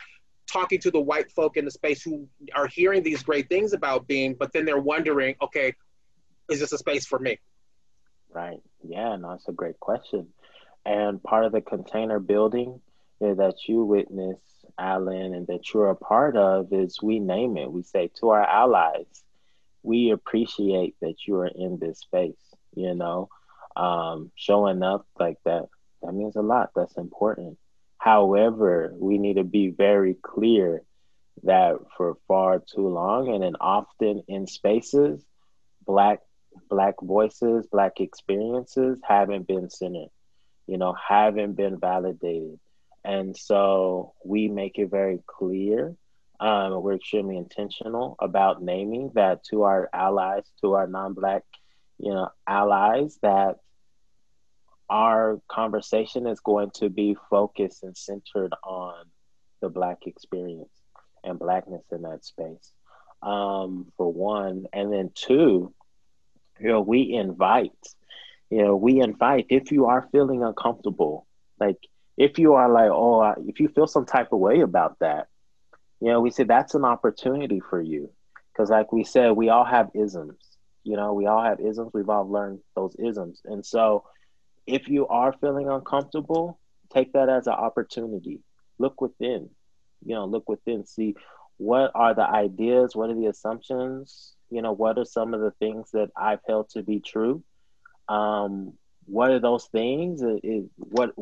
talking 0.52 0.80
to 0.80 0.92
the 0.92 1.00
white 1.00 1.32
folk 1.32 1.58
in 1.58 1.66
the 1.66 1.72
space 1.72 2.02
who 2.02 2.28
are 2.56 2.68
hearing 2.68 3.04
these 3.04 3.24
great 3.24 3.50
things 3.50 3.74
about 3.74 4.08
being, 4.08 4.34
but 4.34 4.54
then 4.54 4.66
they're 4.66 4.80
wondering, 4.80 5.36
okay, 5.42 5.74
is 6.50 6.60
this 6.60 6.72
a 6.72 6.78
space 6.78 7.06
for 7.06 7.20
me? 7.20 7.38
Right. 8.34 8.62
Yeah, 8.88 9.16
no, 9.18 9.32
that's 9.32 9.48
a 9.48 9.54
great 9.54 9.80
question. 9.80 10.28
And 10.86 11.22
part 11.22 11.46
of 11.46 11.52
the 11.52 11.62
container 11.62 12.20
building 12.20 12.82
that 13.20 13.56
you 13.68 13.84
witness, 13.84 14.40
Alan, 14.78 15.34
and 15.34 15.48
that 15.48 15.74
you're 15.74 15.90
a 15.90 15.96
part 15.96 16.38
of 16.38 16.72
is 16.72 17.02
we 17.02 17.20
name 17.20 17.58
it. 17.58 17.72
We 17.72 17.84
say 17.84 18.10
to 18.20 18.30
our 18.30 18.44
allies, 18.44 19.24
we 19.84 20.12
appreciate 20.12 20.96
that 21.02 21.16
you 21.26 21.38
are 21.38 21.48
in 21.48 21.78
this 21.80 22.00
space, 22.00 22.36
you 22.76 22.94
know, 22.94 23.30
um, 23.76 24.32
showing 24.36 24.84
up 24.84 25.08
like 25.20 25.38
that. 25.46 25.68
That 26.04 26.14
means 26.14 26.36
a 26.36 26.42
lot. 26.42 26.72
That's 26.76 26.96
important. 26.98 27.58
However, 28.08 28.94
we 28.98 29.18
need 29.18 29.34
to 29.34 29.44
be 29.44 29.68
very 29.68 30.14
clear 30.14 30.82
that 31.44 31.76
for 31.98 32.16
far 32.26 32.60
too 32.60 32.88
long 32.88 33.28
and 33.28 33.44
then 33.44 33.58
often 33.60 34.24
in 34.30 34.48
spaces, 34.48 35.26
black 35.86 36.22
black 36.70 36.96
voices, 37.02 37.68
black 37.70 38.00
experiences 38.00 38.98
haven't 39.06 39.46
been 39.46 39.70
centered, 39.70 40.08
you 40.68 40.78
know, 40.78 40.94
haven't 40.94 41.56
been 41.56 41.82
validated. 41.82 42.58
And 43.04 43.36
so 43.36 44.14
we 44.24 44.48
make 44.48 44.80
it 44.80 44.90
very 44.90 45.20
clear. 45.28 45.94
Um, 46.40 46.82
we're 46.82 46.96
extremely 46.96 47.36
intentional 47.36 48.16
about 48.20 48.64
naming 48.64 49.12
that 49.16 49.44
to 49.50 49.64
our 49.64 49.90
allies, 49.92 50.46
to 50.62 50.76
our 50.76 50.88
non-black, 50.88 51.44
you 51.98 52.14
know, 52.14 52.30
allies, 52.48 53.20
that 53.22 53.58
our 54.90 55.42
conversation 55.48 56.28
is 56.28 56.40
going 56.40 56.72
to 56.76 56.90
be 56.90 57.16
focused 57.30 57.84
and 57.84 57.98
centered 57.98 58.54
on 58.64 59.06
the 59.62 59.70
black 59.70 60.06
experience 60.06 60.70
and 61.24 61.40
blackness 61.40 61.84
in 61.92 62.04
that 62.04 62.24
space. 62.24 62.72
Um, 63.22 63.92
for 63.98 64.12
one, 64.14 64.68
and 64.72 64.94
then 64.94 65.12
two, 65.16 65.74
you 66.60 66.68
know, 66.68 66.82
we 66.82 67.14
invite, 67.14 67.72
you 68.50 68.64
know, 68.64 68.76
we 68.76 69.02
invite 69.02 69.48
if 69.50 69.72
you 69.72 69.88
are 69.88 70.08
feeling 70.12 70.44
uncomfortable, 70.44 71.26
like 71.60 71.78
if 72.16 72.40
you 72.40 72.54
are 72.54 72.70
like, 72.72 72.90
oh, 72.92 73.34
if 73.48 73.60
you 73.60 73.70
feel 73.70 73.88
some 73.88 74.06
type 74.06 74.32
of 74.32 74.40
way 74.40 74.62
about 74.62 75.00
that, 75.00 75.28
you 76.00 76.10
know, 76.10 76.22
we 76.22 76.32
say 76.32 76.44
that's 76.44 76.76
an 76.76 76.86
opportunity 76.86 77.60
for 77.60 77.82
you. 77.82 78.12
Because, 78.54 78.70
like 78.70 78.92
we 78.92 79.04
said, 79.04 79.32
we 79.32 79.50
all 79.50 79.66
have 79.66 79.92
isms. 79.94 80.38
You 80.84 80.96
know, 80.96 81.14
we 81.14 81.28
all 81.28 81.44
have 81.44 81.60
isms. 81.60 81.92
We've 81.94 82.10
all 82.10 82.30
learned 82.30 82.60
those 82.76 82.96
isms. 82.98 83.42
And 83.46 83.66
so, 83.66 84.06
if 84.68 84.88
you 84.90 85.08
are 85.08 85.34
feeling 85.40 85.70
uncomfortable, 85.70 86.60
take 86.94 87.14
that 87.14 87.30
as 87.30 87.48
an 87.48 87.54
opportunity. 87.54 88.42
Look 88.78 89.02
within, 89.02 89.50
you 90.06 90.16
know, 90.16 90.26
look 90.26 90.48
within, 90.48 90.86
see 90.86 91.16
what 91.58 91.92
are 91.96 92.14
the 92.14 92.30
ideas, 92.30 92.96
what 92.96 93.10
are 93.10 93.16
the 93.16 93.28
assumptions, 93.28 94.36
you 94.50 94.62
know, 94.62 94.74
what 94.74 94.98
are 95.00 95.06
some 95.06 95.34
of 95.34 95.42
the 95.42 95.52
things 95.52 95.92
that 95.92 96.10
I've 96.16 96.42
held 96.48 96.70
to 96.72 96.84
be 96.84 97.00
true? 97.00 97.44
Um, 98.08 98.74
what 99.06 99.32
are 99.32 99.40
those 99.40 99.66
things? 99.66 100.22
Is 100.44 100.66
what 100.76 101.14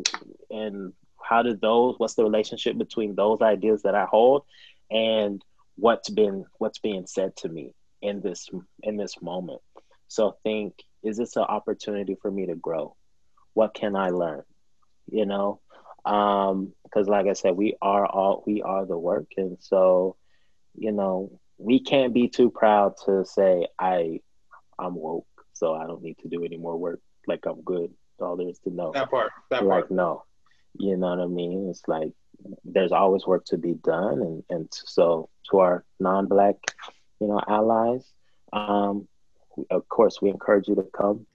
and 0.50 0.94
how 1.22 1.44
did 1.44 1.62
those? 1.62 1.96
What's 1.98 2.16
the 2.16 2.24
relationship 2.24 2.78
between 2.78 3.16
those 3.16 3.42
ideas 3.42 3.84
that 3.84 3.96
I 3.96 4.06
hold 4.06 4.44
and 4.92 5.42
what's 5.76 6.10
been 6.10 6.46
what's 6.58 6.80
being 6.80 7.06
said 7.06 7.36
to 7.38 7.50
me 7.50 7.74
in 8.02 8.22
this 8.22 8.50
in 8.84 8.98
this 8.98 9.22
moment? 9.22 9.62
So 10.08 10.38
think: 10.44 10.74
Is 11.04 11.18
this 11.18 11.36
an 11.36 11.44
opportunity 11.44 12.16
for 12.22 12.32
me 12.32 12.48
to 12.48 12.56
grow? 12.56 12.96
What 13.56 13.74
can 13.74 13.96
I 13.96 14.10
learn? 14.10 14.44
You 15.12 15.26
know, 15.26 15.60
um, 16.06 16.74
because 16.84 17.08
like 17.08 17.26
I 17.26 17.34
said, 17.34 17.56
we 17.58 17.76
are 17.82 18.06
all 18.06 18.44
we 18.46 18.62
are 18.62 18.86
the 18.86 18.98
work, 18.98 19.32
and 19.38 19.58
so 19.60 20.16
you 20.76 20.92
know 20.92 21.40
we 21.58 21.80
can't 21.80 22.14
be 22.14 22.28
too 22.28 22.52
proud 22.52 22.94
to 23.06 23.26
say 23.26 23.68
I 23.80 24.20
I'm 24.78 24.94
woke, 24.96 25.28
so 25.54 25.74
I 25.74 25.88
don't 25.88 26.04
need 26.04 26.20
to 26.20 26.28
do 26.28 26.46
any 26.46 26.58
more 26.58 26.78
work. 26.78 27.00
Like 27.28 27.46
I'm 27.48 27.62
good. 27.62 27.92
All 28.20 28.38
there 28.38 28.48
is 28.50 28.60
to 28.60 28.70
know. 28.70 28.92
That 28.94 29.10
part. 29.10 29.32
That 29.50 29.66
like, 29.66 29.86
part. 29.86 29.92
no. 29.92 30.24
You 30.78 30.98
know 30.98 31.10
what 31.10 31.20
I 31.20 31.28
mean? 31.28 31.70
It's 31.70 31.88
like 31.88 32.12
there's 32.64 32.92
always 32.92 33.26
work 33.26 33.46
to 33.46 33.58
be 33.58 33.74
done 33.74 34.22
and, 34.22 34.44
and 34.50 34.68
so 34.72 35.30
to 35.50 35.60
our 35.60 35.86
non 36.00 36.28
black, 36.28 36.56
you 37.20 37.28
know, 37.28 37.42
allies, 37.48 38.06
um, 38.54 39.08
of 39.70 39.88
course 39.88 40.22
we 40.22 40.30
encourage 40.30 40.68
you 40.68 40.76
to 40.76 40.84
come. 40.84 41.26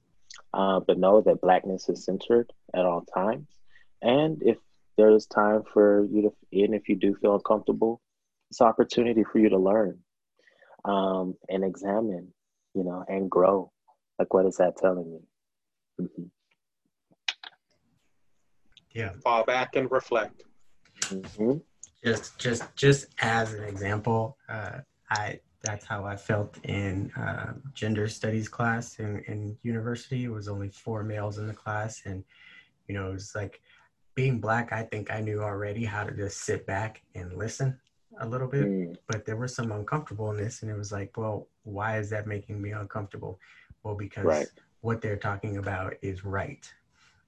Uh, 0.53 0.81
but 0.81 0.99
know 0.99 1.21
that 1.21 1.41
blackness 1.41 1.89
is 1.89 2.05
centered 2.05 2.53
at 2.75 2.85
all 2.85 3.03
times. 3.15 3.47
And 4.03 4.43
if 4.43 4.57
there 4.97 5.11
is 5.11 5.27
time 5.27 5.63
for 5.73 6.05
you 6.05 6.23
to, 6.23 6.65
and 6.65 6.75
if 6.75 6.89
you 6.89 6.97
do 6.97 7.15
feel 7.15 7.35
uncomfortable, 7.35 8.01
it's 8.51 8.61
opportunity 8.61 9.25
for 9.25 9.39
you 9.39 9.49
to 9.51 9.59
learn 9.59 9.99
um, 10.85 11.37
and 11.49 11.65
examine, 11.65 12.33
you 12.75 12.85
know, 12.85 13.05
and 13.09 13.31
grow. 13.31 13.71
Like, 14.19 14.35
what 14.35 14.47
is 14.47 14.57
that 14.57 14.77
telling 14.77 15.11
me? 15.13 15.21
Mm-hmm. 16.01 16.25
Yeah. 18.91 19.11
Fall 19.23 19.45
back 19.45 19.77
and 19.77 19.91
reflect. 19.91 20.43
Mm-hmm. 21.03 21.59
Just, 22.05 22.39
just, 22.39 22.65
just 22.75 23.07
as 23.21 23.55
an 23.55 23.65
example, 23.65 24.37
uh, 24.49 24.81
I 25.11 25.41
that's 25.63 25.85
how 25.85 26.05
I 26.05 26.17
felt 26.17 26.57
in 26.65 27.11
uh, 27.13 27.53
gender 27.75 28.09
studies 28.09 28.49
class 28.49 28.99
in, 28.99 29.23
in 29.27 29.57
university. 29.63 30.25
It 30.25 30.31
was 30.31 30.49
only 30.49 30.69
four 30.69 31.03
males 31.03 31.39
in 31.39 31.47
the 31.47 31.55
class, 31.55 32.03
and 32.07 32.25
you 32.89 32.95
know, 32.95 33.09
it 33.09 33.13
was 33.13 33.35
like 33.35 33.61
being 34.15 34.41
black. 34.41 34.73
I 34.73 34.83
think 34.83 35.11
I 35.11 35.21
knew 35.21 35.43
already 35.43 35.85
how 35.85 36.05
to 36.05 36.13
just 36.13 36.39
sit 36.39 36.67
back 36.67 37.03
and 37.15 37.37
listen 37.37 37.79
a 38.21 38.27
little 38.27 38.49
bit, 38.49 38.65
mm. 38.65 38.97
but 39.07 39.25
there 39.25 39.37
was 39.37 39.55
some 39.55 39.71
uncomfortableness, 39.71 40.63
and 40.63 40.71
it 40.71 40.77
was 40.77 40.93
like, 40.93 41.17
well, 41.17 41.47
why 41.65 41.99
is 41.99 42.11
that 42.11 42.27
making 42.27 42.61
me 42.61 42.71
uncomfortable? 42.71 43.39
Well, 43.83 43.95
because 43.95 44.25
right. 44.25 44.49
what 44.81 45.01
they're 45.01 45.17
talking 45.17 45.59
about 45.59 45.95
is 46.03 46.25
right. 46.25 46.73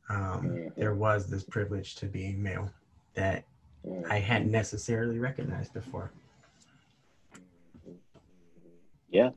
Um, 0.09 0.19
mm-hmm. 0.19 0.69
There 0.81 0.95
was 0.95 1.27
this 1.27 1.45
privilege 1.45 1.95
to 1.97 2.07
being 2.07 2.43
male 2.43 2.71
that 3.15 3.45
mm. 3.87 4.11
I 4.11 4.19
hadn't 4.19 4.51
necessarily 4.51 5.19
recognized 5.19 5.75
before. 5.75 6.13
Yeah, 9.13 9.31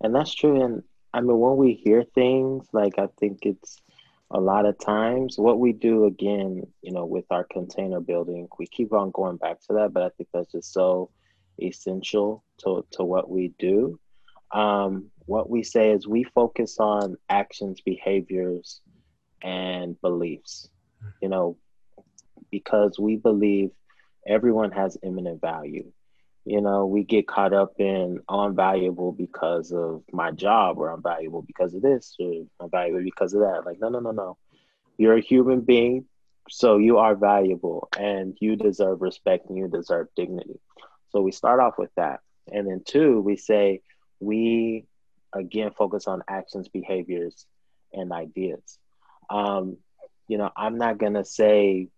and 0.00 0.14
that's 0.14 0.34
true. 0.34 0.62
And 0.64 0.82
I 1.12 1.20
mean, 1.20 1.38
when 1.38 1.56
we 1.56 1.74
hear 1.74 2.04
things, 2.14 2.66
like 2.72 2.98
I 2.98 3.08
think 3.18 3.40
it's 3.42 3.80
a 4.30 4.40
lot 4.40 4.64
of 4.64 4.78
times 4.78 5.36
what 5.38 5.58
we 5.58 5.72
do 5.72 6.06
again, 6.06 6.62
you 6.82 6.92
know, 6.92 7.04
with 7.04 7.26
our 7.30 7.44
container 7.44 8.00
building, 8.00 8.48
we 8.58 8.66
keep 8.66 8.92
on 8.92 9.10
going 9.10 9.36
back 9.36 9.60
to 9.62 9.74
that, 9.74 9.92
but 9.92 10.02
I 10.02 10.08
think 10.10 10.30
that's 10.32 10.52
just 10.52 10.72
so 10.72 11.10
essential 11.60 12.44
to, 12.58 12.86
to 12.92 13.04
what 13.04 13.28
we 13.28 13.52
do. 13.58 14.00
Um, 14.52 15.10
what 15.26 15.50
we 15.50 15.62
say 15.62 15.90
is 15.90 16.08
we 16.08 16.24
focus 16.24 16.78
on 16.78 17.16
actions, 17.28 17.80
behaviors, 17.82 18.80
and 19.42 20.00
beliefs, 20.00 20.68
you 21.20 21.28
know, 21.28 21.56
because 22.50 22.98
we 22.98 23.16
believe 23.16 23.70
everyone 24.26 24.70
has 24.70 24.96
imminent 25.02 25.40
value 25.40 25.92
you 26.44 26.60
know 26.60 26.86
we 26.86 27.04
get 27.04 27.26
caught 27.26 27.52
up 27.52 27.74
in 27.78 28.20
oh, 28.28 28.40
i'm 28.40 28.56
valuable 28.56 29.12
because 29.12 29.72
of 29.72 30.02
my 30.12 30.30
job 30.30 30.78
or 30.78 30.90
i'm 30.90 31.02
valuable 31.02 31.42
because 31.42 31.74
of 31.74 31.82
this 31.82 32.16
or 32.18 32.44
i'm 32.60 32.70
valuable 32.70 33.02
because 33.02 33.34
of 33.34 33.40
that. 33.40 33.62
Like 33.66 33.78
no 33.80 33.88
no 33.88 34.00
no 34.00 34.10
no. 34.12 34.36
You're 34.98 35.16
a 35.16 35.20
human 35.20 35.60
being 35.60 36.06
so 36.48 36.78
you 36.78 36.98
are 36.98 37.14
valuable 37.14 37.88
and 37.98 38.36
you 38.40 38.56
deserve 38.56 39.02
respect 39.02 39.48
and 39.48 39.56
you 39.58 39.68
deserve 39.68 40.08
dignity. 40.16 40.60
So 41.10 41.20
we 41.20 41.32
start 41.32 41.60
off 41.60 41.78
with 41.78 41.90
that. 41.96 42.20
And 42.50 42.66
then 42.66 42.82
two 42.84 43.20
we 43.20 43.36
say 43.36 43.82
we 44.18 44.86
again 45.34 45.70
focus 45.76 46.06
on 46.08 46.22
actions 46.28 46.68
behaviors 46.68 47.46
and 47.92 48.12
ideas. 48.12 48.78
Um, 49.28 49.76
you 50.30 50.38
know 50.38 50.50
i'm 50.56 50.78
not 50.78 50.96
gonna 50.96 51.24
say 51.24 51.88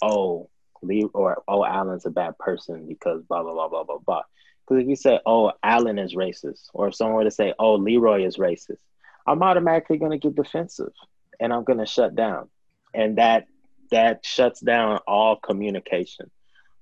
oh 0.00 0.48
Lee 0.84 1.08
or 1.12 1.42
oh 1.48 1.64
Alan's 1.64 2.06
a 2.06 2.10
bad 2.10 2.38
person 2.38 2.86
because 2.86 3.22
blah 3.22 3.42
blah 3.42 3.52
blah 3.52 3.68
blah 3.68 3.84
blah 3.84 3.98
blah. 3.98 4.22
Because 4.66 4.82
if 4.82 4.88
you 4.88 4.96
say 4.96 5.20
oh 5.26 5.52
Alan 5.62 5.98
is 5.98 6.14
racist, 6.14 6.68
or 6.72 6.88
if 6.88 6.94
someone 6.94 7.16
were 7.16 7.24
to 7.24 7.30
say 7.30 7.54
oh 7.58 7.74
Leroy 7.74 8.24
is 8.24 8.36
racist, 8.36 8.78
I'm 9.26 9.42
automatically 9.42 9.98
going 9.98 10.12
to 10.12 10.18
get 10.18 10.36
defensive 10.36 10.92
and 11.40 11.52
I'm 11.52 11.64
going 11.64 11.78
to 11.78 11.86
shut 11.86 12.14
down, 12.14 12.48
and 12.92 13.18
that 13.18 13.46
that 13.90 14.24
shuts 14.24 14.60
down 14.60 14.98
all 15.06 15.36
communication, 15.36 16.30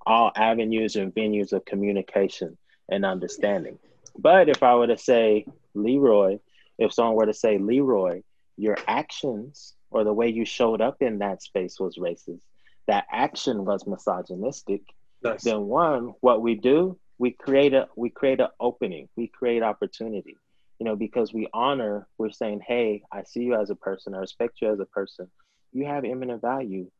all 0.06 0.32
avenues 0.36 0.96
and 0.96 1.14
venues 1.14 1.52
of 1.52 1.64
communication 1.64 2.56
and 2.88 3.04
understanding. 3.04 3.78
But 4.16 4.48
if 4.48 4.62
I 4.62 4.74
were 4.74 4.86
to 4.86 4.98
say 4.98 5.46
Leroy, 5.74 6.38
if 6.78 6.92
someone 6.92 7.16
were 7.16 7.26
to 7.26 7.34
say 7.34 7.58
Leroy, 7.58 8.22
your 8.56 8.76
actions 8.86 9.74
or 9.90 10.04
the 10.04 10.12
way 10.12 10.28
you 10.28 10.44
showed 10.44 10.80
up 10.80 11.02
in 11.02 11.18
that 11.18 11.42
space 11.42 11.78
was 11.78 11.96
racist 11.96 12.42
that 12.88 13.06
action 13.10 13.64
was 13.64 13.86
misogynistic, 13.86 14.82
nice. 15.22 15.42
then 15.42 15.62
one, 15.62 16.14
what 16.20 16.42
we 16.42 16.54
do, 16.54 16.98
we 17.18 17.30
create 17.30 17.74
a 17.74 17.88
we 17.96 18.10
create 18.10 18.40
an 18.40 18.48
opening, 18.60 19.08
we 19.16 19.28
create 19.28 19.62
opportunity. 19.62 20.36
You 20.78 20.86
know, 20.86 20.96
because 20.96 21.32
we 21.32 21.48
honor, 21.54 22.08
we're 22.18 22.32
saying, 22.32 22.62
hey, 22.66 23.02
I 23.12 23.22
see 23.22 23.40
you 23.40 23.54
as 23.54 23.70
a 23.70 23.76
person, 23.76 24.14
I 24.14 24.18
respect 24.18 24.60
you 24.60 24.72
as 24.72 24.80
a 24.80 24.86
person. 24.86 25.30
You 25.72 25.86
have 25.86 26.04
imminent 26.04 26.42
value. 26.42 26.90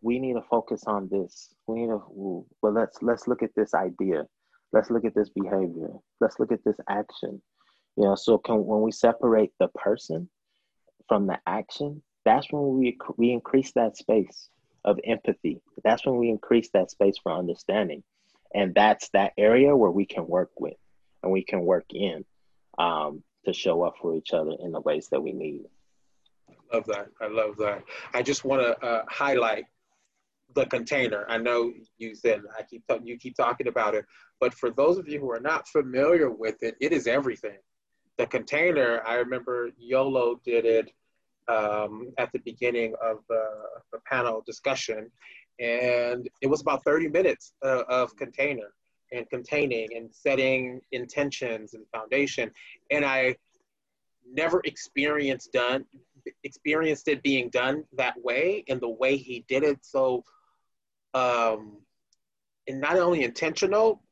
We 0.00 0.18
need 0.18 0.34
to 0.34 0.42
focus 0.48 0.84
on 0.86 1.08
this. 1.10 1.52
We 1.66 1.80
need 1.80 1.88
to 1.88 2.00
well 2.62 2.72
let's 2.72 3.02
let's 3.02 3.28
look 3.28 3.42
at 3.42 3.54
this 3.54 3.74
idea. 3.74 4.24
Let's 4.72 4.90
look 4.90 5.04
at 5.04 5.14
this 5.14 5.30
behavior. 5.30 5.90
Let's 6.20 6.38
look 6.38 6.52
at 6.52 6.64
this 6.64 6.76
action. 6.88 7.42
You 7.96 8.04
know, 8.04 8.14
so 8.14 8.38
can 8.38 8.64
when 8.64 8.80
we 8.80 8.92
separate 8.92 9.52
the 9.58 9.68
person 9.68 10.30
from 11.08 11.26
the 11.26 11.38
action, 11.46 12.02
that's 12.24 12.50
when 12.50 12.78
we 12.78 12.96
we 13.16 13.32
increase 13.32 13.72
that 13.72 13.96
space 13.96 14.48
of 14.88 14.98
empathy. 15.04 15.60
That's 15.84 16.06
when 16.06 16.16
we 16.16 16.30
increase 16.30 16.70
that 16.70 16.90
space 16.90 17.16
for 17.22 17.32
understanding. 17.32 18.02
And 18.54 18.74
that's 18.74 19.10
that 19.10 19.32
area 19.36 19.76
where 19.76 19.90
we 19.90 20.06
can 20.06 20.26
work 20.26 20.50
with 20.58 20.78
and 21.22 21.30
we 21.30 21.44
can 21.44 21.60
work 21.60 21.84
in 21.92 22.24
um, 22.78 23.22
to 23.44 23.52
show 23.52 23.82
up 23.82 23.96
for 24.00 24.16
each 24.16 24.32
other 24.32 24.52
in 24.60 24.72
the 24.72 24.80
ways 24.80 25.08
that 25.10 25.20
we 25.22 25.32
need. 25.32 25.64
I 26.72 26.76
love 26.76 26.86
that. 26.86 27.08
I 27.20 27.26
love 27.26 27.56
that. 27.58 27.84
I 28.14 28.22
just 28.22 28.44
want 28.44 28.62
to 28.62 28.86
uh, 28.86 29.04
highlight 29.08 29.66
the 30.54 30.64
container. 30.64 31.26
I 31.28 31.36
know 31.36 31.72
you 31.98 32.14
said 32.14 32.40
I 32.58 32.62
keep 32.62 32.82
you 33.04 33.18
keep 33.18 33.36
talking 33.36 33.68
about 33.68 33.94
it, 33.94 34.06
but 34.40 34.54
for 34.54 34.70
those 34.70 34.96
of 34.96 35.06
you 35.06 35.20
who 35.20 35.30
are 35.30 35.40
not 35.40 35.68
familiar 35.68 36.30
with 36.30 36.62
it, 36.62 36.76
it 36.80 36.92
is 36.92 37.06
everything. 37.06 37.58
The 38.16 38.26
container. 38.26 39.02
I 39.06 39.16
remember 39.16 39.70
YOLO 39.78 40.40
did 40.44 40.64
it 40.64 40.90
um, 41.48 42.12
at 42.18 42.30
the 42.32 42.38
beginning 42.40 42.94
of 43.02 43.18
the, 43.28 43.44
the, 43.92 43.98
panel 44.06 44.42
discussion, 44.46 45.10
and 45.58 46.28
it 46.40 46.46
was 46.46 46.60
about 46.60 46.84
30 46.84 47.08
minutes 47.08 47.52
uh, 47.64 47.82
of 47.88 48.14
container 48.16 48.72
and 49.12 49.28
containing 49.30 49.88
and 49.96 50.14
setting 50.14 50.80
intentions 50.92 51.74
and 51.74 51.84
foundation, 51.92 52.50
and 52.90 53.04
I 53.04 53.36
never 54.32 54.60
experienced 54.64 55.52
done 55.52 55.84
experienced 56.44 57.08
it 57.08 57.22
being 57.22 57.48
done 57.48 57.84
that 57.96 58.14
way 58.22 58.62
in 58.66 58.78
the 58.80 58.88
way 58.88 59.16
he 59.16 59.44
did 59.48 59.62
it 59.62 59.78
so 59.80 60.22
um 61.14 61.78
and 62.66 62.80
not 62.80 62.96
only 62.98 63.24
intentional 63.24 64.02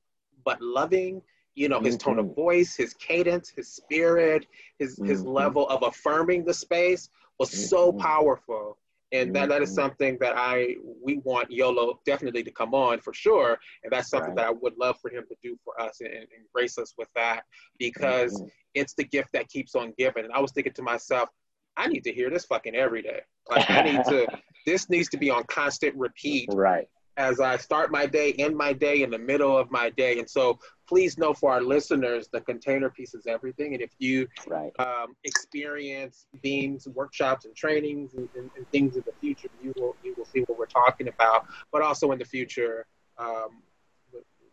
but 0.44 0.60
loving 0.62 1.20
you 1.56 1.68
know 1.68 1.80
his 1.80 1.96
mm-hmm. 1.96 2.10
tone 2.10 2.18
of 2.20 2.36
voice 2.36 2.76
his 2.76 2.94
cadence 2.94 3.48
his 3.48 3.68
spirit 3.68 4.46
his 4.78 4.96
mm-hmm. 4.96 5.06
his 5.06 5.24
level 5.24 5.68
of 5.68 5.82
affirming 5.82 6.44
the 6.44 6.54
space 6.54 7.08
was 7.38 7.50
mm-hmm. 7.50 7.64
so 7.64 7.92
powerful 7.92 8.78
and 9.12 9.34
that, 9.34 9.48
that 9.48 9.62
is 9.62 9.70
mm-hmm. 9.70 9.76
something 9.76 10.18
that 10.20 10.34
i 10.36 10.74
we 11.02 11.18
want 11.18 11.50
yolo 11.50 11.98
definitely 12.04 12.42
to 12.42 12.50
come 12.50 12.74
on 12.74 13.00
for 13.00 13.12
sure 13.12 13.58
and 13.82 13.92
that's 13.92 14.10
something 14.10 14.34
right. 14.34 14.36
that 14.36 14.46
i 14.46 14.50
would 14.50 14.76
love 14.78 14.96
for 15.00 15.10
him 15.10 15.24
to 15.28 15.34
do 15.42 15.58
for 15.64 15.80
us 15.80 16.00
and, 16.00 16.12
and 16.12 16.28
grace 16.54 16.78
us 16.78 16.94
with 16.98 17.08
that 17.14 17.42
because 17.78 18.34
mm-hmm. 18.34 18.48
it's 18.74 18.94
the 18.94 19.04
gift 19.04 19.30
that 19.32 19.48
keeps 19.48 19.74
on 19.74 19.92
giving 19.98 20.24
and 20.24 20.32
i 20.32 20.40
was 20.40 20.52
thinking 20.52 20.72
to 20.72 20.82
myself 20.82 21.28
i 21.76 21.86
need 21.86 22.04
to 22.04 22.12
hear 22.12 22.30
this 22.30 22.44
fucking 22.44 22.74
every 22.74 23.02
day 23.02 23.20
like 23.50 23.68
i 23.70 23.82
need 23.82 24.04
to 24.04 24.26
this 24.66 24.90
needs 24.90 25.08
to 25.08 25.16
be 25.16 25.30
on 25.30 25.42
constant 25.44 25.94
repeat 25.96 26.48
right 26.52 26.88
as 27.16 27.40
I 27.40 27.56
start 27.56 27.90
my 27.90 28.06
day, 28.06 28.32
end 28.32 28.56
my 28.56 28.72
day, 28.72 29.02
in 29.02 29.10
the 29.10 29.18
middle 29.18 29.56
of 29.56 29.70
my 29.70 29.90
day. 29.90 30.18
And 30.18 30.28
so 30.28 30.58
please 30.86 31.18
know 31.18 31.32
for 31.32 31.52
our 31.52 31.62
listeners, 31.62 32.28
the 32.32 32.40
container 32.40 32.90
piece 32.90 33.14
is 33.14 33.26
everything. 33.26 33.74
And 33.74 33.82
if 33.82 33.90
you 33.98 34.28
right. 34.46 34.72
um, 34.78 35.16
experience 35.24 36.26
Beam's, 36.42 36.86
workshops, 36.88 37.44
and 37.44 37.54
trainings 37.56 38.14
and, 38.14 38.28
and, 38.36 38.50
and, 38.56 38.70
things 38.70 38.96
in 38.96 39.02
the 39.06 39.12
future, 39.20 39.48
you 39.62 39.72
will 39.76 39.96
you 40.02 40.14
will 40.16 40.26
see 40.26 40.40
what 40.40 40.58
we're 40.58 40.66
talking 40.66 41.08
about. 41.08 41.46
But 41.72 41.82
also 41.82 42.12
in 42.12 42.18
the 42.18 42.24
future, 42.24 42.86
um, 43.18 43.62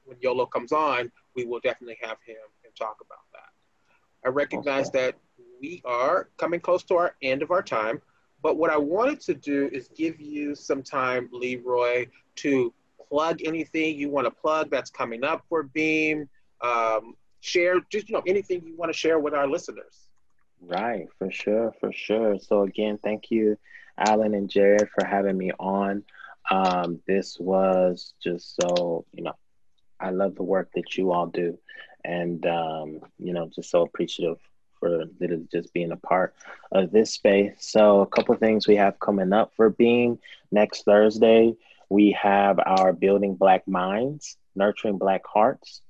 when 0.05 0.18
YOLO 0.22 0.45
comes 0.45 0.72
on, 0.72 1.11
we 1.36 1.45
will 1.45 1.59
definitely 1.59 1.97
have 2.01 2.18
him 2.26 2.36
and 2.64 2.76
talk 2.76 2.97
about 3.01 3.20
that. 3.34 3.49
I 4.26 4.30
recognize 4.30 4.88
okay. 4.89 5.05
that 5.05 5.16
we 5.61 5.82
are 5.86 6.30
coming 6.38 6.59
close 6.59 6.84
to 6.84 6.95
our 6.95 7.16
end 7.22 7.41
of 7.41 7.51
our 7.51 7.64
time. 7.64 8.01
But 8.44 8.58
what 8.58 8.70
I 8.70 8.78
wanted 8.78 9.22
to 9.22 9.34
do 9.34 9.70
is 9.72 9.88
give 9.96 10.20
you 10.20 10.54
some 10.54 10.84
time, 10.84 11.30
Leroy, 11.32 12.08
to 12.36 12.74
plug 13.10 13.39
anything 13.46 13.98
you 13.98 14.10
want 14.10 14.26
to 14.26 14.32
plug 14.32 14.70
that's 14.70 14.91
coming 14.91 15.24
up 15.24 15.46
for 15.48 15.64
Beam. 15.64 16.30
Um, 16.62 17.16
share 17.39 17.80
just 17.89 18.10
you 18.10 18.16
know 18.16 18.24
anything 18.28 18.62
you 18.66 18.76
want 18.76 18.91
to 18.91 18.98
share 18.98 19.18
with 19.18 19.34
our 19.34 19.48
listeners. 19.48 20.10
Right, 20.62 21.08
for 21.18 21.32
sure, 21.32 21.74
for 21.80 21.91
sure. 21.94 22.38
So 22.39 22.64
again, 22.64 23.00
thank 23.02 23.32
you, 23.32 23.58
Alan 23.98 24.34
and 24.34 24.50
Jared, 24.50 24.89
for 24.89 25.06
having 25.06 25.38
me 25.38 25.52
on. 25.58 26.04
Um, 26.52 27.00
this 27.08 27.38
was 27.39 28.14
just 28.22 28.60
so 28.62 29.06
you 29.14 29.24
know, 29.24 29.36
I 30.02 30.10
love 30.10 30.36
the 30.36 30.44
work 30.44 30.70
that 30.76 30.98
you 30.98 31.14
all 31.14 31.28
do, 31.28 31.58
and 32.04 32.46
um, 32.46 33.00
you 33.20 33.32
know, 33.32 33.50
just 33.56 33.72
so 33.72 33.84
appreciative 33.84 34.38
for 34.84 35.06
literally 35.20 35.48
just 35.50 35.74
being 35.74 35.94
a 35.94 35.98
part 35.98 36.36
of 36.74 36.92
this 36.92 37.12
space. 37.14 37.56
So, 37.60 38.02
a 38.02 38.08
couple 38.08 38.36
things 38.36 38.68
we 38.68 38.76
have 38.76 39.00
coming 39.00 39.32
up 39.32 39.54
for 39.56 39.70
Beam 39.70 40.20
next 40.52 40.84
Thursday. 40.84 41.56
We 41.90 42.12
have 42.22 42.60
our 42.66 42.92
Building 42.92 43.36
Black 43.36 43.66
Minds, 43.68 44.38
Nurturing 44.56 44.98
Black 44.98 45.22
Hearts 45.26 45.82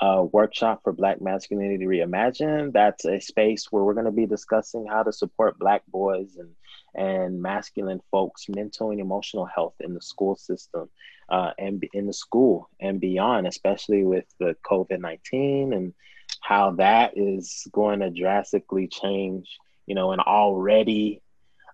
uh, 0.00 0.26
workshop 0.32 0.80
for 0.82 0.92
Black 0.92 1.20
Masculinity 1.20 1.86
Reimagined. 1.86 2.72
That's 2.72 3.04
a 3.04 3.20
space 3.20 3.68
where 3.70 3.84
we're 3.84 3.94
going 3.94 4.06
to 4.06 4.12
be 4.12 4.26
discussing 4.26 4.86
how 4.86 5.04
to 5.04 5.12
support 5.12 5.58
Black 5.58 5.82
boys 5.86 6.36
and 6.36 6.50
and 6.94 7.40
masculine 7.40 8.02
folks' 8.10 8.50
mental 8.50 8.90
and 8.90 9.00
emotional 9.00 9.46
health 9.46 9.74
in 9.80 9.94
the 9.94 10.02
school 10.02 10.36
system 10.36 10.90
uh, 11.30 11.52
and 11.58 11.82
in 11.94 12.06
the 12.06 12.12
school 12.12 12.68
and 12.80 13.00
beyond, 13.00 13.46
especially 13.46 14.04
with 14.04 14.26
the 14.38 14.54
COVID 14.66 15.00
19 15.00 15.72
and 15.72 15.94
how 16.42 16.72
that 16.72 17.16
is 17.16 17.66
going 17.72 18.00
to 18.00 18.10
drastically 18.10 18.88
change, 18.88 19.48
you 19.86 19.94
know, 19.94 20.12
an 20.12 20.20
already 20.20 21.22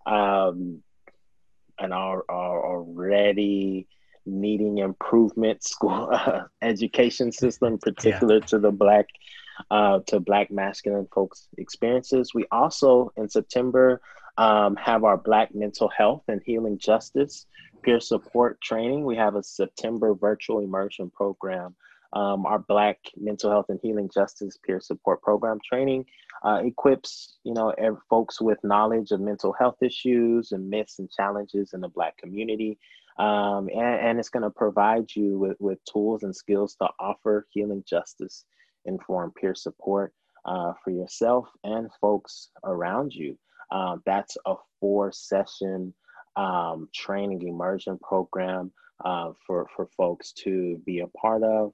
um, 0.06 0.82
an 1.78 1.92
our, 1.92 2.24
our 2.28 2.64
already 2.64 3.86
needing 4.26 4.78
improvement 4.78 5.64
school 5.64 6.10
uh, 6.12 6.44
education 6.62 7.32
system, 7.32 7.78
particular 7.78 8.36
yeah. 8.36 8.46
to 8.46 8.58
the 8.58 8.70
black 8.70 9.06
uh, 9.70 10.00
to 10.06 10.20
black 10.20 10.50
masculine 10.50 11.08
folks 11.12 11.48
experiences. 11.56 12.32
We 12.34 12.46
also 12.52 13.12
in 13.16 13.28
September 13.28 14.00
um, 14.36 14.76
have 14.76 15.02
our 15.02 15.16
Black 15.16 15.52
mental 15.54 15.88
health 15.88 16.22
and 16.28 16.40
healing 16.44 16.78
justice 16.78 17.46
peer 17.82 18.00
support 18.00 18.60
training. 18.60 19.04
We 19.04 19.16
have 19.16 19.34
a 19.34 19.42
September 19.42 20.14
virtual 20.14 20.60
immersion 20.60 21.10
program 21.10 21.74
um, 22.12 22.46
our 22.46 22.58
Black 22.58 22.98
Mental 23.16 23.50
Health 23.50 23.66
and 23.68 23.80
Healing 23.82 24.10
Justice 24.12 24.58
Peer 24.64 24.80
Support 24.80 25.22
Program 25.22 25.58
training 25.66 26.06
uh, 26.44 26.60
equips 26.64 27.38
you 27.44 27.52
know 27.54 27.74
folks 28.08 28.40
with 28.40 28.58
knowledge 28.62 29.10
of 29.10 29.20
mental 29.20 29.54
health 29.58 29.82
issues 29.82 30.52
and 30.52 30.68
myths 30.68 30.98
and 30.98 31.10
challenges 31.10 31.72
in 31.72 31.80
the 31.80 31.88
Black 31.88 32.16
community, 32.16 32.78
um, 33.18 33.68
and, 33.74 34.08
and, 34.08 34.18
it's 34.18 34.28
going 34.28 34.44
to 34.44 34.50
provide 34.50 35.06
you 35.14 35.38
with, 35.38 35.56
with 35.58 35.78
tools 35.84 36.22
and 36.22 36.34
skills 36.34 36.76
to 36.76 36.88
offer 37.00 37.46
healing 37.50 37.82
justice 37.88 38.44
informed 38.84 39.34
peer 39.34 39.54
support 39.54 40.12
uh, 40.44 40.72
for 40.82 40.90
yourself 40.90 41.48
and 41.64 41.90
folks 42.00 42.50
around 42.64 43.12
you. 43.12 43.36
Um, 43.70 44.02
that's 44.06 44.36
a 44.46 44.54
four 44.80 45.12
session 45.12 45.92
um, 46.36 46.88
training 46.94 47.46
immersion 47.46 47.98
program 47.98 48.72
uh, 49.04 49.32
for, 49.46 49.66
for 49.74 49.88
folks 49.96 50.32
to 50.44 50.80
be 50.86 51.00
a 51.00 51.08
part 51.08 51.42
of. 51.42 51.72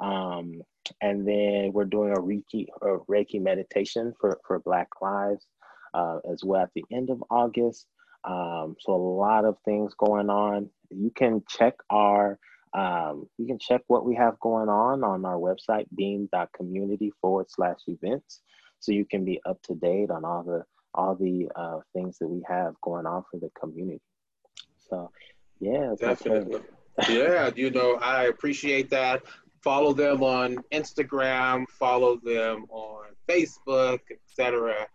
Um, 0.00 0.62
and 1.00 1.26
then 1.26 1.72
we're 1.72 1.84
doing 1.84 2.12
a 2.12 2.20
Reiki, 2.20 2.66
a 2.82 2.98
Reiki 3.10 3.40
meditation 3.40 4.14
for, 4.20 4.38
for 4.46 4.58
Black 4.60 4.88
Lives 5.00 5.46
uh, 5.94 6.18
as 6.30 6.42
well 6.44 6.62
at 6.62 6.70
the 6.74 6.84
end 6.92 7.10
of 7.10 7.22
August. 7.30 7.86
Um, 8.24 8.76
so 8.80 8.94
a 8.94 8.96
lot 8.96 9.44
of 9.44 9.56
things 9.64 9.94
going 9.94 10.30
on. 10.30 10.68
You 10.90 11.10
can 11.10 11.42
check 11.48 11.74
our, 11.90 12.38
um, 12.74 13.28
you 13.38 13.46
can 13.46 13.58
check 13.58 13.82
what 13.86 14.04
we 14.04 14.14
have 14.16 14.38
going 14.40 14.68
on 14.68 15.04
on 15.04 15.24
our 15.24 15.36
website, 15.36 15.86
beam.community 15.96 17.12
forward 17.20 17.46
slash 17.48 17.78
events. 17.86 18.42
So 18.80 18.92
you 18.92 19.04
can 19.04 19.24
be 19.24 19.40
up 19.46 19.62
to 19.62 19.74
date 19.74 20.10
on 20.10 20.24
all 20.24 20.42
the, 20.42 20.64
all 20.94 21.14
the 21.14 21.48
uh, 21.56 21.78
things 21.92 22.18
that 22.18 22.28
we 22.28 22.42
have 22.48 22.74
going 22.82 23.06
on 23.06 23.24
for 23.30 23.38
the 23.40 23.50
community. 23.58 24.02
So 24.88 25.10
yeah. 25.60 25.94
Definitely. 25.98 26.60
yeah, 27.08 27.50
you 27.54 27.70
know, 27.70 27.96
I 27.96 28.24
appreciate 28.24 28.90
that 28.90 29.22
follow 29.66 29.92
them 29.92 30.22
on 30.22 30.56
Instagram, 30.72 31.66
follow 31.68 32.20
them 32.22 32.66
on 32.70 33.06
Facebook, 33.28 33.98
etc. 34.12 34.86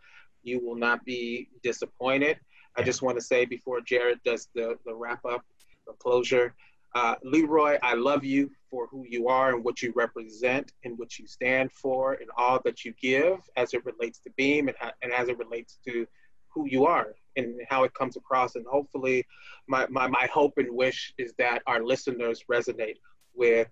You 0.43 0.65
will 0.65 0.78
not 0.78 1.03
be 1.03 1.49
disappointed. 1.61 2.39
I 2.78 2.82
just 2.82 3.01
want 3.01 3.17
to 3.17 3.22
say 3.22 3.43
before 3.43 3.82
Jared 3.82 4.19
does 4.24 4.47
the, 4.55 4.78
the 4.86 4.95
wrap 4.95 5.26
up, 5.26 5.43
the 5.86 5.91
closure, 5.99 6.55
uh, 6.95 7.15
Leroy, 7.22 7.80
I 7.84 7.95
love 7.95 8.24
you 8.24 8.49
for 8.69 8.88
who 8.88 9.05
you 9.09 9.28
are 9.28 9.53
and 9.53 9.61
what 9.61 9.82
you 9.82 9.91
represent 9.93 10.72
and 10.86 10.97
what 10.97 11.19
you 11.19 11.28
stand 11.28 11.74
for 11.74 12.13
and 12.13 12.30
all 12.38 12.61
that 12.63 12.86
you 12.86 12.93
give 13.01 13.39
as 13.57 13.74
it 13.74 13.86
relates 13.86 14.19
to 14.19 14.30
Beam 14.38 14.69
and, 14.69 14.78
and 15.01 15.11
as 15.11 15.28
it 15.28 15.38
relates 15.38 15.80
to 15.86 16.07
who 16.47 16.65
you 16.65 16.86
are 16.86 17.13
and 17.36 17.59
how 17.69 17.84
it 17.84 17.93
comes 17.93 18.15
across. 18.15 18.55
And 18.55 18.65
hopefully, 18.65 19.26
my, 19.67 19.86
my, 19.89 20.07
my 20.07 20.30
hope 20.34 20.53
and 20.55 20.74
wish 20.74 21.13
is 21.17 21.34
that 21.39 21.61
our 21.67 21.84
listeners 21.84 22.45
resonate 22.49 22.99
with 23.36 23.67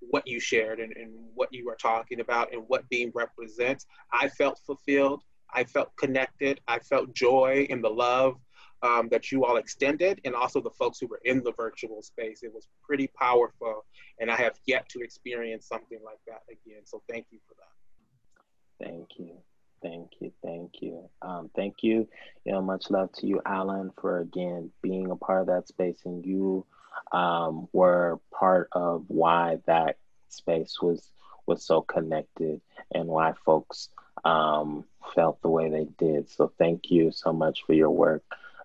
what 0.00 0.26
you 0.26 0.40
shared 0.40 0.80
and, 0.80 0.92
and 0.96 1.12
what 1.34 1.52
you 1.52 1.64
were 1.64 1.76
talking 1.80 2.20
about 2.20 2.52
and 2.52 2.62
what 2.66 2.88
Beam 2.88 3.10
represents. 3.14 3.86
I 4.12 4.28
felt 4.28 4.60
fulfilled. 4.66 5.22
I 5.52 5.64
felt 5.64 5.96
connected. 5.96 6.60
I 6.68 6.78
felt 6.80 7.14
joy 7.14 7.66
in 7.70 7.80
the 7.80 7.88
love 7.88 8.36
um, 8.82 9.08
that 9.10 9.32
you 9.32 9.44
all 9.44 9.56
extended 9.56 10.20
and 10.24 10.34
also 10.34 10.60
the 10.60 10.70
folks 10.70 10.98
who 10.98 11.06
were 11.06 11.20
in 11.24 11.42
the 11.42 11.52
virtual 11.56 12.02
space. 12.02 12.42
It 12.42 12.52
was 12.52 12.68
pretty 12.82 13.08
powerful, 13.18 13.84
and 14.20 14.30
I 14.30 14.36
have 14.36 14.54
yet 14.66 14.88
to 14.90 15.00
experience 15.00 15.66
something 15.66 15.98
like 16.04 16.18
that 16.26 16.42
again. 16.50 16.82
So 16.84 17.02
thank 17.08 17.26
you 17.30 17.38
for 17.48 17.54
that. 17.54 18.86
Thank 18.86 19.08
you. 19.18 19.36
Thank 19.82 20.10
you. 20.20 20.32
Thank 20.42 20.72
you. 20.80 21.08
Um, 21.22 21.50
thank 21.54 21.76
you. 21.82 22.08
You 22.44 22.52
know, 22.52 22.62
much 22.62 22.90
love 22.90 23.12
to 23.14 23.26
you, 23.26 23.40
Alan, 23.46 23.92
for 24.00 24.20
again 24.20 24.70
being 24.82 25.10
a 25.10 25.16
part 25.16 25.42
of 25.42 25.46
that 25.48 25.68
space 25.68 26.00
and 26.04 26.24
you 26.24 26.66
um, 27.12 27.68
were 27.72 28.20
part 28.32 28.68
of 28.72 29.04
why 29.08 29.58
that 29.66 29.96
space 30.28 30.80
was 30.80 31.10
was 31.46 31.64
so 31.64 31.80
connected 31.80 32.60
and 32.92 33.06
why 33.06 33.32
folks 33.44 33.88
um, 34.24 34.84
felt 35.14 35.40
the 35.42 35.48
way 35.48 35.70
they 35.70 35.86
did. 35.98 36.28
So 36.28 36.52
thank 36.58 36.90
you 36.90 37.12
so 37.12 37.32
much 37.32 37.62
for 37.64 37.72
your 37.72 37.90
work. 37.90 38.24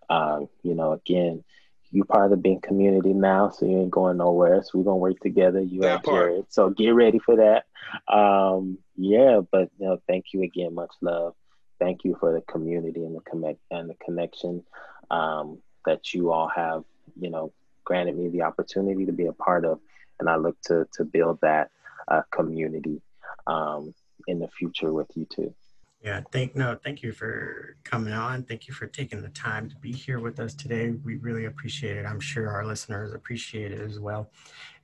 Um, 0.10 0.50
you 0.64 0.74
know, 0.74 0.94
again, 0.94 1.44
you're 1.92 2.06
part 2.06 2.26
of 2.26 2.32
the 2.32 2.38
Beam 2.38 2.60
community 2.62 3.14
now, 3.14 3.50
so 3.50 3.66
you 3.66 3.80
ain't 3.80 3.92
going 3.92 4.18
nowhere. 4.18 4.64
So 4.64 4.80
we're 4.80 4.86
gonna 4.86 4.98
work 4.98 5.20
together, 5.20 5.62
you 5.62 5.82
that 5.82 5.96
and 5.96 6.06
Jared. 6.06 6.46
So 6.50 6.70
get 6.70 6.90
ready 6.90 7.20
for 7.20 7.36
that. 7.38 7.66
Um, 8.14 8.78
yeah, 8.96 9.42
but 9.52 9.70
you 9.78 9.88
know, 9.88 10.02
thank 10.08 10.26
you 10.34 10.44
again, 10.44 10.74
much 10.74 10.92
love. 11.02 11.36
Thank 11.80 12.04
you 12.04 12.16
for 12.20 12.34
the 12.34 12.42
community 12.42 13.04
and 13.04 13.16
the 13.16 13.22
connect 13.22 13.60
and 13.72 13.90
the 13.90 13.96
connection 13.96 14.64
um, 15.10 15.60
that 15.86 16.14
you 16.14 16.32
all 16.32 16.48
have, 16.48 16.84
you 17.20 17.30
know, 17.30 17.52
granted 17.92 18.18
me 18.18 18.30
the 18.30 18.42
opportunity 18.42 19.06
to 19.06 19.12
be 19.12 19.26
a 19.26 19.34
part 19.34 19.66
of, 19.66 19.78
and 20.22 20.30
I 20.30 20.38
look 20.38 20.56
to 20.68 20.88
to 20.94 21.04
build 21.04 21.40
that 21.42 21.72
uh, 22.08 22.22
community 22.32 23.02
um, 23.48 23.94
in 24.28 24.40
the 24.40 24.48
future 24.48 24.94
with 24.94 25.10
you 25.14 25.26
too. 25.26 25.54
Yeah, 26.02 26.22
thank 26.32 26.56
no, 26.56 26.78
thank 26.82 27.04
you 27.04 27.12
for 27.12 27.76
coming 27.84 28.14
on. 28.14 28.44
Thank 28.44 28.70
you 28.70 28.74
for 28.74 28.88
taking 28.88 29.22
the 29.22 29.28
time 29.48 29.68
to 29.70 29.76
be 29.76 29.92
here 29.92 30.22
with 30.22 30.40
us 30.40 30.54
today. 30.54 30.92
We 31.04 31.18
really 31.18 31.46
appreciate 31.46 31.98
it. 31.98 32.06
I'm 32.06 32.22
sure 32.22 32.48
our 32.48 32.66
listeners 32.66 33.12
appreciate 33.14 33.74
it 33.74 33.82
as 33.82 34.00
well, 34.00 34.32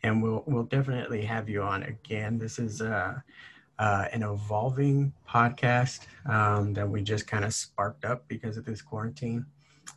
and 0.03 0.21
we'll 0.21 0.43
we'll 0.45 0.63
definitely 0.63 1.21
have 1.21 1.47
you 1.47 1.61
on 1.61 1.83
again. 1.83 2.37
This 2.37 2.59
is 2.59 2.81
uh, 2.81 3.13
uh, 3.79 4.05
an 4.11 4.23
evolving 4.23 5.13
podcast 5.25 6.01
um, 6.25 6.73
that 6.73 6.89
we 6.89 7.01
just 7.03 7.25
kind 7.25 7.45
of 7.45 7.53
sparked 7.53 8.03
up 8.03 8.27
because 8.27 8.57
of 8.57 8.65
this 8.65 8.81
quarantine 8.81 9.45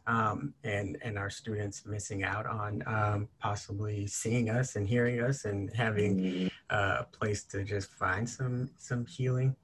um, 0.06 0.54
and 0.64 0.96
and 1.02 1.18
our 1.18 1.30
students 1.30 1.84
missing 1.86 2.24
out 2.24 2.46
on 2.46 2.82
um, 2.86 3.28
possibly 3.38 4.06
seeing 4.06 4.50
us 4.50 4.76
and 4.76 4.88
hearing 4.88 5.20
us 5.20 5.44
and 5.44 5.72
having 5.74 6.18
mm-hmm. 6.18 6.46
uh, 6.70 6.96
a 7.00 7.06
place 7.12 7.44
to 7.44 7.64
just 7.64 7.90
find 7.90 8.28
some 8.28 8.70
some 8.78 9.06
healing. 9.06 9.54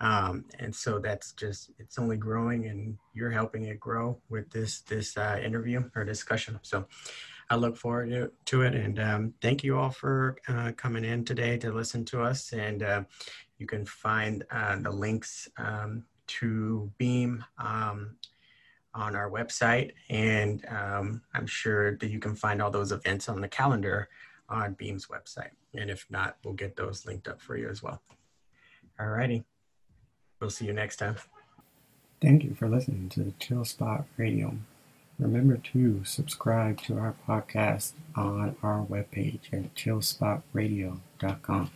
Um, 0.00 0.44
and 0.58 0.74
so 0.74 0.98
that's 0.98 1.32
just 1.32 1.70
it's 1.78 1.98
only 1.98 2.16
growing, 2.16 2.66
and 2.66 2.98
you're 3.14 3.30
helping 3.30 3.64
it 3.66 3.78
grow 3.78 4.18
with 4.28 4.50
this 4.50 4.80
this 4.80 5.16
uh, 5.16 5.40
interview 5.42 5.88
or 5.94 6.04
discussion. 6.04 6.58
So 6.62 6.86
I 7.48 7.56
look 7.56 7.76
forward 7.76 8.10
to, 8.10 8.32
to 8.46 8.62
it, 8.62 8.74
and 8.74 8.98
um, 8.98 9.34
thank 9.40 9.62
you 9.62 9.78
all 9.78 9.90
for 9.90 10.38
uh, 10.48 10.72
coming 10.76 11.04
in 11.04 11.24
today 11.24 11.56
to 11.58 11.70
listen 11.70 12.04
to 12.06 12.22
us. 12.22 12.52
And 12.52 12.82
uh, 12.82 13.02
you 13.58 13.66
can 13.66 13.84
find 13.84 14.44
uh, 14.50 14.76
the 14.76 14.90
links 14.90 15.48
um, 15.58 16.04
to 16.28 16.90
Beam 16.98 17.44
um, 17.58 18.16
on 18.94 19.16
our 19.16 19.30
website. 19.30 19.92
And 20.10 20.64
um, 20.68 21.22
I'm 21.34 21.46
sure 21.46 21.96
that 21.96 22.10
you 22.10 22.18
can 22.18 22.34
find 22.34 22.60
all 22.60 22.70
those 22.70 22.92
events 22.92 23.28
on 23.28 23.40
the 23.40 23.48
calendar 23.48 24.08
on 24.48 24.74
Beam's 24.74 25.06
website. 25.06 25.50
And 25.74 25.90
if 25.90 26.06
not, 26.10 26.36
we'll 26.44 26.54
get 26.54 26.76
those 26.76 27.06
linked 27.06 27.28
up 27.28 27.40
for 27.40 27.56
you 27.56 27.68
as 27.68 27.82
well. 27.82 28.02
All 29.00 29.06
righty. 29.06 29.44
We'll 30.40 30.50
see 30.50 30.66
you 30.66 30.72
next 30.72 30.96
time. 30.96 31.16
Thank 32.20 32.44
you 32.44 32.54
for 32.54 32.68
listening 32.68 33.08
to 33.10 33.24
the 33.24 33.32
Chill 33.40 33.64
Spot 33.64 34.04
Radio. 34.16 34.56
Remember 35.18 35.56
to 35.56 36.04
subscribe 36.04 36.80
to 36.82 36.98
our 36.98 37.16
podcast 37.28 37.94
on 38.14 38.54
our 38.62 38.84
webpage 38.84 39.52
at 39.52 39.74
chillspotradio.com. 39.74 41.72